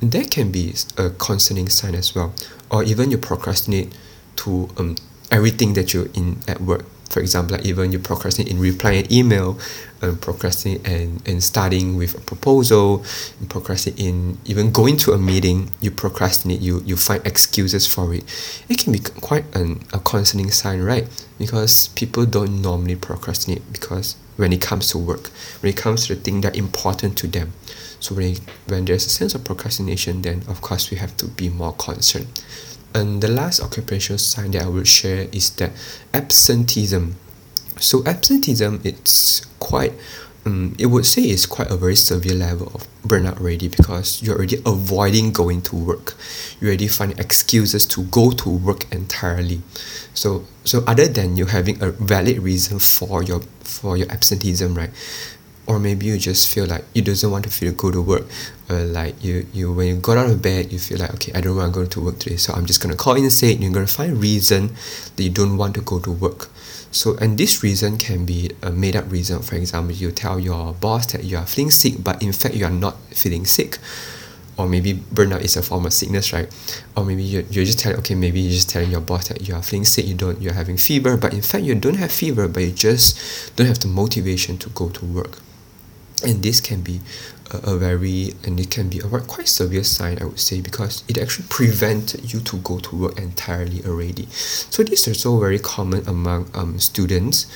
that 0.00 0.30
can 0.30 0.52
be 0.52 0.74
a 0.98 1.08
concerning 1.10 1.68
sign 1.70 1.94
as 1.94 2.14
well. 2.14 2.34
Or 2.70 2.82
even 2.84 3.10
you 3.10 3.16
procrastinate 3.16 3.94
to 4.36 4.68
um 4.76 4.96
everything 5.30 5.74
that 5.74 5.92
you're 5.92 6.08
in 6.14 6.38
at 6.48 6.60
work. 6.60 6.84
For 7.10 7.20
example 7.20 7.56
like 7.56 7.64
even 7.64 7.92
you 7.92 7.98
procrastinate 7.98 8.50
in 8.50 8.58
replying 8.58 9.06
an 9.06 9.12
email 9.12 9.58
um, 10.02 10.18
procrastinate 10.18 10.86
and, 10.86 11.26
and 11.26 11.42
starting 11.42 11.96
with 11.96 12.14
a 12.14 12.20
proposal 12.20 13.04
procrastinate 13.48 13.98
in 13.98 14.38
even 14.44 14.70
going 14.70 14.96
to 14.98 15.12
a 15.12 15.18
meeting 15.18 15.70
you 15.80 15.90
procrastinate 15.90 16.60
you 16.60 16.82
you 16.84 16.96
find 16.96 17.26
excuses 17.26 17.86
for 17.86 18.12
it. 18.12 18.24
It 18.68 18.78
can 18.78 18.92
be 18.92 18.98
quite 18.98 19.44
an, 19.56 19.82
a 19.92 19.98
concerning 20.00 20.50
sign 20.50 20.82
right? 20.82 21.06
Because 21.38 21.88
people 21.88 22.26
don't 22.26 22.60
normally 22.60 22.96
procrastinate 22.96 23.72
because 23.72 24.16
when 24.36 24.52
it 24.52 24.60
comes 24.60 24.90
to 24.90 24.98
work 24.98 25.28
when 25.60 25.70
it 25.70 25.76
comes 25.76 26.06
to 26.06 26.14
the 26.14 26.20
thing 26.20 26.42
that 26.42 26.54
are 26.54 26.58
important 26.58 27.16
to 27.18 27.26
them. 27.26 27.52
So 27.98 28.14
when, 28.14 28.36
when 28.66 28.84
there's 28.84 29.06
a 29.06 29.10
sense 29.10 29.34
of 29.34 29.44
procrastination 29.44 30.22
then 30.22 30.42
of 30.48 30.60
course 30.60 30.90
we 30.90 30.98
have 30.98 31.16
to 31.18 31.28
be 31.28 31.48
more 31.48 31.72
concerned 31.72 32.28
and 32.94 33.22
the 33.22 33.28
last 33.28 33.60
occupational 33.60 34.18
sign 34.18 34.52
that 34.52 34.62
I 34.62 34.68
will 34.68 34.84
share 34.84 35.28
is 35.32 35.50
that 35.56 35.72
absenteeism. 36.14 37.16
So 37.78 38.02
absenteeism 38.06 38.80
it's 38.84 39.44
quite 39.58 39.92
um, 40.46 40.76
it 40.78 40.86
would 40.86 41.04
say 41.04 41.22
it's 41.22 41.44
quite 41.44 41.70
a 41.70 41.76
very 41.76 41.96
severe 41.96 42.34
level 42.34 42.70
of 42.72 42.86
burnout 43.02 43.40
already 43.40 43.68
because 43.68 44.22
you're 44.22 44.36
already 44.36 44.62
avoiding 44.64 45.32
going 45.32 45.60
to 45.62 45.76
work. 45.76 46.14
You 46.60 46.68
already 46.68 46.86
find 46.86 47.18
excuses 47.18 47.84
to 47.86 48.04
go 48.04 48.30
to 48.30 48.48
work 48.48 48.90
entirely. 48.92 49.60
So 50.14 50.46
so 50.64 50.84
other 50.86 51.08
than 51.08 51.36
you 51.36 51.46
having 51.46 51.82
a 51.82 51.90
valid 51.90 52.38
reason 52.38 52.78
for 52.78 53.22
your 53.22 53.40
for 53.60 53.96
your 53.96 54.08
absenteeism, 54.10 54.74
right? 54.74 54.90
Or 55.66 55.78
maybe 55.78 56.06
you 56.06 56.18
just 56.18 56.52
feel 56.52 56.66
like 56.66 56.84
you 56.94 57.02
doesn't 57.02 57.30
want 57.30 57.44
to 57.44 57.50
feel 57.50 57.72
go 57.72 57.90
to 57.90 58.00
work 58.00 58.24
or 58.68 58.78
like 58.80 59.22
you 59.22 59.46
you 59.52 59.72
when 59.72 59.88
you 59.88 59.96
got 59.96 60.16
out 60.16 60.30
of 60.30 60.40
bed 60.40 60.72
you 60.72 60.78
feel 60.78 60.98
like 60.98 61.12
okay 61.14 61.32
I 61.34 61.40
don't 61.40 61.56
want 61.56 61.74
to 61.74 61.80
go 61.80 61.86
to 61.86 62.00
work 62.00 62.18
today 62.18 62.36
so 62.36 62.52
I'm 62.54 62.66
just 62.66 62.80
gonna 62.80 62.96
call 62.96 63.16
in 63.16 63.28
sick 63.30 63.54
and 63.54 63.64
you're 63.64 63.72
gonna 63.72 63.86
find 63.86 64.12
a 64.12 64.14
reason 64.14 64.70
that 65.16 65.22
you 65.22 65.30
don't 65.30 65.56
want 65.56 65.74
to 65.74 65.80
go 65.80 65.98
to 66.00 66.12
work. 66.12 66.48
So 66.92 67.16
and 67.20 67.36
this 67.36 67.62
reason 67.62 67.98
can 67.98 68.24
be 68.24 68.52
a 68.62 68.70
made 68.70 68.96
up 68.96 69.10
reason. 69.10 69.42
For 69.42 69.56
example 69.56 69.94
you 69.94 70.10
tell 70.12 70.38
your 70.38 70.72
boss 70.74 71.12
that 71.12 71.24
you 71.24 71.36
are 71.36 71.46
feeling 71.46 71.70
sick 71.70 71.94
but 72.02 72.22
in 72.22 72.32
fact 72.32 72.54
you 72.54 72.64
are 72.64 72.70
not 72.70 72.96
feeling 73.10 73.44
sick. 73.44 73.78
Or 74.58 74.66
maybe 74.66 74.94
burnout 74.94 75.42
is 75.42 75.54
a 75.58 75.62
form 75.62 75.84
of 75.84 75.92
sickness 75.92 76.32
right? 76.32 76.48
Or 76.96 77.04
maybe 77.04 77.22
you're, 77.22 77.42
you're 77.50 77.66
just 77.66 77.78
telling 77.78 77.98
okay 77.98 78.14
maybe 78.14 78.40
you're 78.40 78.52
just 78.52 78.70
telling 78.70 78.90
your 78.90 79.02
boss 79.02 79.28
that 79.28 79.46
you 79.46 79.54
are 79.54 79.62
feeling 79.62 79.84
sick 79.84 80.06
you 80.06 80.14
don't 80.14 80.40
you're 80.40 80.54
having 80.54 80.78
fever 80.78 81.18
but 81.18 81.34
in 81.34 81.42
fact 81.42 81.64
you 81.64 81.74
don't 81.74 81.96
have 81.96 82.10
fever 82.10 82.48
but 82.48 82.62
you 82.62 82.72
just 82.72 83.54
don't 83.56 83.66
have 83.66 83.80
the 83.80 83.88
motivation 83.88 84.56
to 84.56 84.70
go 84.70 84.88
to 84.88 85.04
work 85.04 85.42
and 86.24 86.42
this 86.42 86.60
can 86.60 86.80
be 86.80 87.00
a, 87.52 87.72
a 87.72 87.76
very 87.76 88.32
and 88.44 88.58
it 88.58 88.70
can 88.70 88.88
be 88.88 88.98
a 88.98 89.02
quite 89.02 89.48
severe 89.48 89.84
sign 89.84 90.18
I 90.20 90.24
would 90.24 90.40
say 90.40 90.60
because 90.60 91.04
it 91.08 91.18
actually 91.18 91.46
prevents 91.48 92.14
you 92.32 92.40
to 92.40 92.56
go 92.58 92.78
to 92.78 92.96
work 92.96 93.18
entirely 93.18 93.84
already. 93.84 94.26
So 94.30 94.82
this 94.82 95.06
is 95.06 95.24
also 95.24 95.40
very 95.40 95.58
common 95.58 96.06
among 96.08 96.50
um, 96.54 96.78
students. 96.78 97.46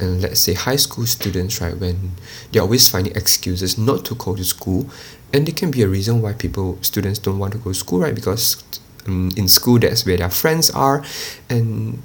And 0.00 0.22
let's 0.22 0.40
say 0.40 0.54
high 0.54 0.76
school 0.76 1.06
students 1.06 1.60
right 1.60 1.76
when 1.76 2.12
they're 2.52 2.62
always 2.62 2.88
finding 2.88 3.14
excuses 3.14 3.78
not 3.78 4.04
to 4.06 4.14
go 4.14 4.34
to 4.34 4.44
school. 4.44 4.88
And 5.32 5.48
it 5.48 5.56
can 5.56 5.70
be 5.70 5.82
a 5.82 5.88
reason 5.88 6.22
why 6.22 6.32
people 6.32 6.78
students 6.82 7.18
don't 7.18 7.38
want 7.38 7.52
to 7.52 7.58
go 7.58 7.70
to 7.70 7.74
school 7.74 8.00
right 8.00 8.14
because 8.14 8.62
um, 9.06 9.30
in 9.36 9.48
school 9.48 9.78
that's 9.78 10.06
where 10.06 10.16
their 10.16 10.30
friends 10.30 10.70
are. 10.70 11.04
And 11.48 12.02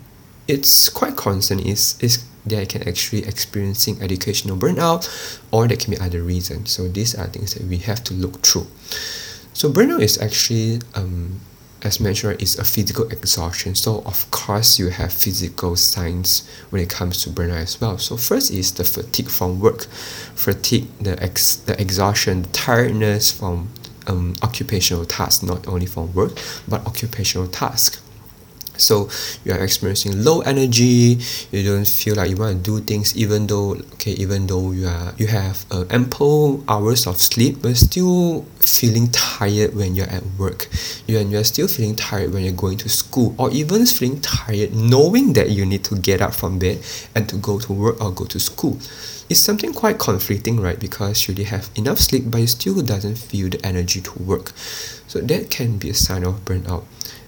it's 0.48 0.90
quite 0.90 1.16
constant 1.16 1.62
is 1.66 1.98
is 2.02 2.26
they 2.46 2.66
can 2.66 2.88
actually 2.88 3.24
experiencing 3.26 4.02
educational 4.02 4.58
burnout 4.58 5.08
or 5.52 5.68
there 5.68 5.78
can 5.78 5.92
be 5.92 6.00
other 6.00 6.24
reasons. 6.24 6.72
So 6.72 6.88
these 6.88 7.14
are 7.16 7.28
things 7.28 7.54
that 7.54 7.64
we 7.64 7.78
have 7.78 8.04
to 8.06 8.14
look 8.14 8.42
through. 8.42 8.68
So 9.54 9.72
burnout 9.72 10.02
is 10.02 10.20
actually 10.20 10.82
um, 10.96 11.40
as 11.84 12.00
mentioned 12.00 12.42
is 12.42 12.58
a 12.58 12.64
physical 12.64 13.08
exhaustion. 13.10 13.76
So 13.76 14.02
of 14.06 14.30
course 14.32 14.80
you 14.80 14.90
have 14.90 15.14
physical 15.14 15.76
signs 15.76 16.48
when 16.70 16.82
it 16.82 16.90
comes 16.90 17.24
to 17.24 17.30
burnout 17.30 17.62
as 17.62 17.82
well. 17.82 17.98
So 17.98 18.18
first 18.18 18.52
is 18.52 18.72
the 18.74 18.84
fatigue 18.84 19.30
from 19.30 19.60
work 19.60 19.84
fatigue 20.36 20.88
the 21.00 21.22
ex 21.22 21.56
the 21.56 21.80
exhaustion 21.80 22.44
the 22.44 22.50
tiredness 22.50 23.32
from 23.32 23.70
um, 24.08 24.34
occupational 24.42 25.06
tasks 25.06 25.44
not 25.44 25.68
only 25.68 25.86
from 25.86 26.12
work 26.14 26.34
but 26.68 26.86
occupational 26.88 27.48
tasks 27.48 28.02
so 28.82 29.10
you 29.46 29.54
are 29.54 29.60
experiencing 29.60 30.24
low 30.24 30.42
energy 30.42 31.18
you 31.52 31.64
don't 31.64 31.88
feel 31.88 32.16
like 32.16 32.30
you 32.30 32.36
want 32.36 32.64
to 32.64 32.80
do 32.80 32.84
things 32.84 33.16
even 33.16 33.48
though 33.48 33.72
okay 33.94 34.12
even 34.12 34.48
though 34.48 34.72
you 34.72 34.88
are 34.88 35.14
you 35.18 35.28
have 35.28 35.66
uh, 35.72 35.86
ample 35.90 36.64
hours 36.68 37.06
of 37.08 37.18
sleep 37.18 37.62
but 37.62 37.76
still 37.78 38.46
feeling 38.66 39.10
tired 39.12 39.76
when 39.76 39.96
you're 39.96 40.10
at 40.10 40.24
work. 40.38 40.68
You 41.08 41.20
and 41.20 41.32
you're 41.32 41.44
still 41.44 41.68
feeling 41.68 41.96
tired 41.96 42.34
when 42.34 42.44
you're 42.44 42.54
going 42.54 42.78
to 42.80 42.90
school 42.90 43.36
or 43.38 43.52
even 43.52 43.86
feeling 43.86 44.22
tired 44.22 44.74
knowing 44.74 45.34
that 45.34 45.50
you 45.52 45.66
need 45.66 45.84
to 45.86 45.96
get 45.96 46.22
up 46.22 46.34
from 46.34 46.60
bed 46.60 46.80
and 47.16 47.28
to 47.30 47.38
go 47.38 47.60
to 47.60 47.74
work 47.74 48.02
or 48.02 48.12
go 48.12 48.26
to 48.26 48.40
school. 48.40 48.78
It's 49.30 49.40
something 49.40 49.74
quite 49.74 50.00
conflicting 50.00 50.60
right? 50.60 50.80
Because 50.80 51.28
you 51.28 51.46
have 51.46 51.70
enough 51.76 52.00
sleep 52.00 52.24
but 52.28 52.40
you 52.40 52.48
still 52.48 52.82
doesn't 52.82 53.18
feel 53.18 53.50
the 53.50 53.66
energy 53.66 54.02
to 54.02 54.24
work. 54.24 54.52
So 55.08 55.20
that 55.20 55.50
can 55.50 55.78
be 55.78 55.90
a 55.90 55.94
sign 55.94 56.24
of 56.24 56.46
burnout 56.46 56.84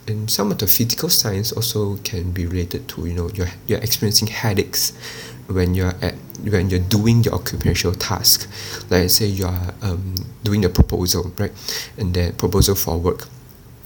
and 0.08 0.30
some 0.30 0.52
of 0.52 0.60
the 0.60 0.68
physical 0.68 1.10
signs 1.10 1.52
also 1.52 1.98
can 2.04 2.32
be 2.32 2.46
related 2.46 2.88
to 2.90 3.06
you 3.06 3.14
know 3.14 3.30
you're, 3.34 3.48
you're 3.68 3.80
experiencing 3.80 4.28
headaches 4.28 4.94
when 5.48 5.74
you're 5.74 5.94
at 6.02 6.16
when 6.44 6.70
you're 6.70 6.80
doing 6.80 7.24
your 7.24 7.36
occupational 7.36 7.96
task. 7.96 8.50
Like 8.90 9.10
say 9.10 9.28
you're 9.28 9.74
um, 9.82 10.16
doing 10.44 10.66
a 10.66 10.70
proposal 10.70 11.32
right? 11.38 11.52
And 11.98 12.14
then 12.14 12.34
proposal 12.34 12.76
for 12.76 12.98
work. 12.98 13.28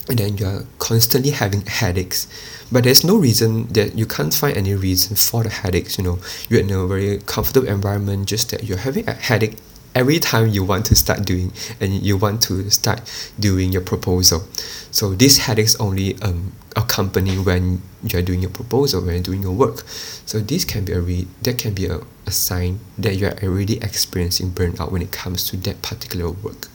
And 0.08 0.18
then 0.18 0.38
you're 0.38 0.64
constantly 0.78 1.30
having 1.32 1.66
headaches. 1.66 2.26
But 2.72 2.84
there's 2.84 3.04
no 3.04 3.16
reason 3.18 3.66
that 3.74 3.94
you 3.94 4.06
can't 4.06 4.32
find 4.32 4.56
any 4.56 4.74
reason 4.74 5.16
for 5.16 5.42
the 5.42 5.50
headaches 5.50 5.98
you 5.98 6.04
know. 6.04 6.18
You're 6.48 6.60
in 6.60 6.70
a 6.70 6.86
very 6.86 7.18
comfortable 7.26 7.68
environment 7.68 8.26
just 8.28 8.50
that 8.50 8.64
you're 8.64 8.78
having 8.78 9.08
a 9.08 9.12
headache 9.12 9.56
every 9.94 10.18
time 10.18 10.48
you 10.48 10.64
want 10.64 10.86
to 10.86 10.94
start 10.94 11.24
doing 11.24 11.52
and 11.80 11.92
you 11.92 12.16
want 12.16 12.42
to 12.42 12.70
start 12.70 13.00
doing 13.38 13.72
your 13.72 13.82
proposal. 13.82 14.44
So 14.90 15.14
this 15.14 15.38
headaches 15.38 15.76
only 15.80 16.20
um, 16.22 16.52
accompany 16.76 17.36
when 17.38 17.82
you're 18.02 18.22
doing 18.22 18.40
your 18.40 18.50
proposal 18.50 19.02
when 19.02 19.14
you're 19.14 19.22
doing 19.22 19.42
your 19.42 19.52
work. 19.52 19.80
So 20.26 20.40
this 20.40 20.64
can 20.64 20.84
be 20.84 20.92
a 20.92 21.00
re- 21.00 21.26
that 21.42 21.58
can 21.58 21.74
be 21.74 21.86
a, 21.86 22.00
a 22.26 22.30
sign 22.30 22.80
that 22.96 23.16
you're 23.16 23.38
already 23.42 23.78
experiencing 23.78 24.50
burnout 24.50 24.92
when 24.92 25.02
it 25.02 25.10
comes 25.10 25.44
to 25.50 25.56
that 25.58 25.82
particular 25.82 26.30
work. 26.30 26.68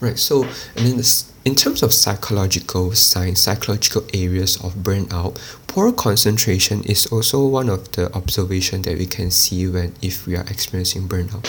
Right 0.00 0.18
so 0.18 0.44
and 0.76 0.86
then 0.86 0.96
this, 0.96 1.29
in 1.44 1.54
terms 1.54 1.82
of 1.82 1.92
psychological 1.92 2.92
signs 2.92 3.40
psychological 3.40 4.02
areas 4.12 4.56
of 4.62 4.74
burnout 4.74 5.38
poor 5.66 5.92
concentration 5.92 6.82
is 6.82 7.06
also 7.06 7.46
one 7.46 7.68
of 7.68 7.92
the 7.92 8.12
observation 8.14 8.82
that 8.82 8.98
we 8.98 9.06
can 9.06 9.30
see 9.30 9.68
when 9.68 9.94
if 10.02 10.26
we 10.26 10.36
are 10.36 10.44
experiencing 10.50 11.08
burnout 11.08 11.42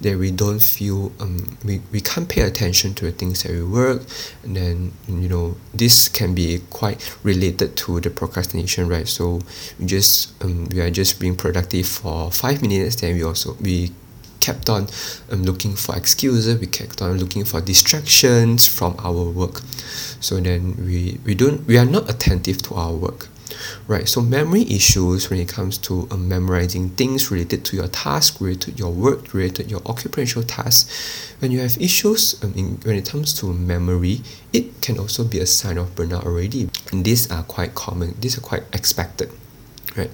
that 0.00 0.18
we 0.18 0.30
don't 0.30 0.60
feel 0.60 1.12
um 1.20 1.56
we, 1.64 1.80
we 1.92 2.00
can't 2.00 2.28
pay 2.28 2.42
attention 2.42 2.92
to 2.92 3.04
the 3.04 3.12
things 3.12 3.42
that 3.42 3.52
we 3.52 3.62
work 3.62 4.02
and 4.42 4.56
then 4.56 4.92
you 5.06 5.28
know 5.28 5.56
this 5.72 6.08
can 6.08 6.34
be 6.34 6.60
quite 6.70 7.16
related 7.22 7.76
to 7.76 8.00
the 8.00 8.10
procrastination 8.10 8.88
right? 8.88 9.06
So 9.08 9.40
we 9.78 9.86
just 9.86 10.32
um, 10.42 10.66
we 10.66 10.80
are 10.80 10.90
just 10.90 11.20
being 11.20 11.36
productive 11.36 11.86
for 11.86 12.30
five 12.32 12.60
minutes 12.60 12.96
then 12.96 13.14
we 13.14 13.22
also 13.22 13.56
we 13.60 13.92
kept 14.40 14.68
on 14.68 14.86
um, 15.30 15.42
looking 15.44 15.74
for 15.74 15.96
excuses. 15.96 16.58
We 16.58 16.66
kept 16.66 17.02
on 17.02 17.18
looking 17.18 17.44
for 17.44 17.60
distractions 17.60 18.66
from 18.66 18.96
our 18.98 19.24
work. 19.30 19.60
So 20.20 20.40
then 20.40 20.76
we 20.78 21.18
we 21.24 21.34
don't 21.34 21.66
we 21.66 21.78
are 21.78 21.84
not 21.84 22.08
attentive 22.10 22.62
to 22.62 22.74
our 22.74 22.92
work. 22.92 23.28
Right 23.88 24.08
so 24.08 24.20
memory 24.20 24.62
issues 24.62 25.30
when 25.30 25.40
it 25.40 25.48
comes 25.48 25.78
to 25.78 26.06
um, 26.10 26.28
memorizing 26.28 26.90
things 26.90 27.30
related 27.30 27.64
to 27.66 27.76
your 27.76 27.88
task 27.88 28.40
related 28.40 28.76
to 28.76 28.78
your 28.78 28.92
work 28.92 29.34
related 29.34 29.64
to 29.64 29.70
your 29.70 29.82
occupational 29.86 30.46
tasks 30.46 31.34
when 31.40 31.50
you 31.50 31.58
have 31.60 31.76
issues 31.80 32.40
um, 32.44 32.52
in, 32.54 32.78
when 32.84 32.94
it 32.96 33.08
comes 33.08 33.32
to 33.40 33.52
memory 33.52 34.20
it 34.52 34.80
can 34.80 34.98
also 34.98 35.24
be 35.24 35.40
a 35.40 35.46
sign 35.46 35.76
of 35.78 35.94
burnout 35.96 36.24
already. 36.24 36.68
And 36.92 37.04
these 37.04 37.30
are 37.32 37.42
quite 37.42 37.74
common 37.74 38.14
these 38.20 38.38
are 38.38 38.42
quite 38.42 38.62
expected. 38.72 39.32
Right 39.96 40.10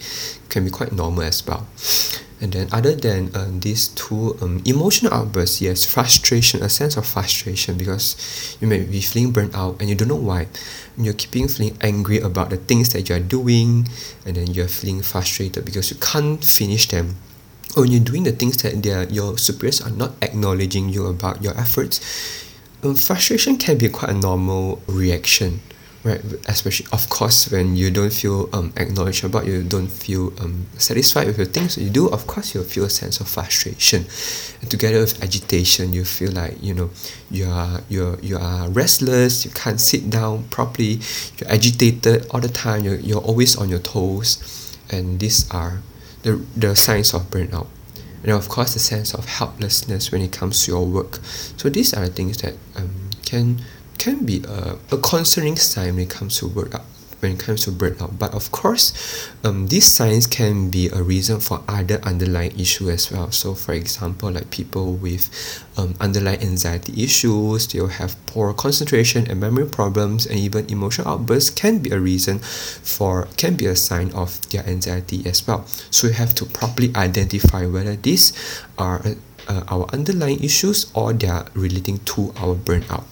can 0.48 0.64
be 0.64 0.70
quite 0.70 0.92
normal 0.92 1.22
as 1.22 1.44
well 1.46 1.66
And 2.44 2.52
then, 2.52 2.68
other 2.72 2.92
than 2.94 3.32
um, 3.34 3.60
these 3.60 3.88
two 3.88 4.36
um, 4.42 4.60
emotional 4.66 5.14
outbursts, 5.14 5.62
yes, 5.62 5.86
frustration, 5.86 6.62
a 6.62 6.68
sense 6.68 6.98
of 6.98 7.06
frustration 7.06 7.78
because 7.78 8.20
you 8.60 8.68
may 8.68 8.84
be 8.84 9.00
feeling 9.00 9.32
burnt 9.32 9.56
out 9.56 9.80
and 9.80 9.88
you 9.88 9.96
don't 9.96 10.08
know 10.08 10.20
why. 10.20 10.48
You're 10.98 11.16
keeping 11.16 11.48
feeling 11.48 11.78
angry 11.80 12.20
about 12.20 12.50
the 12.50 12.58
things 12.58 12.92
that 12.92 13.08
you're 13.08 13.24
doing, 13.24 13.88
and 14.26 14.36
then 14.36 14.48
you're 14.48 14.68
feeling 14.68 15.00
frustrated 15.00 15.64
because 15.64 15.90
you 15.90 15.96
can't 15.96 16.44
finish 16.44 16.86
them. 16.86 17.16
Or 17.78 17.88
when 17.88 17.92
you're 17.92 18.04
doing 18.04 18.24
the 18.24 18.32
things 18.32 18.60
that 18.60 19.08
your 19.10 19.38
superiors 19.38 19.80
are 19.80 19.96
not 19.96 20.12
acknowledging 20.20 20.90
you 20.90 21.06
about 21.06 21.42
your 21.42 21.56
efforts, 21.56 21.96
um, 22.82 22.94
frustration 22.94 23.56
can 23.56 23.78
be 23.78 23.88
quite 23.88 24.10
a 24.10 24.20
normal 24.20 24.82
reaction 24.86 25.62
right 26.04 26.20
especially 26.46 26.86
of 26.92 27.08
course 27.08 27.50
when 27.50 27.74
you 27.74 27.90
don't 27.90 28.12
feel 28.12 28.48
um 28.52 28.72
acknowledged 28.76 29.24
about 29.24 29.46
you 29.46 29.62
don't 29.62 29.88
feel 29.88 30.32
um 30.40 30.66
satisfied 30.76 31.26
with 31.26 31.38
the 31.38 31.46
things 31.46 31.78
you 31.78 31.88
do 31.88 32.08
of 32.08 32.26
course 32.26 32.54
you'll 32.54 32.62
feel 32.62 32.84
a 32.84 32.90
sense 32.90 33.20
of 33.20 33.28
frustration. 33.28 34.04
And 34.60 34.70
together 34.70 35.00
with 35.00 35.22
agitation 35.22 35.92
you 35.94 36.04
feel 36.04 36.32
like 36.32 36.62
you 36.62 36.74
know 36.74 36.90
you 37.30 37.48
are 37.48 37.80
you're 37.88 38.20
you 38.20 38.36
are 38.36 38.68
restless 38.68 39.44
you 39.44 39.50
can't 39.50 39.80
sit 39.80 40.10
down 40.10 40.44
properly 40.48 41.00
you're 41.38 41.50
agitated 41.50 42.26
all 42.30 42.40
the 42.40 42.48
time 42.48 42.84
you're, 42.84 43.00
you're 43.00 43.22
always 43.22 43.56
on 43.56 43.68
your 43.68 43.80
toes. 43.80 44.76
And 44.90 45.18
these 45.18 45.50
are 45.50 45.80
the 46.22 46.44
the 46.54 46.76
signs 46.76 47.14
of 47.14 47.30
burnout. 47.30 47.68
And 48.22 48.32
of 48.32 48.48
course 48.48 48.74
the 48.74 48.80
sense 48.80 49.14
of 49.14 49.26
helplessness 49.26 50.12
when 50.12 50.20
it 50.22 50.32
comes 50.32 50.64
to 50.64 50.72
your 50.72 50.84
work. 50.84 51.20
So 51.56 51.68
these 51.68 51.92
are 51.94 52.04
the 52.06 52.12
things 52.12 52.38
that 52.42 52.54
um, 52.76 53.10
can 53.24 53.60
can 53.98 54.24
be 54.24 54.42
a, 54.46 54.76
a 54.92 54.98
concerning 54.98 55.56
sign 55.56 55.94
when 55.94 56.04
it 56.04 56.10
comes 56.10 56.38
to 56.38 56.46
burnout 56.46 56.84
when 57.24 57.32
it 57.32 57.38
comes 57.38 57.64
to 57.64 57.70
burnout 57.70 58.18
but 58.18 58.34
of 58.34 58.52
course 58.52 58.92
um, 59.44 59.68
these 59.68 59.86
signs 59.86 60.26
can 60.26 60.68
be 60.68 60.90
a 60.90 61.02
reason 61.02 61.40
for 61.40 61.64
other 61.66 61.98
underlying 62.02 62.52
issue 62.60 62.90
as 62.90 63.10
well. 63.10 63.30
So 63.30 63.54
for 63.54 63.72
example 63.72 64.30
like 64.30 64.50
people 64.50 64.92
with 64.92 65.30
um, 65.78 65.94
underlying 66.00 66.42
anxiety 66.42 67.02
issues 67.02 67.66
they'll 67.66 67.88
have 67.88 68.14
poor 68.26 68.52
concentration 68.52 69.26
and 69.30 69.40
memory 69.40 69.66
problems 69.66 70.26
and 70.26 70.38
even 70.38 70.70
emotional 70.70 71.08
outbursts 71.08 71.48
can 71.48 71.78
be 71.78 71.90
a 71.90 71.98
reason 71.98 72.40
for 72.40 73.26
can 73.38 73.56
be 73.56 73.64
a 73.66 73.76
sign 73.76 74.12
of 74.12 74.46
their 74.50 74.66
anxiety 74.68 75.22
as 75.26 75.46
well. 75.46 75.64
So 75.90 76.08
you 76.08 76.12
have 76.12 76.34
to 76.34 76.44
properly 76.44 76.92
identify 76.94 77.64
whether 77.64 77.96
these 77.96 78.34
are 78.76 79.02
uh, 79.48 79.64
our 79.68 79.86
underlying 79.94 80.44
issues 80.44 80.90
or 80.94 81.14
they 81.14 81.28
are 81.28 81.46
relating 81.54 81.98
to 82.00 82.34
our 82.36 82.54
burnout 82.54 83.04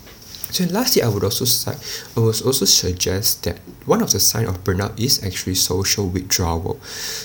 so 0.52 0.64
lastly, 0.64 1.02
I 1.02 1.08
would 1.08 1.24
also 1.24 1.46
say, 1.46 1.72
I 2.14 2.20
would 2.20 2.42
also 2.42 2.66
suggest 2.66 3.44
that 3.44 3.58
one 3.86 4.02
of 4.02 4.12
the 4.12 4.20
sign 4.20 4.46
of 4.46 4.62
burnout 4.64 5.00
is 5.00 5.24
actually 5.24 5.54
social 5.54 6.06
withdrawal. 6.06 6.78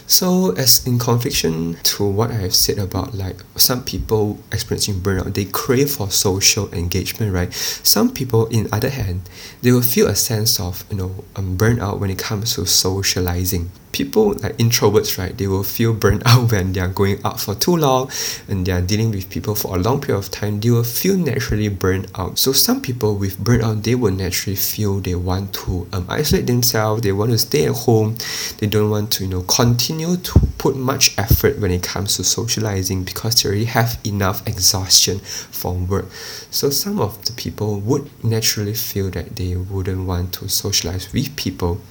So 0.08 0.52
as 0.54 0.88
in 0.88 0.98
confliction 0.98 1.76
to 1.84 2.06
what 2.06 2.32
I 2.32 2.36
have 2.36 2.56
said 2.56 2.80
about 2.80 3.14
like 3.14 3.44
some 3.56 3.84
people 3.84 4.40
experiencing 4.52 5.02
burnout, 5.02 5.34
they 5.34 5.44
crave 5.44 5.92
for 5.92 6.10
social 6.10 6.74
engagement, 6.74 7.34
right? 7.34 7.54
Some 7.54 8.14
people, 8.14 8.48
in 8.48 8.70
other 8.72 8.90
hand, 8.90 9.22
they 9.62 9.74
will 9.74 9.82
feel 9.82 10.08
a 10.08 10.16
sense 10.16 10.60
of 10.60 10.86
you 10.90 10.96
know 10.96 11.26
um, 11.36 11.58
burnout 11.58 12.00
when 12.00 12.10
it 12.10 12.18
comes 12.18 12.56
to 12.56 12.66
socializing 12.66 13.72
people 13.92 14.34
like 14.44 14.56
introverts 14.58 15.18
right 15.18 15.38
they 15.38 15.48
will 15.48 15.64
feel 15.64 15.94
burnt 15.94 16.22
out 16.26 16.52
when 16.52 16.74
they 16.74 16.80
are 16.80 16.88
going 16.88 17.20
out 17.24 17.40
for 17.40 17.56
too 17.56 17.76
long 17.76 18.10
and 18.48 18.66
they 18.66 18.72
are 18.72 18.82
dealing 18.82 19.12
with 19.12 19.30
people 19.30 19.56
for 19.56 19.76
a 19.76 19.80
long 19.80 20.00
period 20.02 20.20
of 20.20 20.32
time. 20.32 20.60
They 20.60 20.70
will 20.70 20.84
feel 20.84 21.18
naturally 21.18 21.70
burnt 21.70 22.08
out. 22.18 22.38
So 22.38 22.52
some 22.52 22.82
people 22.82 23.16
with 23.16 23.38
burnout 23.38 23.84
they 23.84 23.96
will 23.96 24.12
naturally 24.12 24.56
feel 24.56 25.00
they 25.00 25.16
want 25.16 25.54
to 25.54 25.88
um, 25.94 26.06
isolate 26.10 26.48
themselves. 26.48 27.02
They 27.02 27.12
want 27.12 27.32
to 27.32 27.38
stay 27.38 27.66
at 27.66 27.76
home. 27.76 28.18
They 28.60 28.68
don't 28.68 28.90
want 28.90 29.12
to 29.14 29.24
you 29.24 29.30
know 29.30 29.42
continue 29.44 30.18
to 30.18 30.40
put 30.58 30.76
much 30.76 31.18
effort 31.18 31.60
when 31.60 31.72
it 31.72 31.84
comes 31.84 32.18
to 32.18 32.24
socializing 32.24 33.04
because 33.04 33.42
they 33.42 33.50
already 33.50 33.66
have 33.66 34.00
enough 34.04 34.46
exhaustion 34.48 35.20
from 35.20 35.88
work. 35.88 36.06
So 36.52 36.70
some 36.70 37.00
of 37.00 37.24
the 37.26 37.34
people 37.34 37.80
would 37.82 38.10
naturally 38.24 38.74
feel 38.74 39.10
that 39.12 39.36
they 39.36 39.56
wouldn't 39.56 40.08
want 40.08 40.34
to 40.34 40.50
socialize 40.50 41.12
with 41.14 41.36
people 41.36 41.82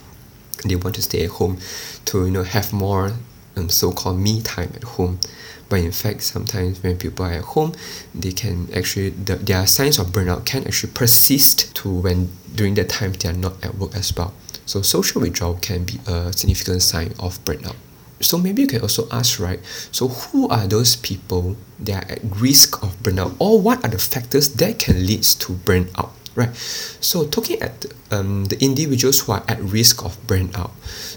they 0.65 0.77
want 0.77 0.95
to 0.97 1.03
stay 1.03 1.25
at 1.25 1.31
home 1.31 1.59
to 2.07 2.25
you 2.25 2.31
know 2.31 2.43
have 2.43 2.73
more 2.73 3.13
um, 3.57 3.69
so-called 3.69 4.19
me 4.19 4.43
time 4.43 4.73
at 4.75 4.85
home. 4.85 5.19
But 5.69 5.81
in 5.81 5.93
fact 5.93 6.23
sometimes 6.23 6.83
when 6.83 6.97
people 6.97 7.27
are 7.27 7.33
at 7.33 7.43
home 7.43 7.75
they 8.15 8.33
can 8.33 8.69
actually 8.75 9.11
the, 9.11 9.37
their 9.37 9.67
signs 9.67 9.99
of 9.99 10.09
burnout 10.09 10.47
can 10.47 10.65
actually 10.65 10.93
persist 10.93 11.75
to 11.77 11.89
when 11.89 12.31
during 12.55 12.75
that 12.75 12.89
time 12.89 13.13
they 13.15 13.29
are 13.29 13.33
not 13.33 13.65
at 13.65 13.77
work 13.77 13.95
as 13.97 14.15
well. 14.17 14.33
So 14.65 14.83
social 14.83 15.21
withdrawal 15.21 15.55
can 15.55 15.85
be 15.85 15.99
a 16.07 16.33
significant 16.33 16.83
sign 16.83 17.15
of 17.19 17.45
burnout. 17.45 17.77
So 18.21 18.39
maybe 18.39 18.63
you 18.63 18.69
can 18.69 18.81
also 18.81 19.09
ask 19.11 19.39
right 19.39 19.61
so 19.93 20.09
who 20.09 20.49
are 20.49 20.67
those 20.67 20.97
people 20.97 21.57
that 21.81 22.05
are 22.05 22.13
at 22.13 22.21
risk 22.41 22.83
of 22.83 22.97
burnout? 23.03 23.35
Or 23.39 23.61
what 23.61 23.85
are 23.85 23.91
the 23.91 23.99
factors 23.99 24.55
that 24.55 24.79
can 24.79 25.05
lead 25.07 25.23
to 25.23 25.53
burnout 25.53 26.11
right. 26.37 26.55
So 26.55 27.27
talking 27.27 27.61
at 27.61 27.87
um, 28.11 28.45
the 28.47 28.63
individuals 28.63 29.21
who 29.21 29.33
are 29.33 29.45
at 29.49 29.61
risk 29.61 30.05
of 30.05 30.17
burnout. 30.27 30.71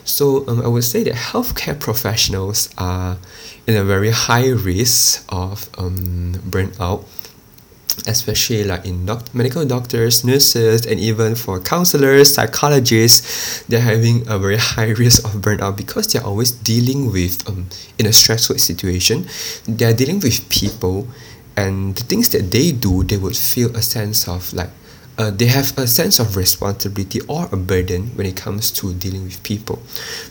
So 0.08 0.48
um, 0.48 0.62
i 0.62 0.68
would 0.68 0.84
say 0.84 1.04
that 1.04 1.14
healthcare 1.14 1.80
professionals 1.80 2.70
are 2.78 3.18
in 3.68 3.76
a 3.76 3.84
very 3.84 4.10
high 4.10 4.50
risk 4.50 5.26
of 5.30 5.70
um, 5.78 6.34
burnout 6.50 7.06
especially 8.08 8.64
like 8.64 8.86
in 8.86 9.06
doc- 9.06 9.34
medical 9.34 9.66
doctors, 9.66 10.24
nurses, 10.24 10.86
and 10.86 11.00
even 11.00 11.36
for 11.36 11.60
counselors, 11.60 12.34
psychologists, 12.34 13.64
they're 13.64 13.82
having 13.82 14.28
a 14.28 14.38
very 14.38 14.58
high 14.72 14.90
risk 14.92 15.24
of 15.26 15.42
burnout 15.42 15.76
because 15.76 16.08
they're 16.08 16.24
always 16.24 16.52
dealing 16.52 17.12
with, 17.12 17.48
um, 17.50 17.68
in 17.98 18.06
a 18.06 18.14
stressful 18.14 18.58
situation, 18.58 19.28
they're 19.68 19.94
dealing 19.94 20.20
with 20.20 20.48
people, 20.50 21.08
and 21.58 21.96
the 21.96 22.04
things 22.04 22.30
that 22.30 22.52
they 22.52 22.72
do, 22.72 23.04
they 23.04 23.18
would 23.18 23.36
feel 23.36 23.76
a 23.76 23.82
sense 23.82 24.28
of 24.28 24.54
like 24.54 24.70
uh, 25.20 25.30
they 25.32 25.48
have 25.48 25.78
a 25.78 25.86
sense 25.86 26.18
of 26.18 26.38
responsibility 26.38 27.20
or 27.28 27.50
a 27.52 27.58
burden 27.58 28.08
when 28.16 28.26
it 28.26 28.38
comes 28.38 28.72
to 28.72 28.94
dealing 28.94 29.26
with 29.26 29.44
people. 29.44 29.76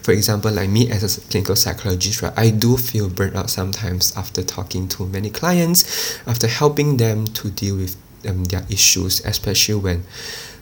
For 0.02 0.12
example, 0.12 0.50
like 0.50 0.70
me 0.70 0.90
as 0.90 1.04
a 1.04 1.20
clinical 1.28 1.56
psychologist, 1.56 2.22
right, 2.22 2.32
I 2.38 2.48
do 2.48 2.78
feel 2.78 3.10
burnt 3.10 3.36
out 3.36 3.50
sometimes 3.50 4.16
after 4.16 4.42
talking 4.42 4.88
to 4.88 5.04
many 5.04 5.28
clients, 5.28 6.18
after 6.26 6.46
helping 6.46 6.96
them 6.96 7.26
to 7.26 7.50
deal 7.50 7.76
with 7.76 7.96
um, 8.26 8.44
their 8.44 8.64
issues, 8.70 9.22
especially 9.26 9.74
when 9.74 10.04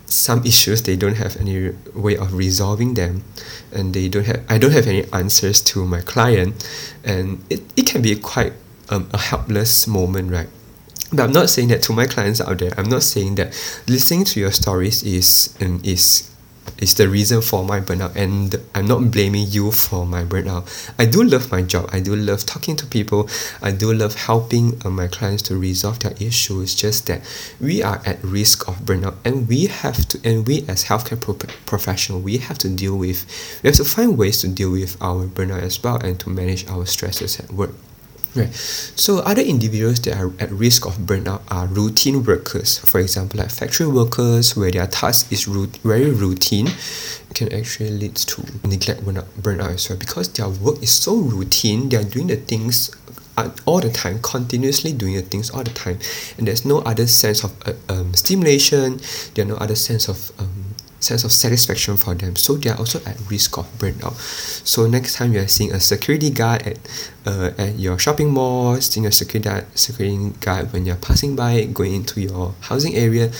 some 0.06 0.44
issues 0.44 0.82
they 0.82 0.96
don't 0.96 1.16
have 1.16 1.36
any 1.36 1.70
way 1.94 2.16
of 2.16 2.34
resolving 2.34 2.94
them 2.94 3.22
and 3.72 3.94
they 3.94 4.08
don't 4.08 4.26
have 4.26 4.44
I 4.48 4.58
don't 4.58 4.72
have 4.72 4.88
any 4.88 5.04
answers 5.12 5.60
to 5.62 5.84
my 5.84 6.00
client 6.00 6.68
and 7.04 7.44
it, 7.50 7.62
it 7.76 7.86
can 7.86 8.02
be 8.02 8.14
quite 8.14 8.52
um, 8.88 9.08
a 9.12 9.18
helpless 9.18 9.88
moment 9.88 10.30
right 10.30 10.48
but 11.12 11.22
I'm 11.22 11.32
not 11.32 11.50
saying 11.50 11.68
that 11.68 11.82
to 11.82 11.92
my 11.92 12.06
clients 12.06 12.40
out 12.40 12.58
there. 12.58 12.72
I'm 12.76 12.88
not 12.88 13.02
saying 13.02 13.36
that 13.36 13.48
listening 13.86 14.24
to 14.24 14.40
your 14.40 14.50
stories 14.50 15.02
is 15.02 15.54
um, 15.60 15.80
is 15.84 16.30
is 16.78 16.94
the 16.94 17.08
reason 17.08 17.40
for 17.40 17.64
my 17.64 17.80
burnout 17.80 18.14
and 18.16 18.54
I'm 18.74 18.86
not 18.86 19.10
blaming 19.10 19.46
you 19.48 19.70
for 19.70 20.04
my 20.04 20.24
burnout. 20.24 20.68
I 20.98 21.06
do 21.06 21.22
love 21.22 21.50
my 21.50 21.62
job. 21.62 21.88
I 21.92 22.00
do 22.00 22.14
love 22.14 22.44
talking 22.44 22.76
to 22.76 22.86
people. 22.86 23.30
I 23.62 23.70
do 23.70 23.92
love 23.94 24.14
helping 24.14 24.80
uh, 24.84 24.90
my 24.90 25.06
clients 25.06 25.42
to 25.44 25.56
resolve 25.56 26.00
their 26.00 26.14
issues. 26.20 26.74
Just 26.74 27.06
that 27.06 27.22
we 27.60 27.82
are 27.82 28.02
at 28.04 28.22
risk 28.22 28.68
of 28.68 28.80
burnout 28.80 29.14
and 29.24 29.48
we 29.48 29.66
have 29.66 30.06
to 30.08 30.20
and 30.24 30.46
we 30.46 30.64
as 30.68 30.84
healthcare 30.84 31.20
pro- 31.20 31.34
professional 31.66 32.20
we 32.20 32.38
have 32.38 32.58
to 32.58 32.68
deal 32.68 32.96
with 32.96 33.24
we 33.62 33.68
have 33.68 33.76
to 33.76 33.84
find 33.84 34.18
ways 34.18 34.40
to 34.40 34.48
deal 34.48 34.72
with 34.72 35.00
our 35.00 35.26
burnout 35.26 35.62
as 35.62 35.82
well 35.82 35.96
and 35.96 36.18
to 36.20 36.30
manage 36.30 36.66
our 36.68 36.84
stresses 36.84 37.38
at 37.40 37.52
work. 37.52 37.70
Right. 38.36 38.52
So 38.54 39.20
other 39.20 39.40
individuals 39.40 39.98
that 40.02 40.18
are 40.18 40.30
at 40.38 40.52
risk 40.52 40.84
of 40.84 40.98
burnout 40.98 41.40
are 41.50 41.66
routine 41.66 42.22
workers. 42.22 42.78
For 42.78 43.00
example, 43.00 43.40
like 43.40 43.50
factory 43.50 43.86
workers 43.86 44.54
where 44.54 44.70
their 44.70 44.86
task 44.86 45.32
is 45.32 45.48
root, 45.48 45.78
very 45.78 46.10
routine 46.10 46.68
can 47.32 47.50
actually 47.52 47.90
lead 47.90 48.14
to 48.16 48.44
neglect 48.68 49.04
burnout, 49.04 49.24
burnout 49.40 49.72
as 49.72 49.88
well 49.88 49.98
because 49.98 50.28
their 50.34 50.48
work 50.48 50.82
is 50.82 50.90
so 50.90 51.16
routine. 51.16 51.88
They 51.88 51.96
are 51.96 52.04
doing 52.04 52.26
the 52.26 52.36
things 52.36 52.90
all 53.66 53.80
the 53.80 53.90
time, 53.90 54.20
continuously 54.22 54.92
doing 54.92 55.14
the 55.14 55.22
things 55.22 55.50
all 55.50 55.62
the 55.62 55.70
time, 55.70 55.98
and 56.38 56.46
there's 56.48 56.64
no 56.64 56.78
other 56.80 57.06
sense 57.06 57.44
of 57.44 57.52
uh, 57.68 57.72
um, 57.88 58.14
stimulation. 58.14 59.00
There 59.34 59.44
are 59.44 59.48
no 59.48 59.56
other 59.56 59.76
sense 59.76 60.08
of 60.08 60.32
um, 60.38 60.75
sense 61.00 61.24
of 61.24 61.32
satisfaction 61.32 61.96
for 61.96 62.14
them. 62.14 62.36
So 62.36 62.54
they 62.54 62.70
are 62.70 62.78
also 62.78 63.00
at 63.04 63.16
risk 63.30 63.58
of 63.58 63.66
burnout. 63.78 64.14
So 64.66 64.86
next 64.86 65.16
time 65.16 65.32
you 65.32 65.40
are 65.40 65.48
seeing 65.48 65.72
a 65.72 65.80
security 65.80 66.30
guard 66.30 66.66
at 66.66 66.78
uh, 67.26 67.50
at 67.58 67.78
your 67.78 67.98
shopping 67.98 68.30
mall 68.30 68.76
seeing 68.80 69.04
a 69.06 69.12
security 69.12 69.66
security 69.74 70.30
guard 70.40 70.72
when 70.72 70.86
you're 70.86 70.96
passing 70.96 71.34
by 71.34 71.64
going 71.64 71.92
into 71.92 72.20
your 72.20 72.54
housing 72.60 72.94
area 72.94 73.32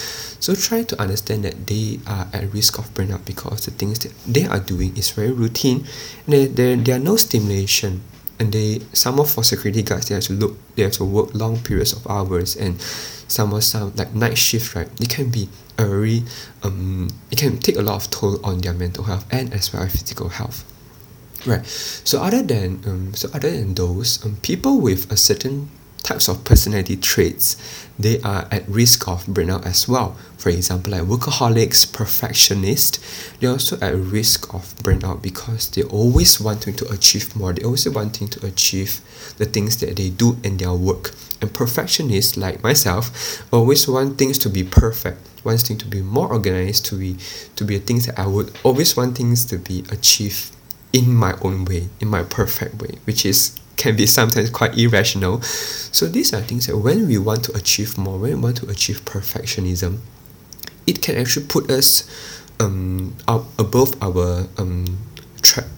so 0.47 0.55
try 0.55 0.83
to 0.83 1.01
understand 1.01 1.45
that 1.45 1.67
they 1.67 1.99
are 2.07 2.29
at 2.33 2.53
risk 2.53 2.79
of 2.79 2.93
burnout 2.95 3.25
because 3.25 3.65
the 3.65 3.71
things 3.71 3.99
that 4.01 4.13
they 4.27 4.47
are 4.47 4.61
doing 4.61 4.97
is 4.97 5.11
very 5.11 5.33
routine. 5.33 5.87
And 6.27 6.35
there, 6.35 6.47
there, 6.47 6.77
there 6.77 6.97
are 6.97 7.03
no 7.03 7.17
stimulation. 7.17 8.03
And 8.39 8.53
they 8.53 8.81
some 8.93 9.19
of 9.19 9.31
for 9.31 9.43
security 9.43 9.83
guards 9.83 10.09
they 10.09 10.15
have 10.15 10.25
to 10.25 10.35
look 10.35 10.59
they 10.77 10.83
have 10.83 10.93
to 10.93 11.05
work 11.05 11.35
long 11.35 11.59
periods 11.59 11.95
of 11.95 12.07
hours. 12.07 12.55
And 12.55 12.81
some 12.81 13.55
of 13.55 13.65
some 13.65 13.95
like 13.97 14.15
night 14.15 14.37
shift 14.37 14.75
right 14.75 14.89
it 15.01 15.09
can 15.09 15.31
be 15.31 15.49
a 15.79 15.87
very 15.87 16.23
um 16.63 17.09
it 17.31 17.39
can 17.39 17.59
take 17.59 17.77
a 17.77 17.83
lot 17.83 17.97
of 17.97 18.11
toll 18.11 18.45
on 18.45 18.59
their 18.59 18.73
mental 18.73 19.05
health 19.05 19.27
and 19.31 19.53
as 19.53 19.73
well 19.73 19.83
as 19.83 19.93
physical 19.93 20.29
health 20.29 20.65
Right. 21.47 21.65
So 21.67 22.23
other 22.23 22.43
than 22.43 22.83
um, 22.87 23.15
so 23.15 23.29
other 23.33 23.51
than 23.51 23.75
those 23.75 24.25
um, 24.25 24.37
people 24.43 24.81
with 24.81 25.11
a 25.13 25.17
certain 25.17 25.71
types 26.03 26.29
of 26.29 26.45
personality 26.45 26.97
traits, 26.97 27.57
they 27.99 28.21
are 28.21 28.47
at 28.51 28.69
risk 28.69 29.09
of 29.09 29.25
burnout 29.27 29.65
as 29.65 29.89
well. 29.89 30.17
For 30.37 30.51
example, 30.51 30.93
like 30.93 31.03
workaholics, 31.03 31.91
perfectionists, 31.93 32.99
they're 33.41 33.51
also 33.51 33.79
at 33.81 33.95
risk 33.95 34.53
of 34.55 34.75
burnout 34.77 35.23
because 35.23 35.69
they're 35.71 35.85
always 35.87 36.41
wanting 36.41 36.75
to 36.77 36.89
achieve 36.93 37.35
more. 37.35 37.53
They're 37.53 37.65
always 37.65 37.89
wanting 37.89 38.29
to 38.29 38.47
achieve 38.47 39.01
the 39.39 39.47
things 39.47 39.79
that 39.79 39.97
they 39.97 40.11
do 40.11 40.37
in 40.45 40.59
their 40.59 40.75
work. 40.75 41.13
And 41.41 41.53
perfectionists 41.53 42.37
like 42.37 42.63
myself 42.63 43.43
always 43.53 43.89
want 43.89 44.19
things 44.19 44.39
to 44.39 44.49
be 44.49 44.65
perfect, 44.65 45.19
wants 45.45 45.67
things 45.67 45.83
to 45.83 45.89
be 45.89 46.03
more 46.03 46.29
organized, 46.29 46.87
to 46.87 46.99
be 46.99 47.17
to 47.57 47.65
be 47.65 47.79
things 47.79 48.07
that 48.07 48.19
I 48.19 48.27
would 48.27 48.53
always 48.63 48.97
want 48.97 49.17
things 49.17 49.45
to 49.47 49.59
be 49.59 49.85
achieved 49.91 50.55
in 50.93 51.15
my 51.15 51.35
own 51.43 51.65
way, 51.65 51.89
in 52.01 52.09
my 52.09 52.23
perfect 52.23 52.81
way, 52.81 52.99
which 53.05 53.27
is 53.27 53.59
can 53.77 53.97
be 53.97 54.07
sometimes 54.07 54.51
quite 54.51 54.77
irrational. 54.79 55.43
So 55.43 56.07
these 56.07 56.33
are 56.33 56.41
things 56.41 56.67
that 56.67 56.79
when 56.79 57.07
we 57.07 57.19
want 57.19 57.45
to 57.45 57.53
achieve 57.57 57.99
more, 57.99 58.19
when 58.19 58.37
we 58.37 58.41
want 58.41 58.57
to 58.59 58.69
achieve 58.69 59.05
perfectionism, 59.05 59.99
it 60.87 61.03
can 61.03 61.17
actually 61.17 61.47
put 61.47 61.71
us 61.71 62.09
um 62.59 63.15
up 63.29 63.45
above 63.59 63.93
our 64.03 64.47
um 64.57 64.99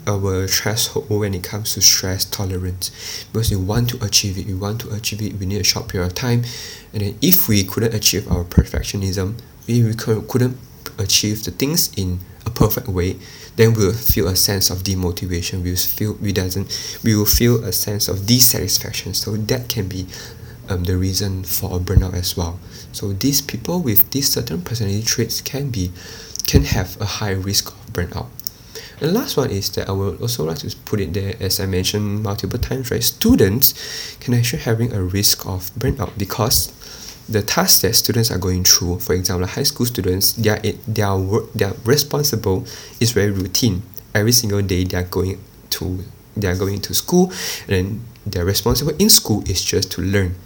our 0.07 0.47
threshold 0.47 1.09
when 1.11 1.35
it 1.35 1.43
comes 1.43 1.75
to 1.75 1.81
stress 1.81 2.25
tolerance 2.25 3.27
because 3.33 3.51
we 3.51 3.57
want 3.57 3.91
to 3.91 4.03
achieve 4.05 4.39
it 4.39 4.47
we 4.47 4.55
want 4.55 4.81
to 4.81 4.91
achieve 4.95 5.21
it 5.21 5.33
within 5.35 5.53
a 5.53 5.65
short 5.65 5.89
period 5.89 6.07
of 6.07 6.15
time 6.15 6.43
and 6.93 7.03
then 7.03 7.19
if 7.21 7.49
we 7.49 7.63
couldn't 7.65 7.93
achieve 7.95 8.31
our 8.31 8.45
perfectionism 8.45 9.39
we, 9.67 9.83
we 9.83 9.95
couldn't 9.95 10.57
achieve 10.99 11.45
the 11.45 11.51
things 11.51 11.93
in 11.97 12.19
a 12.49 12.51
perfect 12.51 12.89
way 12.89 13.17
then 13.59 13.75
we'll 13.75 13.93
feel 13.93 14.29
a 14.29 14.37
sense 14.37 14.71
of 14.71 14.85
demotivation. 14.85 15.65
We'll 15.65 15.75
feel 15.75 16.15
we 16.23 16.33
doesn't 16.33 17.01
we 17.03 17.17
will 17.17 17.27
feel 17.27 17.65
a 17.65 17.73
sense 17.73 18.07
of 18.07 18.25
dissatisfaction. 18.25 19.15
So 19.15 19.37
that 19.37 19.69
can 19.69 19.89
be 19.89 20.07
um, 20.69 20.85
the 20.85 20.97
reason 20.97 21.43
for 21.43 21.77
a 21.77 21.81
burnout 21.81 22.15
as 22.15 22.37
well. 22.37 22.61
So 22.93 23.13
these 23.13 23.43
people 23.43 23.81
with 23.81 24.13
these 24.13 24.31
certain 24.31 24.63
personality 24.63 25.03
traits 25.03 25.41
can 25.41 25.71
be 25.71 25.91
can 26.47 26.63
have 26.65 27.01
a 27.01 27.19
high 27.19 27.33
risk 27.33 27.73
of 27.73 27.93
burnout. 27.93 28.29
And 29.01 29.13
last 29.13 29.37
one 29.37 29.51
is 29.51 29.71
that 29.71 29.89
I 29.89 29.93
would 29.93 30.21
also 30.21 30.45
like 30.45 30.59
to 30.59 30.77
put 30.85 31.01
it 31.01 31.13
there 31.13 31.35
as 31.41 31.59
I 31.59 31.67
mentioned 31.67 32.23
multiple 32.23 32.61
times 32.61 32.93
right? 32.93 33.03
Students 33.03 33.75
can 34.21 34.35
actually 34.35 34.63
having 34.63 34.93
a 34.93 35.03
risk 35.03 35.45
of 35.47 35.75
burnout 35.75 36.17
because 36.17 36.73
the 37.29 37.43
tasks 37.43 37.83
that 37.83 37.95
students 37.95 38.31
are 38.31 38.39
going 38.39 38.65
through, 38.65 39.01
for 39.01 39.15
example, 39.15 39.47
high 39.47 39.63
school 39.63 39.87
students, 39.87 40.33
their 40.33 40.61
their 40.87 41.17
work, 41.17 41.53
their 41.53 41.73
responsible 41.85 42.65
is 43.01 43.13
very 43.13 43.31
routine. 43.31 43.83
Every 44.15 44.33
single 44.33 44.63
day 44.63 44.85
they 44.85 44.97
are 44.97 45.05
going 45.05 45.39
to 45.71 46.05
they 46.37 46.49
are 46.49 46.57
going 46.57 46.81
to 46.83 46.95
school, 46.95 47.33
and 47.69 48.03
their 48.27 48.45
responsible 48.45 48.95
in 48.99 49.11
school 49.11 49.43
is 49.49 49.63
just 49.63 49.91
to 49.93 50.03
learn. 50.03 50.37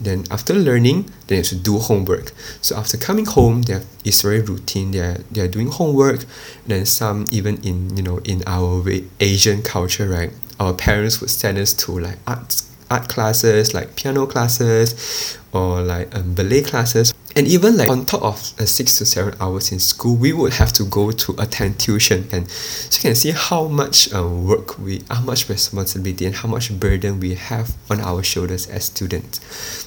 Then 0.00 0.24
after 0.30 0.54
learning, 0.54 1.10
they 1.26 1.36
have 1.36 1.46
to 1.46 1.56
do 1.56 1.78
homework. 1.78 2.30
So 2.62 2.76
after 2.76 2.96
coming 2.96 3.26
home, 3.26 3.62
they 3.62 3.82
it's 4.04 4.22
very 4.22 4.40
routine. 4.40 4.92
They 4.92 5.00
are 5.00 5.18
they 5.32 5.40
are 5.40 5.48
doing 5.48 5.68
homework. 5.68 6.24
Then 6.66 6.86
some 6.86 7.24
even 7.32 7.58
in 7.64 7.96
you 7.96 8.04
know 8.04 8.18
in 8.18 8.44
our 8.46 8.84
Asian 9.18 9.62
culture, 9.62 10.08
right? 10.08 10.30
Our 10.60 10.72
parents 10.72 11.20
would 11.20 11.30
send 11.30 11.58
us 11.58 11.72
to 11.74 11.98
like 11.98 12.18
arts 12.26 12.68
art 12.90 13.08
classes 13.08 13.74
like 13.74 13.96
piano 13.96 14.26
classes 14.26 15.36
or 15.52 15.80
like 15.82 16.14
um, 16.14 16.34
ballet 16.34 16.62
classes. 16.62 17.14
And 17.36 17.46
even 17.46 17.76
like 17.76 17.88
on 17.88 18.04
top 18.04 18.22
of 18.22 18.52
uh, 18.58 18.66
six 18.66 18.98
to 18.98 19.06
seven 19.06 19.34
hours 19.40 19.70
in 19.70 19.78
school 19.78 20.16
we 20.16 20.32
would 20.32 20.54
have 20.54 20.72
to 20.72 20.84
go 20.84 21.12
to 21.12 21.34
attend 21.38 21.78
tuition. 21.78 22.26
And 22.32 22.50
so 22.50 22.96
you 22.96 23.02
can 23.02 23.14
see 23.14 23.30
how 23.30 23.68
much 23.68 24.12
um, 24.12 24.46
work 24.46 24.78
we 24.78 25.02
how 25.10 25.20
much 25.20 25.48
responsibility 25.48 26.26
and 26.26 26.34
how 26.34 26.48
much 26.48 26.78
burden 26.80 27.20
we 27.20 27.34
have 27.34 27.76
on 27.90 28.00
our 28.00 28.22
shoulders 28.24 28.66
as 28.66 28.86
students. 28.86 29.40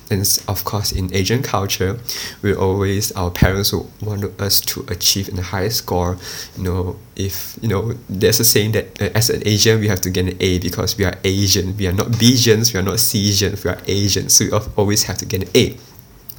And 0.10 0.22
of 0.48 0.64
course 0.66 0.92
in 0.92 1.14
asian 1.14 1.42
culture 1.42 1.98
we 2.42 2.54
always 2.54 3.12
our 3.14 3.32
parents 3.32 3.72
would 3.72 3.88
want 4.02 4.24
us 4.42 4.60
to 4.62 4.86
achieve 4.88 5.30
a 5.38 5.42
high 5.42 5.70
score. 5.70 6.18
You 6.58 6.64
know 6.64 7.00
if 7.16 7.58
you 7.62 7.68
know 7.68 7.94
there's 8.10 8.40
a 8.40 8.46
saying 8.46 8.72
that 8.74 9.02
uh, 9.02 9.10
as 9.14 9.30
an 9.30 9.42
asian 9.46 9.80
we 9.80 9.88
have 9.88 10.02
to 10.02 10.10
get 10.10 10.26
an 10.28 10.38
a 10.40 10.60
because 10.60 10.98
we 10.98 11.06
are 11.06 11.16
asian. 11.24 11.76
We 11.76 11.88
are 11.88 11.92
not 11.92 12.08
Bajans 12.08 12.74
we 12.74 12.80
are 12.80 12.84
not 12.84 12.96
Cesians 12.96 13.64
we 13.66 13.72
are 13.72 13.80
asians. 13.88 14.34
So 14.34 14.46
we 14.46 14.52
always 14.78 15.04
have 15.04 15.18
to 15.18 15.26
get 15.26 15.44
an 15.44 15.50
a 15.56 15.78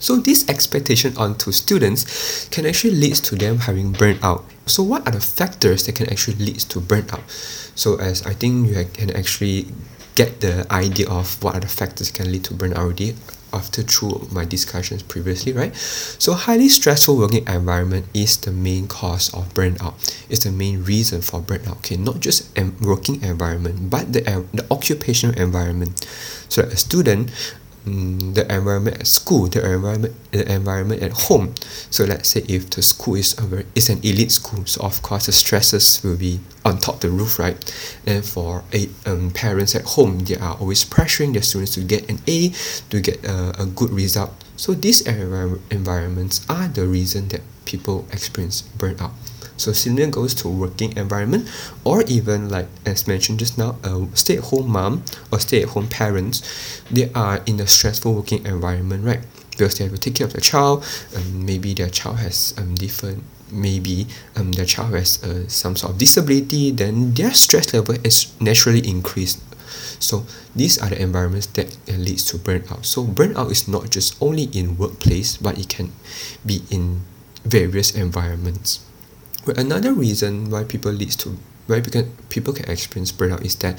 so 0.02 0.16
this 0.16 0.48
expectation 0.48 1.16
onto 1.16 1.52
students 1.52 2.48
can 2.50 2.66
actually 2.66 2.96
lead 2.96 3.14
to 3.22 3.36
them 3.36 3.58
having 3.58 3.92
burnout. 3.92 4.42
So 4.66 4.82
what 4.82 5.06
are 5.06 5.12
the 5.12 5.20
factors 5.20 5.86
that 5.86 5.94
can 5.94 6.10
actually 6.10 6.44
lead 6.44 6.58
to 6.74 6.80
burnout? 6.80 7.22
So 7.78 8.00
as 8.00 8.26
I 8.26 8.34
think 8.34 8.68
you 8.68 8.84
can 8.92 9.14
actually 9.14 9.68
get 10.16 10.40
the 10.40 10.66
idea 10.72 11.08
of 11.08 11.40
what 11.40 11.54
are 11.54 11.60
the 11.60 11.68
factors 11.68 12.10
that 12.10 12.18
can 12.18 12.32
lead 12.32 12.42
to 12.44 12.54
burnout 12.54 12.78
already 12.78 13.14
after 13.52 13.82
through 13.82 14.26
my 14.32 14.44
discussions 14.44 15.02
previously, 15.04 15.52
right? 15.52 15.74
So 15.76 16.32
highly 16.32 16.68
stressful 16.68 17.16
working 17.16 17.46
environment 17.46 18.06
is 18.12 18.36
the 18.36 18.50
main 18.50 18.88
cause 18.88 19.32
of 19.32 19.54
burnout. 19.54 19.94
It's 20.28 20.44
the 20.44 20.50
main 20.50 20.82
reason 20.82 21.20
for 21.22 21.40
burnout. 21.40 21.78
Okay, 21.84 21.96
not 21.96 22.18
just 22.18 22.50
a 22.58 22.72
working 22.80 23.22
environment, 23.22 23.90
but 23.90 24.12
the 24.12 24.22
the 24.52 24.66
occupational 24.70 25.38
environment. 25.38 26.04
So 26.48 26.62
a 26.62 26.76
student 26.76 27.30
mm, 27.86 28.34
the 28.34 28.42
environment 28.52 28.98
at 28.98 29.06
school, 29.06 29.48
the 29.48 29.60
environment 29.64 30.14
the 30.30 30.50
environment 30.50 31.02
at 31.02 31.12
home. 31.12 31.54
So 31.90 32.04
let's 32.04 32.30
say 32.30 32.44
if 32.48 32.70
the 32.70 32.82
school 32.82 33.16
is 33.16 33.38
a 33.38 33.42
very, 33.42 33.66
is 33.74 33.88
an 33.88 33.98
elite 33.98 34.32
school, 34.32 34.64
so 34.66 34.82
of 34.82 35.02
course 35.02 35.26
the 35.26 35.32
stresses 35.32 36.02
will 36.02 36.16
be 36.16 36.40
on 36.64 36.78
top 36.78 37.00
the 37.00 37.10
roof, 37.10 37.38
right? 37.38 37.56
And 38.06 38.24
for 38.24 38.64
a 38.72 38.88
um, 39.06 39.30
parents 39.30 39.74
at 39.74 39.84
home, 39.84 40.20
they 40.20 40.36
are 40.36 40.56
always 40.56 40.84
pressuring 40.84 41.32
their 41.32 41.42
students 41.42 41.74
to 41.74 41.80
get 41.80 42.08
an 42.08 42.18
A, 42.26 42.50
to 42.90 43.00
get 43.00 43.24
a, 43.24 43.62
a 43.62 43.66
good 43.66 43.90
result. 43.90 44.32
So 44.56 44.74
these 44.74 45.02
envir- 45.02 45.60
environments 45.70 46.46
are 46.48 46.68
the 46.68 46.86
reason 46.86 47.28
that 47.28 47.40
people 47.64 48.06
experience 48.12 48.62
burnout. 48.78 49.12
So 49.62 49.72
similar 49.72 50.08
goes 50.10 50.34
to 50.42 50.48
working 50.48 50.96
environment 50.96 51.48
or 51.84 52.02
even 52.08 52.48
like 52.48 52.66
as 52.84 53.06
mentioned 53.06 53.38
just 53.38 53.56
now, 53.56 53.78
a 53.84 54.06
stay-at-home 54.14 54.68
mom 54.68 55.04
or 55.30 55.38
stay-at-home 55.38 55.86
parents, 55.88 56.42
they 56.90 57.12
are 57.14 57.40
in 57.46 57.60
a 57.60 57.66
stressful 57.66 58.12
working 58.12 58.44
environment, 58.44 59.04
right? 59.04 59.20
Because 59.50 59.78
they 59.78 59.84
have 59.84 59.92
to 59.92 59.98
take 59.98 60.16
care 60.16 60.26
of 60.26 60.32
their 60.32 60.40
child, 60.40 60.84
and 61.14 61.46
maybe 61.46 61.74
their 61.74 61.90
child 61.90 62.18
has 62.18 62.54
um, 62.58 62.74
different 62.74 63.22
maybe 63.52 64.06
um, 64.34 64.50
their 64.52 64.64
child 64.64 64.94
has 64.94 65.22
uh, 65.22 65.46
some 65.46 65.76
sort 65.76 65.92
of 65.92 65.98
disability, 65.98 66.70
then 66.70 67.12
their 67.12 67.34
stress 67.34 67.74
level 67.74 67.94
is 68.02 68.32
naturally 68.40 68.80
increased. 68.88 69.40
So 70.00 70.24
these 70.56 70.80
are 70.80 70.88
the 70.88 71.00
environments 71.00 71.46
that 71.48 71.76
leads 71.86 72.24
to 72.32 72.38
burnout. 72.38 72.84
So 72.86 73.04
burnout 73.04 73.50
is 73.50 73.68
not 73.68 73.90
just 73.90 74.16
only 74.20 74.44
in 74.44 74.78
workplace, 74.78 75.36
but 75.36 75.58
it 75.58 75.68
can 75.68 75.92
be 76.44 76.62
in 76.70 77.02
various 77.44 77.94
environments. 77.94 78.80
Another 79.46 79.92
reason 79.92 80.50
why 80.50 80.64
people 80.64 80.92
leads 80.92 81.16
to 81.16 81.36
why 81.66 81.80
people 81.80 82.06
people 82.28 82.52
can 82.52 82.70
experience 82.70 83.12
burnout 83.12 83.44
is 83.44 83.56
that 83.56 83.78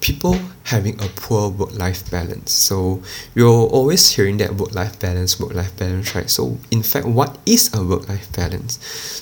people 0.00 0.38
having 0.64 1.00
a 1.00 1.08
poor 1.08 1.48
work-life 1.48 2.10
balance. 2.10 2.52
So 2.52 3.02
you're 3.34 3.66
always 3.68 4.08
hearing 4.10 4.36
that 4.38 4.54
work-life 4.54 5.00
balance, 5.00 5.40
work-life 5.40 5.76
balance, 5.76 6.14
right? 6.14 6.28
So 6.28 6.58
in 6.70 6.82
fact, 6.82 7.06
what 7.06 7.38
is 7.46 7.72
a 7.74 7.82
work-life 7.82 8.30
balance? 8.32 8.78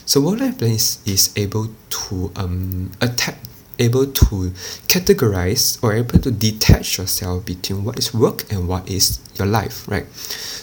So 0.07 0.21
work-life 0.21 0.59
balance 0.59 0.99
is 1.07 1.33
able 1.37 1.69
to 1.91 2.33
um 2.37 2.91
attack 3.01 3.39
able 3.79 4.07
to 4.07 4.51
categorize 4.89 5.83
or 5.83 5.93
able 5.93 6.19
to 6.19 6.31
detach 6.31 6.99
yourself 6.99 7.45
between 7.45 7.85
what 7.85 7.99
is 7.99 8.15
work 8.15 8.51
and 8.53 8.69
what 8.69 8.89
is 8.89 9.21
your 9.37 9.47
life 9.47 9.87
right? 9.89 10.07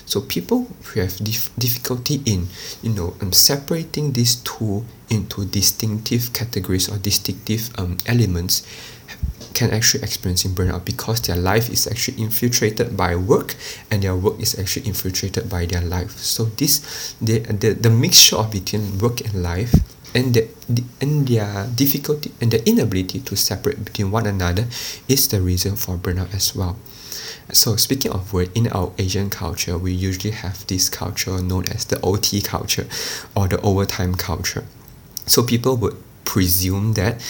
So 0.05 0.21
people 0.21 0.67
who 0.83 1.01
have 1.01 1.17
dif- 1.17 1.55
difficulty 1.57 2.21
in 2.25 2.47
you 2.81 2.91
know 2.91 3.15
um, 3.21 3.31
separating 3.31 4.13
these 4.13 4.35
two 4.35 4.85
into 5.09 5.45
distinctive 5.45 6.33
categories 6.33 6.89
or 6.89 6.97
distinctive 6.97 7.69
um, 7.77 7.97
elements 8.05 8.65
can 9.53 9.71
actually 9.71 10.03
experiencing 10.03 10.51
burnout 10.51 10.85
because 10.85 11.21
their 11.21 11.35
life 11.35 11.69
is 11.69 11.87
actually 11.87 12.21
infiltrated 12.21 12.95
by 12.95 13.15
work 13.15 13.55
and 13.89 14.03
their 14.03 14.15
work 14.15 14.39
is 14.39 14.57
actually 14.57 14.87
infiltrated 14.87 15.49
by 15.49 15.65
their 15.65 15.81
life. 15.81 16.17
So 16.17 16.45
this 16.45 17.15
the, 17.21 17.39
the, 17.39 17.73
the 17.73 17.89
mixture 17.89 18.37
of 18.37 18.51
between 18.51 18.97
work 18.99 19.21
and 19.21 19.43
life 19.43 19.73
and 20.13 20.33
the, 20.33 20.47
and 20.99 21.27
their 21.27 21.67
difficulty 21.75 22.31
and 22.41 22.51
the 22.51 22.67
inability 22.67 23.19
to 23.19 23.35
separate 23.35 23.83
between 23.85 24.11
one 24.11 24.25
another 24.25 24.65
is 25.07 25.27
the 25.27 25.41
reason 25.41 25.75
for 25.75 25.97
burnout 25.97 26.33
as 26.33 26.55
well. 26.55 26.77
So 27.53 27.75
speaking 27.75 28.11
of 28.11 28.33
work, 28.33 28.55
in 28.55 28.67
our 28.67 28.91
Asian 28.97 29.29
culture, 29.29 29.77
we 29.77 29.91
usually 29.91 30.31
have 30.31 30.65
this 30.67 30.89
culture 30.89 31.41
known 31.41 31.67
as 31.67 31.85
the 31.85 31.99
OT 32.01 32.41
culture 32.41 32.87
or 33.35 33.47
the 33.47 33.59
overtime 33.61 34.15
culture. 34.15 34.63
So 35.25 35.43
people 35.43 35.75
would 35.77 35.97
presume 36.23 36.93
that 36.93 37.21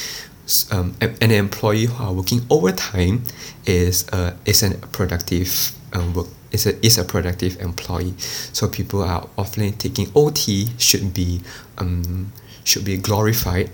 um, 0.69 0.95
an 0.99 1.31
employee 1.31 1.85
who 1.85 2.03
are 2.03 2.13
working 2.13 2.41
overtime 2.49 3.23
is 3.65 4.07
a 4.09 4.35
is 4.45 4.63
a 4.63 4.75
productive 4.87 5.71
um, 5.93 6.13
work 6.13 6.27
is 6.51 6.65
a 6.65 6.85
is 6.85 6.97
a 6.97 7.03
productive 7.03 7.59
employee. 7.61 8.13
So 8.17 8.67
people 8.67 9.01
are 9.03 9.27
often 9.37 9.71
taking 9.73 10.11
OT 10.15 10.69
should 10.77 11.13
be 11.13 11.41
um 11.77 12.31
should 12.63 12.85
be 12.85 12.97
glorified 12.97 13.69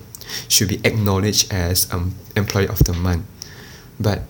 should 0.47 0.69
be 0.69 0.79
acknowledged 0.83 1.51
as 1.51 1.91
um, 1.93 2.15
employee 2.35 2.67
of 2.67 2.79
the 2.79 2.93
month. 2.93 3.25
But 3.99 4.23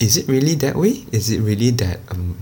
is 0.00 0.16
it 0.16 0.28
really 0.28 0.54
that 0.56 0.76
way? 0.76 1.04
Is 1.12 1.30
it 1.30 1.40
really 1.40 1.70
that 1.70 2.00
um, 2.10 2.36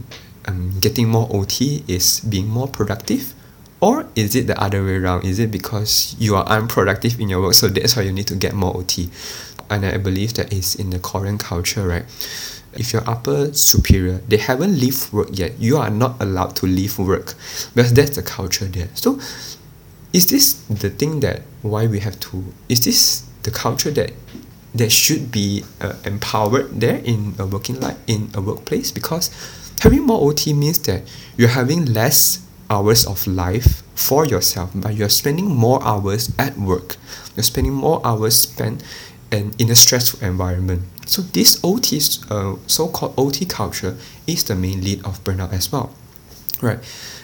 um, 0.47 0.79
getting 0.81 1.09
more 1.09 1.29
OT 1.31 1.85
is 1.87 2.21
being 2.21 2.49
more 2.49 2.69
productive? 2.69 3.35
Or 3.81 4.07
is 4.15 4.37
it 4.37 4.47
the 4.47 4.61
other 4.63 4.85
way 4.85 4.97
around? 4.97 5.25
Is 5.25 5.39
it 5.39 5.51
because 5.51 6.15
you 6.19 6.37
are 6.37 6.45
unproductive 6.47 7.19
in 7.21 7.29
your 7.29 7.43
work, 7.43 7.55
so 7.55 7.67
that's 7.69 7.97
why 7.97 8.03
you 8.03 8.13
need 8.13 8.29
to 8.29 8.37
get 8.37 8.55
more 8.55 8.77
OT? 8.77 9.11
And 9.69 9.85
I 9.85 9.97
believe 9.99 10.35
that 10.35 10.53
is 10.53 10.75
in 10.75 10.91
the 10.91 10.99
Korean 10.99 11.39
culture, 11.39 11.87
right? 11.87 12.05
If 12.75 12.93
your 12.93 13.03
upper 13.09 13.53
superior, 13.53 14.19
they 14.29 14.37
haven't 14.37 14.79
leave 14.79 15.13
work 15.13 15.29
yet, 15.33 15.59
you 15.59 15.77
are 15.79 15.91
not 15.91 16.23
allowed 16.23 16.57
to 16.57 16.67
leave 16.67 16.99
work 16.99 17.35
because 17.75 17.93
that's 17.93 18.17
the 18.17 18.23
culture 18.23 18.67
there. 18.67 18.89
So, 18.95 19.19
is 20.13 20.27
this 20.27 20.55
the 20.69 20.91
thing 20.91 21.21
that 21.21 21.43
why 21.63 21.87
we 21.87 22.01
have 22.01 22.19
to? 22.21 22.53
Is 22.69 22.85
this 22.85 23.27
the 23.43 23.51
culture 23.51 23.91
that 23.93 24.13
that 24.75 24.91
should 24.91 25.31
be 25.31 25.65
uh, 25.81 25.95
empowered 26.05 26.81
there 26.81 26.97
in 27.05 27.35
a 27.39 27.47
working 27.47 27.81
life 27.81 27.99
in 28.07 28.31
a 28.35 28.41
workplace? 28.41 28.93
Because 28.93 29.31
having 29.81 30.07
more 30.07 30.21
OT 30.21 30.53
means 30.53 30.79
that 30.81 31.03
you're 31.37 31.49
having 31.49 31.87
less 31.87 32.47
hours 32.71 33.07
of 33.07 33.27
life 33.27 33.83
for 33.95 34.25
yourself, 34.27 34.71
but 34.75 34.95
you're 34.95 35.09
spending 35.09 35.47
more 35.47 35.83
hours 35.85 36.33
at 36.39 36.57
work. 36.57 36.97
You're 37.37 37.45
spending 37.45 37.75
more 37.75 38.01
hours 38.05 38.35
spent 38.35 38.83
and 39.31 39.59
in 39.61 39.71
a 39.71 39.75
stressful 39.75 40.27
environment. 40.27 40.83
So 41.07 41.23
this 41.23 41.59
OT, 41.65 42.01
uh, 42.31 42.57
so-called 42.67 43.15
OT 43.17 43.45
culture, 43.47 43.97
is 44.27 44.45
the 44.45 44.55
main 44.55 44.83
lead 44.83 45.05
of 45.05 45.23
burnout 45.25 45.53
as 45.53 45.73
well, 45.73 45.93
right? 46.61 46.79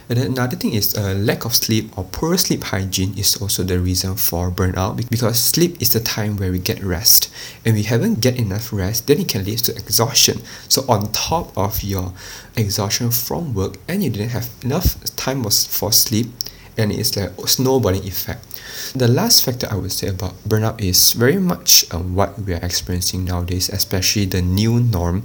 And 0.08 0.18
then 0.18 0.32
another 0.32 0.56
thing 0.56 0.72
is 0.72 0.96
uh, 0.96 1.14
lack 1.14 1.44
of 1.44 1.54
sleep 1.54 1.96
or 1.96 2.04
poor 2.04 2.38
sleep 2.38 2.64
hygiene 2.64 3.16
is 3.18 3.36
also 3.36 3.62
the 3.62 3.78
reason 3.78 4.14
for 4.16 4.50
burnout 4.50 5.08
because 5.10 5.38
sleep 5.38 5.80
is 5.82 5.92
the 5.92 6.00
time 6.00 6.36
where 6.36 6.50
we 6.50 6.58
get 6.58 6.82
rest. 6.82 7.30
And 7.64 7.74
we 7.74 7.82
haven't 7.82 8.20
get 8.20 8.38
enough 8.38 8.72
rest 8.72 9.06
then 9.06 9.20
it 9.20 9.28
can 9.28 9.44
lead 9.44 9.58
to 9.60 9.76
exhaustion. 9.76 10.40
So 10.68 10.84
on 10.88 11.12
top 11.12 11.56
of 11.56 11.82
your 11.82 12.14
exhaustion 12.56 13.10
from 13.10 13.54
work 13.54 13.76
and 13.86 14.02
you 14.02 14.10
didn't 14.10 14.30
have 14.30 14.48
enough 14.64 15.02
time 15.16 15.44
for 15.44 15.92
sleep 15.92 16.28
and 16.78 16.92
it's 16.92 17.16
like 17.16 17.36
a 17.36 17.48
snowballing 17.48 18.04
effect. 18.06 18.46
The 18.94 19.08
last 19.08 19.44
factor 19.44 19.66
I 19.70 19.74
would 19.74 19.92
say 19.92 20.08
about 20.08 20.34
burnout 20.48 20.80
is 20.80 21.12
very 21.12 21.38
much 21.38 21.84
um, 21.92 22.14
what 22.14 22.38
we 22.38 22.54
are 22.54 22.64
experiencing 22.64 23.24
nowadays, 23.24 23.68
especially 23.68 24.24
the 24.24 24.40
new 24.40 24.80
norm 24.80 25.24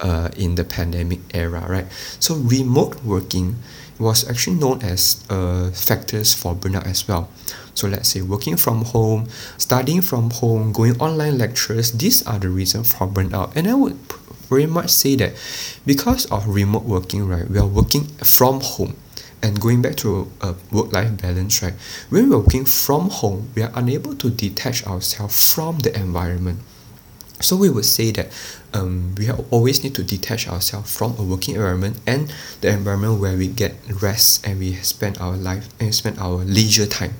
uh, 0.00 0.30
in 0.36 0.54
the 0.54 0.64
pandemic 0.64 1.20
era, 1.34 1.66
right? 1.68 1.86
So 2.20 2.36
remote 2.36 3.02
working 3.04 3.56
was 3.98 4.28
actually 4.28 4.56
known 4.56 4.82
as 4.82 5.24
uh, 5.30 5.70
factors 5.70 6.34
for 6.34 6.54
burnout 6.54 6.86
as 6.86 7.06
well. 7.06 7.28
So 7.74 7.88
let's 7.88 8.08
say 8.08 8.22
working 8.22 8.56
from 8.56 8.84
home, 8.84 9.28
studying 9.58 10.02
from 10.02 10.30
home, 10.30 10.72
going 10.72 11.00
online 11.00 11.38
lectures, 11.38 11.92
these 11.92 12.26
are 12.26 12.38
the 12.38 12.48
reasons 12.48 12.92
for 12.92 13.06
burnout. 13.06 13.54
And 13.56 13.68
I 13.68 13.74
would 13.74 13.98
very 14.48 14.66
much 14.66 14.90
say 14.90 15.16
that 15.16 15.32
because 15.86 16.26
of 16.26 16.46
remote 16.48 16.84
working, 16.84 17.26
right, 17.26 17.48
we 17.48 17.58
are 17.58 17.66
working 17.66 18.04
from 18.22 18.60
home 18.60 18.96
and 19.42 19.60
going 19.60 19.82
back 19.82 19.94
to 19.96 20.30
a 20.40 20.54
work-life 20.72 21.20
balance 21.20 21.62
right 21.62 21.74
when 22.08 22.30
we're 22.30 22.38
working 22.38 22.64
from 22.64 23.10
home 23.10 23.50
we 23.54 23.62
are 23.62 23.70
unable 23.74 24.14
to 24.14 24.30
detach 24.30 24.86
ourselves 24.86 25.52
from 25.52 25.78
the 25.80 25.94
environment 25.94 26.58
so 27.44 27.56
we 27.56 27.68
would 27.68 27.84
say 27.84 28.10
that 28.12 28.28
um, 28.72 29.14
we 29.16 29.30
always 29.30 29.84
need 29.84 29.94
to 29.94 30.02
detach 30.02 30.48
ourselves 30.48 30.96
from 30.96 31.14
a 31.18 31.22
working 31.22 31.54
environment 31.54 31.98
and 32.06 32.32
the 32.60 32.68
environment 32.68 33.20
where 33.20 33.36
we 33.36 33.46
get 33.48 33.74
rest 34.02 34.46
and 34.46 34.58
we 34.58 34.74
spend 34.76 35.18
our 35.18 35.36
life 35.36 35.68
and 35.78 35.94
spend 35.94 36.18
our 36.18 36.38
leisure 36.44 36.86
time. 36.86 37.14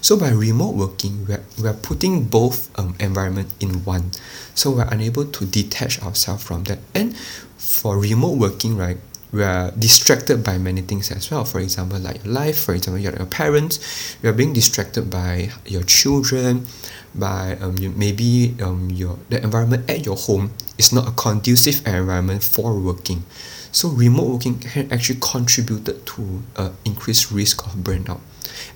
So 0.00 0.18
by 0.18 0.30
remote 0.30 0.74
working 0.74 1.26
we're, 1.26 1.44
we're 1.60 1.74
putting 1.74 2.24
both 2.24 2.70
um, 2.78 2.96
environment 2.98 3.54
in 3.60 3.84
one. 3.84 4.12
So 4.54 4.70
we're 4.70 4.88
unable 4.88 5.26
to 5.26 5.44
detach 5.44 6.02
ourselves 6.02 6.42
from 6.42 6.64
that. 6.64 6.78
And 6.94 7.16
for 7.56 7.98
remote 7.98 8.38
working 8.38 8.76
right 8.76 8.98
we 9.32 9.42
are 9.42 9.70
distracted 9.72 10.44
by 10.44 10.58
many 10.58 10.82
things 10.82 11.10
as 11.10 11.30
well. 11.30 11.44
For 11.44 11.60
example, 11.60 11.98
like 11.98 12.24
your 12.24 12.32
life, 12.32 12.58
for 12.58 12.74
example, 12.74 12.98
you're 12.98 13.16
your 13.16 13.26
parents, 13.26 14.16
you 14.22 14.30
are 14.30 14.32
being 14.32 14.52
distracted 14.52 15.10
by 15.10 15.50
your 15.66 15.82
children, 15.82 16.66
by 17.14 17.56
um, 17.60 17.76
you, 17.78 17.90
maybe 17.90 18.54
um, 18.62 18.90
your 18.90 19.18
the 19.28 19.42
environment 19.42 19.90
at 19.90 20.04
your 20.04 20.16
home 20.16 20.52
is 20.78 20.92
not 20.92 21.08
a 21.08 21.12
conducive 21.12 21.86
environment 21.86 22.42
for 22.42 22.78
working. 22.78 23.24
So 23.72 23.88
remote 23.88 24.28
working 24.28 24.58
can 24.58 24.92
actually 24.92 25.18
contributed 25.20 26.06
to 26.06 26.42
uh, 26.56 26.70
increased 26.84 27.30
risk 27.30 27.66
of 27.66 27.74
burnout. 27.74 28.20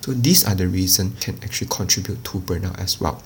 So 0.01 0.13
these 0.13 0.45
are 0.45 0.53
the 0.53 0.67
reasons 0.67 1.23
can 1.23 1.39
actually 1.43 1.69
contribute 1.69 2.23
to 2.25 2.39
burnout 2.39 2.77
as 2.79 2.99
well. 2.99 3.23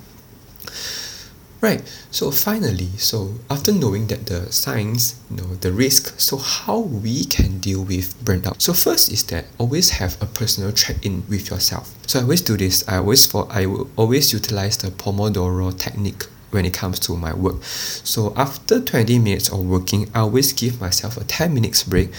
Right. 1.61 1.81
So 2.11 2.31
finally, 2.31 2.89
so 2.97 3.35
after 3.49 3.71
knowing 3.71 4.07
that 4.07 4.27
the 4.27 4.51
signs, 4.51 5.19
you 5.29 5.37
know, 5.37 5.55
the 5.55 5.71
risk, 5.71 6.19
so 6.19 6.37
how 6.37 6.79
we 6.79 7.23
can 7.23 7.59
deal 7.59 7.83
with 7.83 8.13
burnout. 8.23 8.61
So 8.61 8.73
first 8.73 9.11
is 9.11 9.23
that 9.23 9.45
always 9.57 9.91
have 9.91 10.21
a 10.21 10.25
personal 10.25 10.71
check-in 10.71 11.23
with 11.29 11.49
yourself. 11.49 11.95
So 12.07 12.19
I 12.19 12.21
always 12.23 12.41
do 12.41 12.57
this. 12.57 12.87
I 12.87 12.97
always 12.97 13.25
for 13.25 13.47
I 13.49 13.65
will 13.65 13.89
always 13.95 14.31
utilize 14.33 14.77
the 14.77 14.89
Pomodoro 14.89 15.77
technique 15.77 16.23
when 16.51 16.65
it 16.65 16.73
comes 16.73 16.99
to 16.99 17.17
my 17.17 17.33
work. 17.33 17.63
So 17.63 18.33
after 18.35 18.79
20 18.79 19.19
minutes 19.19 19.49
of 19.49 19.65
working, 19.65 20.09
I 20.13 20.19
always 20.19 20.53
give 20.53 20.79
myself 20.79 21.17
a 21.17 21.23
10 21.23 21.53
minutes 21.53 21.83
break 21.83 22.11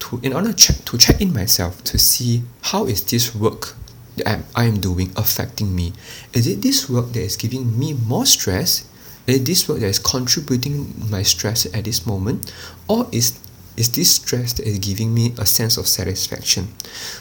to 0.00 0.20
in 0.22 0.32
order 0.32 0.52
to 0.52 0.56
check 0.56 0.84
to 0.86 0.98
check 0.98 1.20
in 1.20 1.32
myself 1.32 1.82
to 1.84 1.98
see 1.98 2.42
how 2.62 2.86
is 2.86 3.04
this 3.04 3.34
work 3.34 3.74
that 4.16 4.44
I 4.54 4.64
am 4.64 4.80
doing 4.80 5.12
affecting 5.16 5.74
me. 5.74 5.92
Is 6.32 6.46
it 6.46 6.62
this 6.62 6.88
work 6.88 7.12
that 7.12 7.22
is 7.22 7.36
giving 7.36 7.78
me 7.78 7.94
more 7.94 8.26
stress? 8.26 8.86
Is 9.26 9.44
this 9.44 9.68
work 9.68 9.80
that 9.80 9.86
is 9.86 9.98
contributing 9.98 10.94
my 11.10 11.22
stress 11.22 11.66
at 11.74 11.84
this 11.84 12.06
moment? 12.06 12.52
Or 12.88 13.06
is 13.12 13.38
is 13.76 13.90
this 13.90 14.14
stress 14.14 14.52
that 14.52 14.66
is 14.68 14.78
giving 14.78 15.12
me 15.12 15.34
a 15.36 15.46
sense 15.46 15.76
of 15.76 15.88
satisfaction? 15.88 16.68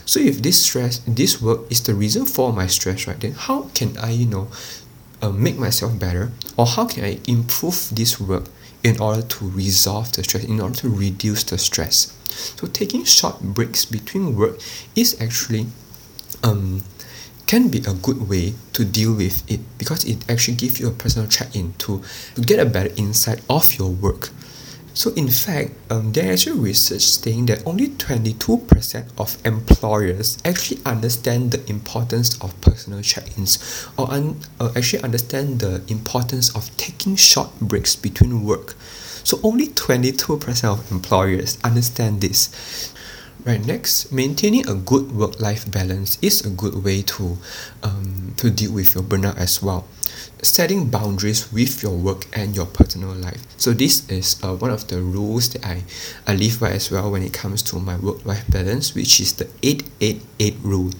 So 0.05 0.19
if 0.19 0.41
this 0.41 0.61
stress 0.63 1.01
this 1.07 1.41
work 1.41 1.61
is 1.71 1.81
the 1.81 1.95
reason 1.95 2.25
for 2.25 2.53
my 2.53 2.67
stress 2.67 3.07
right 3.07 3.19
then 3.19 3.31
how 3.33 3.71
can 3.73 3.97
i 3.97 4.11
you 4.11 4.27
know 4.27 4.47
uh, 5.21 5.31
make 5.31 5.57
myself 5.57 5.97
better? 5.97 6.31
Or 6.57 6.67
how 6.67 6.85
can 6.85 7.05
i 7.05 7.19
improve 7.27 7.89
this 7.91 8.19
work 8.19 8.45
in 8.83 8.99
order 8.99 9.21
to 9.21 9.49
resolve 9.49 10.11
the 10.11 10.23
stress 10.23 10.43
in 10.43 10.59
order 10.59 10.75
to 10.75 10.89
reduce 10.89 11.43
the 11.43 11.57
stress? 11.57 12.13
So 12.57 12.67
taking 12.67 13.05
short 13.05 13.41
breaks 13.41 13.85
between 13.85 14.35
work 14.35 14.59
is 14.95 15.19
actually 15.21 15.67
um, 16.43 16.83
can 17.47 17.69
be 17.69 17.79
a 17.79 17.93
good 17.93 18.29
way 18.29 18.53
to 18.73 18.85
deal 18.85 19.13
with 19.13 19.49
it 19.51 19.59
because 19.77 20.05
it 20.05 20.29
actually 20.29 20.55
gives 20.55 20.79
you 20.79 20.87
a 20.87 20.91
personal 20.91 21.27
check-in 21.27 21.73
to, 21.73 22.01
to 22.35 22.41
get 22.41 22.59
a 22.59 22.65
better 22.65 22.93
insight 22.95 23.41
of 23.49 23.73
your 23.75 23.89
work. 23.89 24.29
So 24.95 25.11
in 25.15 25.27
fact, 25.27 25.71
um, 25.89 26.13
there 26.13 26.31
is 26.31 26.47
actually 26.47 26.61
research 26.61 27.01
saying 27.01 27.47
that 27.47 27.65
only 27.65 27.87
22% 27.87 29.05
of 29.17 29.37
employers 29.43 30.37
actually 30.45 30.81
understand 30.85 31.51
the 31.51 31.67
importance 31.69 32.39
of 32.41 32.59
personal 32.61 33.01
check-ins 33.01 33.87
or 33.97 34.11
un- 34.11 34.39
uh, 34.59 34.71
actually 34.75 35.01
understand 35.01 35.61
the 35.61 35.81
importance 35.87 36.55
of 36.55 36.75
taking 36.77 37.15
short 37.15 37.59
breaks 37.59 37.95
between 37.95 38.43
work. 38.45 38.75
So 39.23 39.39
only 39.41 39.67
22% 39.67 40.63
of 40.65 40.91
employers 40.91 41.57
understand 41.63 42.21
this. 42.21 42.93
Right, 43.45 43.59
next, 43.65 44.09
maintaining 44.13 44.69
a 44.69 44.73
good 44.73 45.11
work-life 45.11 45.69
balance 45.69 46.17
is 46.21 46.45
a 46.45 46.49
good 46.49 46.81
way 46.81 47.01
to, 47.01 47.37
um, 47.83 48.33
to 48.37 48.49
deal 48.49 48.71
with 48.71 48.95
your 48.95 49.03
burnout 49.03 49.35
as 49.35 49.61
well. 49.61 49.85
Setting 50.41 50.89
boundaries 50.89 51.51
with 51.51 51.83
your 51.83 51.91
work 51.91 52.25
and 52.31 52.55
your 52.55 52.67
personal 52.67 53.11
life. 53.11 53.45
So 53.57 53.73
this 53.73 54.09
is 54.09 54.41
uh, 54.41 54.55
one 54.55 54.71
of 54.71 54.87
the 54.87 55.01
rules 55.01 55.49
that 55.49 55.65
I, 55.65 55.83
I 56.25 56.35
live 56.35 56.61
by 56.61 56.69
as 56.71 56.89
well 56.89 57.11
when 57.11 57.21
it 57.21 57.33
comes 57.33 57.61
to 57.63 57.79
my 57.79 57.97
work-life 57.97 58.49
balance, 58.49 58.95
which 58.95 59.19
is 59.19 59.33
the 59.33 59.49
888 59.61 60.55
rule. 60.63 60.91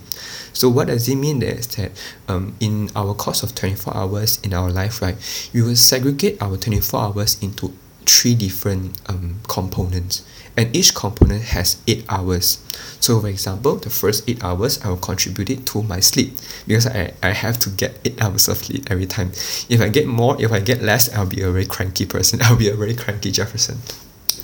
So 0.52 0.68
what 0.68 0.88
does 0.88 1.08
it 1.08 1.16
mean 1.16 1.41
is 1.44 1.68
that 1.78 1.91
um, 2.28 2.58
in 2.60 2.89
our 2.94 3.14
course 3.14 3.41
of 3.41 3.56
24 3.56 3.96
hours 3.96 4.41
in 4.44 4.54
our 4.54 4.70
life, 4.70 5.02
right, 5.02 5.16
we 5.54 5.62
will 5.62 5.78
segregate 5.78 6.41
our 6.41 6.58
24 6.58 7.00
hours 7.00 7.41
into 7.41 7.74
three 8.06 8.36
different 8.36 9.00
um, 9.08 9.39
components 9.48 10.24
and 10.56 10.76
each 10.76 10.93
component 10.93 11.43
has 11.43 11.78
8 11.88 12.06
hours. 12.10 12.64
So 12.99 13.20
for 13.20 13.28
example, 13.28 13.76
the 13.76 13.89
first 13.89 14.30
8 14.30 14.43
hours 14.43 14.84
I 14.84 14.89
will 14.89 14.97
contribute 14.97 15.49
it 15.49 15.66
to 15.68 15.84
my 15.84 15.99
sleep 15.99 16.34
because 16.68 16.88
I, 16.88 17.14
I 17.22 17.30
have 17.30 17.60
to 17.60 17.70
get 17.70 17.99
8 18.06 18.22
hours 18.22 18.47
of 18.47 18.58
sleep 18.58 18.89
every 18.89 19.06
time. 19.06 19.32
If 19.70 19.82
I 19.82 19.89
get 19.89 20.08
more, 20.08 20.41
if 20.41 20.51
I 20.51 20.60
get 20.60 20.82
less, 20.82 21.14
I'll 21.14 21.26
be 21.26 21.41
a 21.41 21.51
very 21.51 21.66
cranky 21.66 22.06
person. 22.06 22.41
I'll 22.43 22.58
be 22.58 22.70
a 22.70 22.76
very 22.76 22.95
cranky 22.95 23.32
Jefferson. 23.32 23.80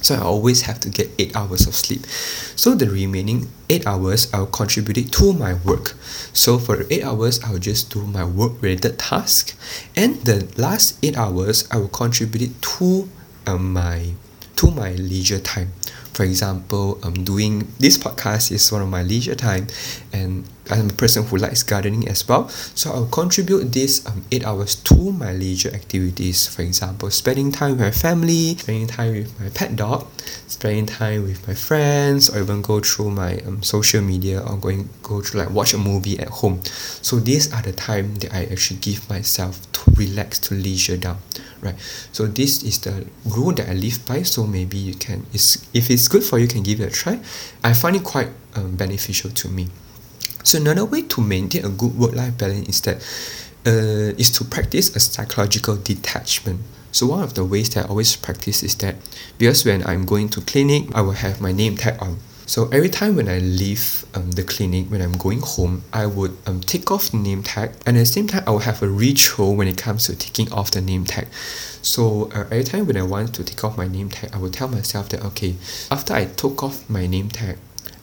So 0.02 0.16
I 0.16 0.20
always 0.20 0.62
have 0.62 0.80
to 0.82 0.90
get 0.90 1.12
8 1.20 1.36
hours 1.36 1.68
of 1.68 1.76
sleep. 1.76 2.06
So 2.56 2.74
the 2.74 2.90
remaining 2.90 3.50
8 3.70 3.86
hours 3.86 4.34
I'll 4.34 4.48
contribute 4.48 4.98
it 4.98 5.12
to 5.14 5.34
my 5.34 5.54
work. 5.54 5.96
So 6.34 6.58
for 6.58 6.86
8 6.90 7.04
hours 7.04 7.44
I'll 7.44 7.60
just 7.60 7.92
do 7.92 8.06
my 8.06 8.24
work 8.24 8.62
related 8.62 8.98
task 8.98 9.56
and 9.96 10.16
the 10.24 10.48
last 10.58 10.98
8 11.04 11.18
hours 11.18 11.68
I 11.70 11.78
will 11.78 11.90
contribute 11.90 12.50
it 12.50 12.62
to 12.80 13.10
um, 13.46 13.74
my 13.74 14.14
to 14.56 14.72
my 14.72 14.92
leisure 14.92 15.40
time 15.40 15.72
for 16.20 16.26
example, 16.26 17.00
um, 17.02 17.24
doing 17.24 17.72
this 17.80 17.98
podcast 17.98 18.52
is 18.52 18.70
one 18.74 18.82
of 18.82 18.90
my 18.90 19.04
leisure 19.04 19.36
time, 19.36 19.68
and 20.12 20.44
I'm 20.70 20.90
a 20.90 20.94
person 20.94 21.26
who 21.26 21.38
likes 21.38 21.64
gardening 21.64 22.08
as 22.08 22.28
well. 22.28 22.48
So 22.50 22.92
I'll 22.92 23.08
contribute 23.08 23.74
these 23.74 24.06
um, 24.06 24.24
eight 24.32 24.46
hours 24.46 24.76
to 24.76 25.12
my 25.12 25.34
leisure 25.34 25.74
activities. 25.74 26.48
For 26.48 26.62
example, 26.62 27.10
spending 27.10 27.52
time 27.52 27.72
with 27.72 27.80
my 27.82 27.92
family, 27.92 28.56
spending 28.56 28.88
time 28.88 29.14
with 29.14 29.40
my 29.40 29.50
pet 29.50 29.76
dog, 29.76 30.08
spending 30.48 30.86
time 30.86 31.24
with 31.24 31.48
my 31.48 31.56
friends, 31.56 32.30
or 32.30 32.40
even 32.40 32.62
go 32.62 32.80
through 32.80 33.12
my 33.12 33.38
um, 33.48 33.64
social 33.64 34.02
media 34.02 34.42
or 34.42 34.58
going 34.58 34.90
go 35.02 35.22
through 35.22 35.42
like 35.42 35.50
watch 35.50 35.74
a 35.74 35.78
movie 35.78 36.20
at 36.20 36.30
home. 36.30 36.62
So 37.02 37.18
these 37.18 37.52
are 37.52 37.62
the 37.62 37.74
time 37.74 38.16
that 38.16 38.34
I 38.34 38.46
actually 38.46 38.80
give 38.80 39.10
myself 39.10 39.72
to 39.72 39.92
relax, 39.92 40.38
to 40.40 40.54
leisure 40.54 40.98
down, 40.98 41.18
right? 41.62 41.76
So 42.12 42.28
this 42.28 42.62
is 42.64 42.80
the 42.80 43.08
rule 43.26 43.54
that 43.54 43.68
I 43.70 43.74
live 43.74 44.06
by. 44.06 44.22
So 44.22 44.46
maybe 44.46 44.78
you 44.78 44.94
can, 44.94 45.26
is 45.34 45.66
if 45.74 45.90
it's 45.90 46.08
good 46.08 46.24
for 46.24 46.38
you, 46.38 46.48
can 46.48 46.62
give 46.62 46.80
it 46.80 46.90
a 46.90 46.92
try. 46.92 47.20
I 47.64 47.74
find 47.74 47.96
it 47.96 48.04
quite 48.04 48.30
um, 48.56 48.76
beneficial 48.76 49.32
to 49.32 49.48
me. 49.50 49.70
So 50.44 50.58
another 50.58 50.86
way 50.86 51.04
to 51.04 51.22
maintain 51.22 51.66
a 51.66 51.70
good 51.70 51.98
work-life 51.98 52.38
balance 52.38 52.70
is 52.70 52.82
that 52.82 52.98
uh, 53.66 54.16
is 54.18 54.30
to 54.32 54.44
practice 54.46 54.96
a 54.96 55.00
psychological 55.00 55.76
detachment. 55.76 56.62
So 56.92 57.08
one 57.08 57.24
of 57.24 57.36
the 57.36 57.46
ways 57.46 57.70
that 57.72 57.86
I 57.86 57.90
always 57.90 58.16
practice 58.16 58.64
is 58.64 58.76
that 58.76 58.96
because 59.38 59.64
when 59.66 59.86
I'm 59.86 60.06
going 60.06 60.30
to 60.30 60.42
clinic, 60.42 60.86
I 60.96 61.02
will 61.02 61.12
have 61.12 61.40
my 61.40 61.52
name 61.52 61.78
tag 61.78 62.02
on. 62.02 62.18
So 62.50 62.68
every 62.70 62.90
time 62.90 63.16
when 63.16 63.30
I 63.30 63.38
leave 63.38 64.06
um, 64.16 64.32
the 64.32 64.42
clinic, 64.42 64.88
when 64.90 65.04
I'm 65.04 65.12
going 65.12 65.42
home, 65.42 65.84
I 65.94 66.08
would 66.08 66.36
um, 66.48 66.62
take 66.62 66.90
off 66.90 67.12
the 67.12 67.18
name 67.18 67.44
tag, 67.44 67.74
and 67.86 67.96
at 67.96 68.00
the 68.00 68.06
same 68.08 68.26
time, 68.26 68.44
I 68.48 68.50
will 68.50 68.66
have 68.66 68.82
a 68.82 68.88
ritual 68.88 69.56
when 69.56 69.68
it 69.68 69.78
comes 69.78 70.08
to 70.08 70.16
taking 70.16 70.52
off 70.52 70.72
the 70.72 70.82
name 70.82 71.06
tag. 71.06 71.28
So 71.84 72.32
uh, 72.34 72.46
every 72.46 72.64
time 72.64 72.88
when 72.88 72.98
I 72.98 73.04
want 73.04 73.36
to 73.36 73.44
take 73.44 73.64
off 73.64 73.78
my 73.78 73.88
name 73.88 74.10
tag, 74.10 74.32
I 74.34 74.40
will 74.40 74.50
tell 74.50 74.68
myself 74.68 75.10
that 75.10 75.24
okay, 75.26 75.58
after 75.92 76.16
I 76.16 76.26
took 76.26 76.64
off 76.64 76.90
my 76.90 77.06
name 77.06 77.30
tag, 77.30 77.60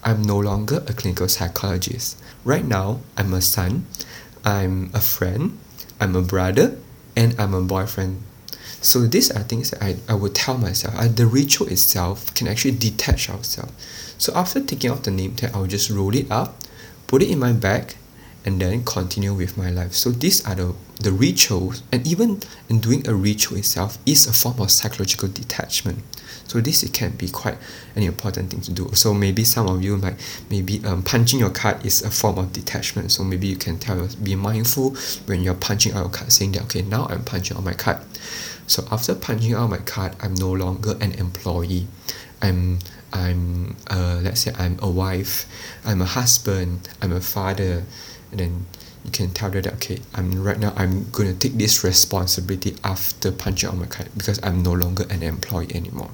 I'm 0.06 0.22
no 0.22 0.38
longer 0.38 0.84
a 0.86 0.92
clinical 0.92 1.26
psychologist. 1.28 2.16
Right 2.44 2.64
now, 2.64 3.00
I'm 3.16 3.34
a 3.34 3.42
son, 3.42 3.86
I'm 4.44 4.90
a 4.94 5.00
friend, 5.00 5.58
I'm 6.00 6.14
a 6.14 6.22
brother, 6.22 6.78
and 7.16 7.34
I'm 7.40 7.52
a 7.54 7.60
boyfriend. 7.60 8.22
So 8.80 9.00
these 9.00 9.32
are 9.32 9.42
things 9.42 9.70
that 9.70 9.82
I, 9.82 9.96
I 10.08 10.14
would 10.14 10.36
tell 10.36 10.58
myself. 10.58 10.94
I, 10.96 11.08
the 11.08 11.26
ritual 11.26 11.66
itself 11.66 12.32
can 12.34 12.46
actually 12.46 12.78
detach 12.78 13.28
ourselves. 13.28 13.72
So 14.16 14.32
after 14.36 14.60
taking 14.60 14.92
off 14.92 15.02
the 15.02 15.10
name 15.10 15.34
tag, 15.34 15.50
I'll 15.52 15.66
just 15.66 15.90
roll 15.90 16.14
it 16.14 16.30
up, 16.30 16.54
put 17.08 17.20
it 17.20 17.28
in 17.28 17.40
my 17.40 17.52
bag, 17.52 17.96
and 18.46 18.60
then 18.60 18.84
continue 18.84 19.34
with 19.34 19.58
my 19.58 19.70
life. 19.70 19.92
So 19.92 20.10
these 20.10 20.46
are 20.46 20.54
the, 20.54 20.74
the 21.00 21.10
rituals, 21.10 21.82
and 21.90 22.06
even 22.06 22.40
in 22.68 22.80
doing 22.80 23.06
a 23.08 23.14
ritual 23.14 23.58
itself 23.58 23.98
is 24.06 24.26
a 24.26 24.32
form 24.32 24.60
of 24.60 24.70
psychological 24.70 25.28
detachment. 25.28 25.98
So 26.46 26.60
this 26.60 26.84
it 26.84 26.92
can 26.92 27.10
be 27.10 27.28
quite 27.28 27.58
an 27.96 28.04
important 28.04 28.50
thing 28.50 28.60
to 28.62 28.72
do. 28.72 28.90
So 28.94 29.12
maybe 29.12 29.42
some 29.42 29.66
of 29.68 29.82
you 29.82 29.96
might 29.96 30.14
maybe 30.48 30.80
um, 30.84 31.02
punching 31.02 31.40
your 31.40 31.50
card 31.50 31.84
is 31.84 32.02
a 32.02 32.10
form 32.10 32.38
of 32.38 32.52
detachment. 32.52 33.10
So 33.10 33.24
maybe 33.24 33.48
you 33.48 33.56
can 33.56 33.78
tell 33.78 34.08
be 34.22 34.36
mindful 34.36 34.94
when 35.26 35.42
you're 35.42 35.54
punching 35.54 35.92
out 35.92 35.98
your 35.98 36.08
card, 36.10 36.32
saying 36.32 36.52
that 36.52 36.62
okay 36.62 36.82
now 36.82 37.06
I'm 37.10 37.24
punching 37.24 37.56
out 37.56 37.64
my 37.64 37.74
card. 37.74 37.98
So 38.68 38.86
after 38.92 39.14
punching 39.16 39.54
out 39.54 39.70
my 39.70 39.78
card, 39.78 40.14
I'm 40.20 40.34
no 40.34 40.52
longer 40.52 40.96
an 41.00 41.12
employee. 41.12 41.88
I'm 42.40 42.78
I'm 43.12 43.76
uh, 43.90 44.20
let's 44.22 44.42
say 44.42 44.52
I'm 44.56 44.78
a 44.80 44.90
wife, 44.90 45.46
I'm 45.84 46.00
a 46.00 46.04
husband, 46.04 46.88
I'm 47.02 47.12
a 47.12 47.20
father, 47.20 47.84
and 48.36 48.40
then 48.40 48.66
you 49.04 49.10
can 49.10 49.30
tell 49.30 49.50
them 49.50 49.62
that 49.62 49.74
okay 49.74 50.00
I'm 50.14 50.42
right 50.42 50.58
now 50.58 50.72
I'm 50.76 51.10
gonna 51.10 51.34
take 51.34 51.54
this 51.54 51.84
responsibility 51.84 52.76
after 52.84 53.32
punching 53.32 53.68
out 53.68 53.76
my 53.76 53.86
card 53.86 54.10
because 54.16 54.40
I'm 54.42 54.62
no 54.62 54.72
longer 54.72 55.04
an 55.10 55.22
employee 55.22 55.74
anymore. 55.74 56.10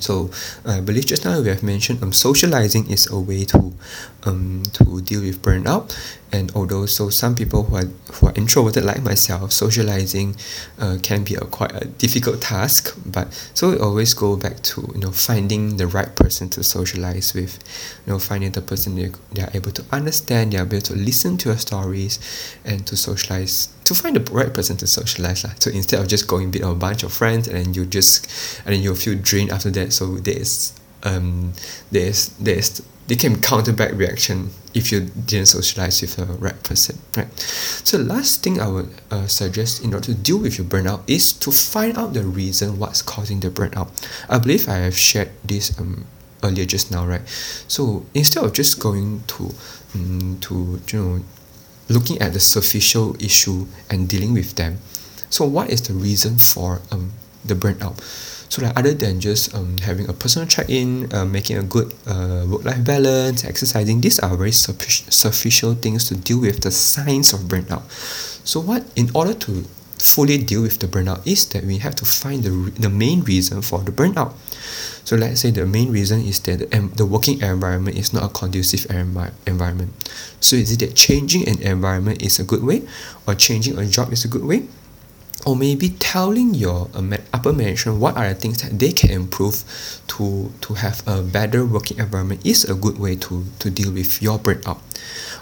So 0.00 0.30
I 0.64 0.80
believe 0.80 1.06
just 1.06 1.24
now 1.24 1.40
we 1.40 1.48
have 1.48 1.62
mentioned 1.62 2.02
um, 2.02 2.12
socializing 2.12 2.88
is 2.88 3.10
a 3.10 3.18
way 3.18 3.44
to 3.46 3.74
um, 4.24 4.62
to 4.74 5.00
deal 5.02 5.22
with 5.22 5.42
burnout 5.42 5.90
and 6.32 6.52
although 6.54 6.86
so 6.86 7.08
some 7.08 7.34
people 7.34 7.64
who 7.64 7.76
are 7.76 7.88
who 8.14 8.26
are 8.26 8.34
introverted 8.34 8.84
like 8.84 9.02
myself 9.02 9.52
socializing 9.52 10.36
uh, 10.78 10.98
can 11.02 11.24
be 11.24 11.34
a 11.34 11.40
quite 11.40 11.72
a 11.72 11.86
difficult 11.86 12.40
task 12.40 12.96
but 13.06 13.32
so 13.54 13.70
we 13.70 13.78
always 13.78 14.14
go 14.14 14.36
back 14.36 14.60
to 14.62 14.90
you 14.94 15.00
know 15.00 15.10
finding 15.10 15.76
the 15.76 15.86
right 15.86 16.14
person 16.16 16.48
to 16.48 16.62
socialize 16.62 17.34
with 17.34 17.58
you 18.06 18.12
know 18.12 18.18
finding 18.18 18.50
the 18.52 18.60
person 18.60 18.94
they, 18.96 19.10
they 19.32 19.42
are 19.42 19.50
able 19.54 19.70
to 19.70 19.84
understand 19.90 20.52
they 20.52 20.58
are 20.58 20.66
able 20.66 20.80
to 20.80 20.94
listen 20.94 21.36
to 21.36 21.48
your 21.48 21.58
stories 21.58 22.18
and 22.64 22.86
to 22.86 22.96
socialize 22.96 23.68
to 23.84 23.94
find 23.94 24.16
the 24.16 24.32
right 24.32 24.52
person 24.52 24.76
to 24.76 24.86
socialize 24.86 25.44
lah. 25.44 25.50
so 25.58 25.70
instead 25.70 25.98
of 26.00 26.08
just 26.08 26.26
going 26.26 26.50
with 26.50 26.62
a 26.62 26.74
bunch 26.74 27.02
of 27.02 27.12
friends 27.12 27.48
and 27.48 27.56
then 27.56 27.74
you 27.74 27.86
just 27.86 28.26
and 28.66 28.74
then 28.74 28.82
you 28.82 28.94
feel 28.94 29.18
drained 29.22 29.50
after 29.50 29.70
that 29.70 29.92
so 29.92 30.16
there's 30.16 30.72
um 31.04 31.52
there's 31.90 32.28
there's 32.40 32.82
they 33.06 33.16
can 33.16 33.40
counter 33.40 33.72
back 33.72 33.92
reaction 33.92 34.50
if 34.74 34.92
you 34.92 35.00
didn't 35.00 35.46
socialize 35.46 36.00
with 36.02 36.16
the 36.16 36.26
right 36.26 36.62
person 36.62 36.98
right? 37.16 37.32
So 37.40 37.98
last 37.98 38.42
thing 38.42 38.60
i 38.60 38.68
would 38.68 38.90
uh, 39.10 39.26
suggest 39.26 39.82
in 39.82 39.94
order 39.94 40.06
to 40.06 40.14
deal 40.14 40.38
with 40.38 40.58
your 40.58 40.66
burnout 40.66 41.02
is 41.06 41.32
to 41.34 41.50
find 41.50 41.96
out 41.96 42.12
the 42.12 42.22
reason 42.22 42.78
what's 42.78 43.00
causing 43.02 43.40
the 43.40 43.50
burnout. 43.50 43.88
I 44.28 44.38
believe 44.38 44.68
i 44.68 44.74
have 44.74 44.96
shared 44.96 45.30
this 45.44 45.78
um, 45.78 46.06
earlier 46.44 46.66
just 46.66 46.90
now 46.90 47.06
right? 47.06 47.26
So 47.66 48.06
instead 48.14 48.44
of 48.44 48.52
just 48.52 48.78
going 48.78 49.24
to 49.28 49.54
um, 49.94 50.38
to 50.42 50.80
you 50.92 50.98
know 50.98 51.24
looking 51.88 52.20
at 52.20 52.34
the 52.34 52.40
superficial 52.40 53.16
issue 53.22 53.66
and 53.88 54.08
dealing 54.08 54.34
with 54.34 54.54
them 54.56 54.78
so 55.30 55.44
what 55.44 55.70
is 55.70 55.82
the 55.88 55.94
reason 55.94 56.36
for 56.38 56.82
um, 56.92 57.12
the 57.44 57.54
burnout 57.54 57.96
so 58.48 58.62
like 58.62 58.76
other 58.78 58.94
than 58.94 59.20
just 59.20 59.54
um, 59.54 59.76
having 59.78 60.08
a 60.08 60.12
personal 60.12 60.48
check-in, 60.48 61.12
uh, 61.12 61.24
making 61.24 61.58
a 61.58 61.62
good 61.62 61.92
uh, 62.06 62.46
work-life 62.48 62.84
balance, 62.84 63.44
exercising, 63.44 64.00
these 64.00 64.18
are 64.18 64.36
very 64.36 64.52
superficial 64.52 65.74
things 65.74 66.08
to 66.08 66.16
deal 66.16 66.40
with 66.40 66.60
the 66.62 66.70
signs 66.70 67.32
of 67.32 67.40
burnout. 67.40 67.84
So 68.46 68.60
what 68.60 68.84
in 68.96 69.10
order 69.14 69.34
to 69.34 69.64
fully 69.98 70.38
deal 70.38 70.62
with 70.62 70.78
the 70.78 70.86
burnout 70.86 71.26
is 71.26 71.44
that 71.50 71.64
we 71.64 71.78
have 71.78 71.94
to 71.96 72.04
find 72.04 72.42
the, 72.42 72.72
the 72.78 72.88
main 72.88 73.22
reason 73.22 73.62
for 73.62 73.80
the 73.80 73.92
burnout. 73.92 74.32
So 75.04 75.16
let's 75.16 75.40
say 75.40 75.50
the 75.50 75.66
main 75.66 75.90
reason 75.90 76.20
is 76.20 76.40
that 76.40 76.70
the, 76.70 76.90
the 76.94 77.06
working 77.06 77.40
environment 77.40 77.96
is 77.96 78.12
not 78.12 78.24
a 78.24 78.28
conducive 78.28 78.80
envi- 78.88 79.32
environment. 79.46 79.92
So 80.40 80.56
is 80.56 80.72
it 80.72 80.80
that 80.80 80.94
changing 80.94 81.48
an 81.48 81.60
environment 81.62 82.22
is 82.22 82.38
a 82.38 82.44
good 82.44 82.62
way 82.62 82.82
or 83.26 83.34
changing 83.34 83.78
a 83.78 83.86
job 83.86 84.12
is 84.12 84.24
a 84.24 84.28
good 84.28 84.44
way? 84.44 84.68
Or 85.46 85.56
maybe 85.56 85.90
telling 85.98 86.54
your 86.54 86.90
upper 87.32 87.52
management 87.52 87.98
what 87.98 88.16
are 88.16 88.28
the 88.28 88.34
things 88.34 88.62
that 88.62 88.78
they 88.78 88.92
can 88.92 89.10
improve 89.10 89.64
to 90.08 90.52
to 90.60 90.74
have 90.74 91.02
a 91.06 91.22
better 91.22 91.64
working 91.64 91.98
environment 91.98 92.44
is 92.44 92.64
a 92.64 92.74
good 92.74 92.98
way 92.98 93.16
to 93.16 93.44
to 93.58 93.70
deal 93.70 93.92
with 93.92 94.20
your 94.22 94.38
burnout. 94.38 94.78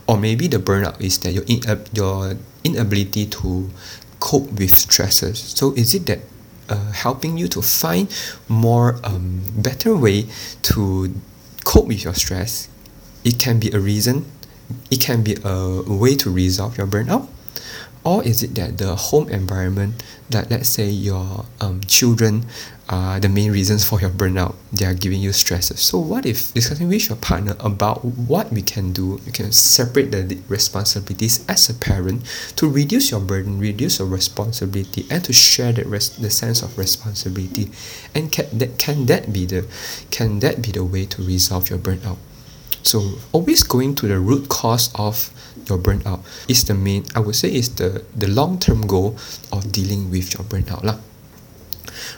Or 0.06 0.16
maybe 0.16 0.46
the 0.46 0.58
burnout 0.58 1.00
is 1.00 1.18
that 1.20 1.32
your 1.32 1.44
in, 1.48 1.66
uh, 1.68 1.82
your 1.92 2.36
inability 2.62 3.26
to 3.26 3.70
cope 4.20 4.52
with 4.52 4.74
stresses. 4.74 5.38
So 5.38 5.72
is 5.74 5.94
it 5.94 6.06
that 6.06 6.20
uh, 6.68 6.92
helping 6.92 7.38
you 7.38 7.48
to 7.48 7.62
find 7.62 8.10
more 8.48 8.98
um, 9.04 9.42
better 9.56 9.96
way 9.96 10.26
to 10.62 11.14
cope 11.64 11.86
with 11.86 12.04
your 12.04 12.14
stress 12.14 12.68
it 13.24 13.38
can 13.38 13.58
be 13.58 13.70
a 13.72 13.78
reason 13.78 14.24
it 14.90 15.00
can 15.00 15.22
be 15.22 15.36
a 15.44 15.82
way 15.82 16.14
to 16.14 16.30
resolve 16.30 16.78
your 16.78 16.86
burnout 16.86 17.28
or 18.06 18.22
is 18.22 18.44
it 18.44 18.54
that 18.54 18.78
the 18.78 18.94
home 18.94 19.28
environment 19.28 20.00
that 20.30 20.48
let's 20.48 20.68
say 20.68 20.86
your 20.88 21.44
um, 21.60 21.80
children 21.88 22.46
are 22.88 23.18
the 23.18 23.28
main 23.28 23.50
reasons 23.50 23.82
for 23.82 24.00
your 24.00 24.10
burnout 24.10 24.54
they 24.72 24.86
are 24.86 24.94
giving 24.94 25.20
you 25.20 25.32
stresses? 25.32 25.80
So 25.80 25.98
what 25.98 26.24
if 26.24 26.54
discussing 26.54 26.86
with 26.86 27.08
your 27.08 27.18
partner 27.18 27.56
about 27.58 28.04
what 28.04 28.52
we 28.52 28.62
can 28.62 28.92
do 28.92 29.20
you 29.26 29.32
can 29.32 29.50
separate 29.50 30.12
the 30.12 30.38
responsibilities 30.48 31.44
as 31.48 31.68
a 31.68 31.74
parent 31.74 32.24
to 32.54 32.70
reduce 32.70 33.10
your 33.10 33.18
burden 33.18 33.58
reduce 33.58 33.98
your 33.98 34.06
responsibility 34.06 35.04
and 35.10 35.24
to 35.24 35.32
share 35.32 35.72
that 35.72 35.86
res- 35.86 36.16
the 36.16 36.30
sense 36.30 36.62
of 36.62 36.78
responsibility? 36.78 37.72
And 38.14 38.30
can 38.30 38.46
that 38.56 38.78
can 38.78 39.06
that 39.06 39.32
be 39.32 39.46
the 39.46 39.66
can 40.12 40.38
that 40.40 40.62
be 40.62 40.70
the 40.70 40.84
way 40.84 41.06
to 41.06 41.22
resolve 41.22 41.70
your 41.70 41.80
burnout? 41.80 42.18
So 42.84 43.18
always 43.32 43.64
going 43.64 43.96
to 43.96 44.06
the 44.06 44.20
root 44.20 44.48
cause 44.48 44.94
of 44.94 45.32
your 45.68 45.78
burnout 45.78 46.20
is 46.48 46.64
the 46.64 46.74
main 46.74 47.04
I 47.14 47.20
would 47.20 47.36
say 47.36 47.52
is 47.52 47.74
the 47.74 48.04
the 48.16 48.26
long 48.26 48.58
term 48.58 48.86
goal 48.86 49.16
of 49.52 49.72
dealing 49.72 50.10
with 50.10 50.34
your 50.34 50.44
burnout 50.44 50.84
lah. 50.84 50.98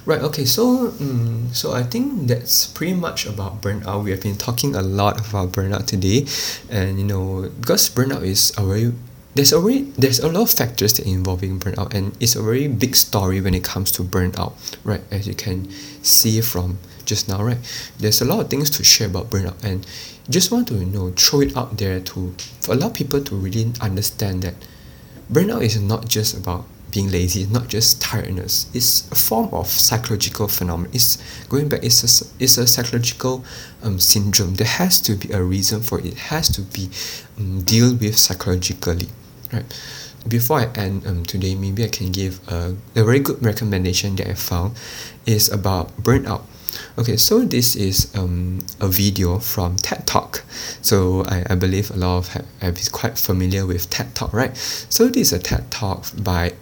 Right, 0.05 0.21
okay, 0.21 0.45
so 0.45 0.89
um, 1.01 1.49
so 1.53 1.73
I 1.73 1.83
think 1.83 2.29
that's 2.29 2.67
pretty 2.67 2.95
much 2.95 3.27
about 3.27 3.61
burnout. 3.63 4.05
We 4.05 4.11
have 4.11 4.23
been 4.23 4.37
talking 4.37 4.75
a 4.75 4.83
lot 4.83 5.21
about 5.21 5.53
burnout 5.53 5.87
today, 5.87 6.27
and 6.69 6.99
you 6.99 7.05
know 7.05 7.51
because 7.61 7.89
burnout 7.89 8.25
is 8.25 8.53
a 8.57 8.65
very 8.65 8.93
there's 9.35 9.53
a 9.53 9.61
very 9.61 9.83
there's 9.95 10.19
a 10.19 10.29
lot 10.29 10.43
of 10.43 10.51
factors 10.51 10.95
that 10.95 11.07
involving 11.07 11.61
burnout, 11.61 11.95
and 11.95 12.17
it's 12.21 12.35
a 12.35 12.43
very 12.43 12.67
big 12.69 12.97
story 12.97 13.41
when 13.41 13.55
it 13.55 13.63
comes 13.63 13.91
to 13.93 14.03
burnout. 14.03 14.55
Right, 14.83 15.03
as 15.11 15.29
you 15.29 15.35
can 15.35 15.71
see 16.03 16.41
from 16.41 16.79
just 17.05 17.29
now, 17.29 17.43
right? 17.43 17.59
There's 17.99 18.21
a 18.21 18.25
lot 18.25 18.41
of 18.41 18.51
things 18.51 18.71
to 18.71 18.85
share 18.85 19.07
about 19.07 19.31
burnout, 19.31 19.63
and 19.63 19.87
just 20.31 20.51
want 20.51 20.69
to 20.69 20.75
you 20.75 20.87
know 20.87 21.11
throw 21.13 21.41
it 21.41 21.57
out 21.57 21.77
there 21.79 22.01
to 22.01 22.35
allow 22.69 22.89
people 22.89 23.23
to 23.23 23.35
really 23.35 23.73
understand 23.81 24.43
that 24.43 24.55
burnout 25.31 25.63
is 25.63 25.81
not 25.81 26.09
just 26.09 26.37
about 26.37 26.65
being 26.91 27.11
lazy 27.11 27.43
is 27.43 27.51
not 27.51 27.69
just 27.69 28.01
tiredness. 28.01 28.71
It's 28.73 29.11
a 29.13 29.15
form 29.15 29.53
of 29.53 29.67
psychological 29.67 30.49
phenomenon. 30.49 30.91
It's 30.95 31.19
going 31.49 31.69
back 31.69 31.85
it's 31.85 32.03
a, 32.03 32.27
it's 32.43 32.57
a 32.57 32.67
psychological 32.67 33.45
um, 33.83 33.99
syndrome. 33.99 34.55
There 34.55 34.67
has 34.67 35.01
to 35.03 35.15
be 35.15 35.31
a 35.33 35.43
reason 35.43 35.83
for 35.83 35.99
it, 35.99 36.07
it 36.07 36.19
has 36.33 36.49
to 36.51 36.63
be 36.63 36.89
um, 37.39 37.63
deal 37.63 37.95
with 37.95 38.17
psychologically 38.17 39.09
right? 39.53 39.65
Before 40.27 40.61
I 40.61 40.67
end 40.75 41.07
um, 41.07 41.25
today 41.25 41.55
maybe 41.55 41.85
I 41.85 41.89
can 41.89 42.11
give 42.13 42.41
a, 42.49 42.77
a 42.97 43.05
very 43.05 43.21
good 43.21 43.45
recommendation 43.45 44.17
that 44.17 44.29
I 44.29 44.35
found 44.35 44.77
is 45.27 45.51
about 45.51 45.97
burnout 46.03 46.43
okay 46.99 47.17
so 47.17 47.45
this 47.45 47.77
is 47.77 48.13
um, 48.17 48.59
a 48.81 48.89
video 48.89 49.39
from 49.39 49.77
TED 49.77 50.07
Talk 50.07 50.45
so 50.83 51.25
I, 51.27 51.45
I 51.51 51.55
believe 51.55 51.91
a 51.91 51.97
lot 51.97 52.19
of 52.19 52.29
have, 52.29 52.47
have 52.61 52.93
quite 52.93 53.19
familiar 53.19 53.67
with 53.67 53.91
TED 53.91 54.15
Talk 54.15 54.33
right 54.33 54.57
so 54.57 55.09
this 55.09 55.33
is 55.33 55.33
a 55.33 55.39
TED 55.39 55.71
Talk 55.71 56.07
by 56.17 56.53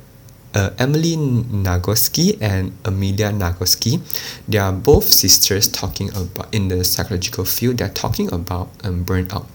uh, 0.56 0.70
Emily 0.78 1.16
Nagoski 1.16 2.38
and 2.40 2.72
Amelia 2.84 3.30
Nagoski. 3.30 4.00
They 4.48 4.56
are 4.56 4.72
both 4.72 5.04
sisters 5.04 5.68
talking 5.68 6.08
about 6.16 6.54
in 6.54 6.68
the 6.68 6.82
psychological 6.82 7.44
field. 7.44 7.78
They're 7.78 7.90
talking 7.90 8.32
about 8.32 8.70
um, 8.82 9.04
burnout. 9.04 9.46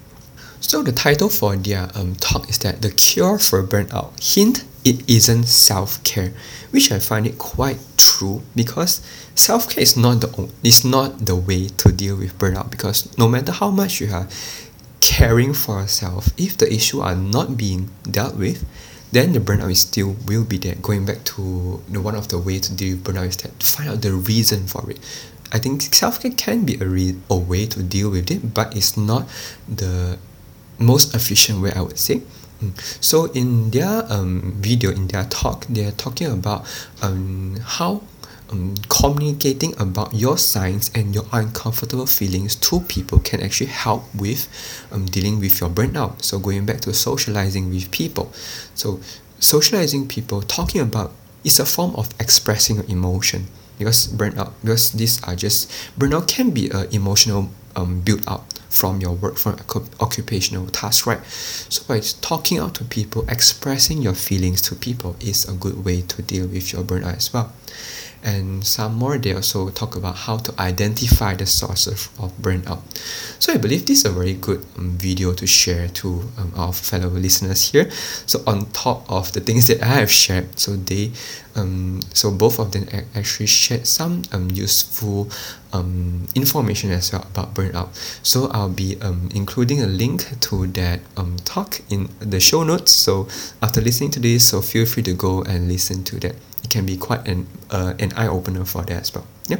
So 0.60 0.84
the 0.84 0.92
title 0.92 1.30
for 1.30 1.56
their 1.56 1.90
um, 1.96 2.16
talk 2.16 2.48
is 2.50 2.60
that 2.60 2.84
the 2.84 2.92
cure 2.92 3.40
for 3.40 3.64
burnout. 3.64 4.14
Hint: 4.22 4.64
it 4.86 5.10
isn't 5.10 5.46
self-care, 5.46 6.34
which 6.70 6.92
I 6.92 7.00
find 7.00 7.26
it 7.26 7.40
quite 7.40 7.80
true 8.22 8.42
because 8.56 9.02
self-care 9.34 9.82
is 9.82 9.98
not 9.98 10.22
the 10.22 10.30
is 10.62 10.86
not 10.86 11.26
the 11.26 11.36
way 11.36 11.68
to 11.82 11.92
deal 11.92 12.16
with 12.16 12.38
burnout 12.38 12.70
because 12.70 13.10
no 13.18 13.28
matter 13.28 13.52
how 13.52 13.72
much 13.72 14.00
you 14.00 14.14
are 14.14 14.28
caring 15.02 15.54
for 15.54 15.82
yourself, 15.82 16.30
if 16.38 16.56
the 16.58 16.72
issue 16.72 17.02
are 17.02 17.16
not 17.16 17.58
being 17.58 17.90
dealt 18.06 18.36
with, 18.38 18.64
then 19.12 19.34
the 19.34 19.40
burnout 19.40 19.72
is 19.72 19.82
still 19.82 20.16
will 20.28 20.46
be 20.46 20.58
there. 20.58 20.76
Going 20.76 21.06
back 21.06 21.24
to 21.34 21.82
the 21.90 22.00
one 22.00 22.16
of 22.16 22.28
the 22.28 22.38
way 22.38 22.60
to 22.60 22.70
deal 22.74 22.96
with 22.96 23.04
burnout 23.04 23.28
is 23.28 23.38
that 23.38 23.64
find 23.64 23.90
out 23.90 24.02
the 24.04 24.14
reason 24.14 24.68
for 24.68 24.90
it. 24.92 25.00
I 25.52 25.58
think 25.58 25.82
self 25.82 26.22
care 26.22 26.32
can 26.32 26.64
be 26.64 26.76
a 26.80 26.86
re- 26.86 27.18
a 27.30 27.36
way 27.36 27.66
to 27.66 27.82
deal 27.82 28.12
with 28.12 28.30
it, 28.30 28.54
but 28.54 28.78
it's 28.78 28.96
not 28.96 29.28
the 29.68 30.20
most 30.78 31.16
efficient 31.16 31.62
way 31.62 31.72
I 31.76 31.82
would 31.82 32.00
say. 32.00 32.22
Mm. 32.62 33.04
So 33.04 33.26
in 33.34 33.72
their 33.72 34.06
um, 34.12 34.54
video, 34.58 34.92
in 34.92 35.08
their 35.08 35.26
talk, 35.26 35.66
they 35.68 35.86
are 35.86 35.92
talking 35.92 36.28
about 36.28 36.66
um, 37.02 37.58
how 37.64 38.04
um, 38.52 38.76
communicating 38.90 39.74
about 39.80 40.14
your 40.14 40.38
signs 40.38 40.92
and 40.94 41.16
your 41.16 41.26
uncomfortable 41.32 42.06
feelings 42.06 42.56
to 42.56 42.82
people 42.82 43.20
can 43.20 43.42
actually 43.42 43.72
help 43.72 44.04
with 44.14 44.48
um, 44.92 45.06
dealing 45.06 45.40
with 45.40 45.60
your 45.60 45.70
burnout. 45.70 46.22
So 46.22 46.38
going 46.38 46.66
back 46.66 46.82
to 46.82 46.94
socializing 46.94 47.70
with 47.70 47.90
people. 47.92 48.32
So 48.76 49.00
socializing 49.40 50.08
people, 50.08 50.42
talking 50.42 50.82
about 50.82 51.12
is 51.44 51.60
a 51.60 51.66
form 51.66 51.96
of 51.96 52.10
expressing 52.20 52.76
your 52.76 52.86
emotion 52.86 53.48
because 53.80 54.08
burnout 54.08 54.54
because 54.62 54.92
these 54.92 55.24
are 55.24 55.36
just 55.36 55.72
burnout 55.98 56.28
can 56.28 56.52
be 56.52 56.70
an 56.70 56.88
emotional 56.92 57.50
um, 57.76 58.02
build 58.02 58.22
up 58.28 58.46
from 58.72 59.02
your 59.02 59.12
work 59.12 59.38
from 59.38 59.58
occupational 60.00 60.66
task 60.68 61.06
right? 61.06 61.24
So 61.26 61.84
by 61.88 62.00
talking 62.22 62.58
out 62.58 62.76
to 62.76 62.86
people 62.86 63.26
expressing 63.30 64.02
your 64.02 64.14
feelings 64.16 64.62
to 64.64 64.76
people 64.76 65.16
is 65.20 65.48
a 65.48 65.54
good 65.54 65.84
way 65.84 66.02
to 66.02 66.22
deal 66.22 66.48
with 66.48 66.72
your 66.72 66.84
burnout 66.84 67.18
as 67.18 67.34
well 67.34 67.54
and 68.24 68.66
some 68.66 68.96
more 68.96 69.18
they 69.18 69.34
also 69.34 69.70
talk 69.70 69.96
about 69.96 70.16
how 70.16 70.38
to 70.38 70.54
identify 70.62 71.34
the 71.34 71.46
sources 71.46 72.10
of 72.20 72.32
burnout. 72.38 72.82
So 73.40 73.54
i 73.54 73.58
believe 73.58 73.86
this 73.86 74.00
is 74.00 74.06
a 74.06 74.12
very 74.12 74.34
good 74.34 74.64
um, 74.78 74.92
video 74.92 75.34
to 75.34 75.48
share 75.48 75.88
to 75.88 76.30
um, 76.38 76.54
our 76.56 76.74
fellow 76.74 77.10
listeners 77.10 77.72
here. 77.72 77.90
So 78.26 78.44
on 78.46 78.68
top 78.72 79.10
of 79.12 79.32
the 79.34 79.40
things 79.40 79.68
that 79.68 79.82
i 79.82 79.88
have 80.02 80.12
shared 80.12 80.60
so 80.60 80.76
they 80.76 81.12
um, 81.54 82.00
so 82.14 82.32
both 82.32 82.60
of 82.60 82.72
them 82.72 82.88
actually 83.14 83.48
shared 83.48 83.86
some 83.86 84.22
um, 84.32 84.50
useful 84.52 85.30
um, 85.74 86.28
information 86.34 86.92
as 86.92 87.12
well 87.12 87.26
about 87.30 87.54
burnout. 87.54 87.90
So 88.26 88.50
i'll 88.52 88.70
be 88.70 88.98
um, 89.02 89.30
including 89.34 89.82
a 89.82 89.88
link 89.88 90.40
to 90.42 90.68
that 90.68 91.02
um, 91.18 91.38
talk 91.44 91.82
in 91.90 92.10
the 92.20 92.40
show 92.40 92.64
notes. 92.64 92.92
So 92.92 93.28
after 93.62 93.82
listening 93.82 94.12
to 94.12 94.20
this 94.20 94.48
so 94.50 94.62
feel 94.62 94.86
free 94.86 95.04
to 95.04 95.14
go 95.14 95.42
and 95.44 95.68
listen 95.68 96.04
to 96.06 96.20
that 96.20 96.36
can 96.72 96.86
be 96.86 96.98
quite 96.98 97.28
an 97.28 97.46
uh, 97.70 97.94
an 98.00 98.12
eye 98.14 98.28
opener 98.28 98.66
for 98.66 98.84
that 98.84 99.02
as 99.02 99.14
well. 99.14 99.28
Yeah. 99.48 99.60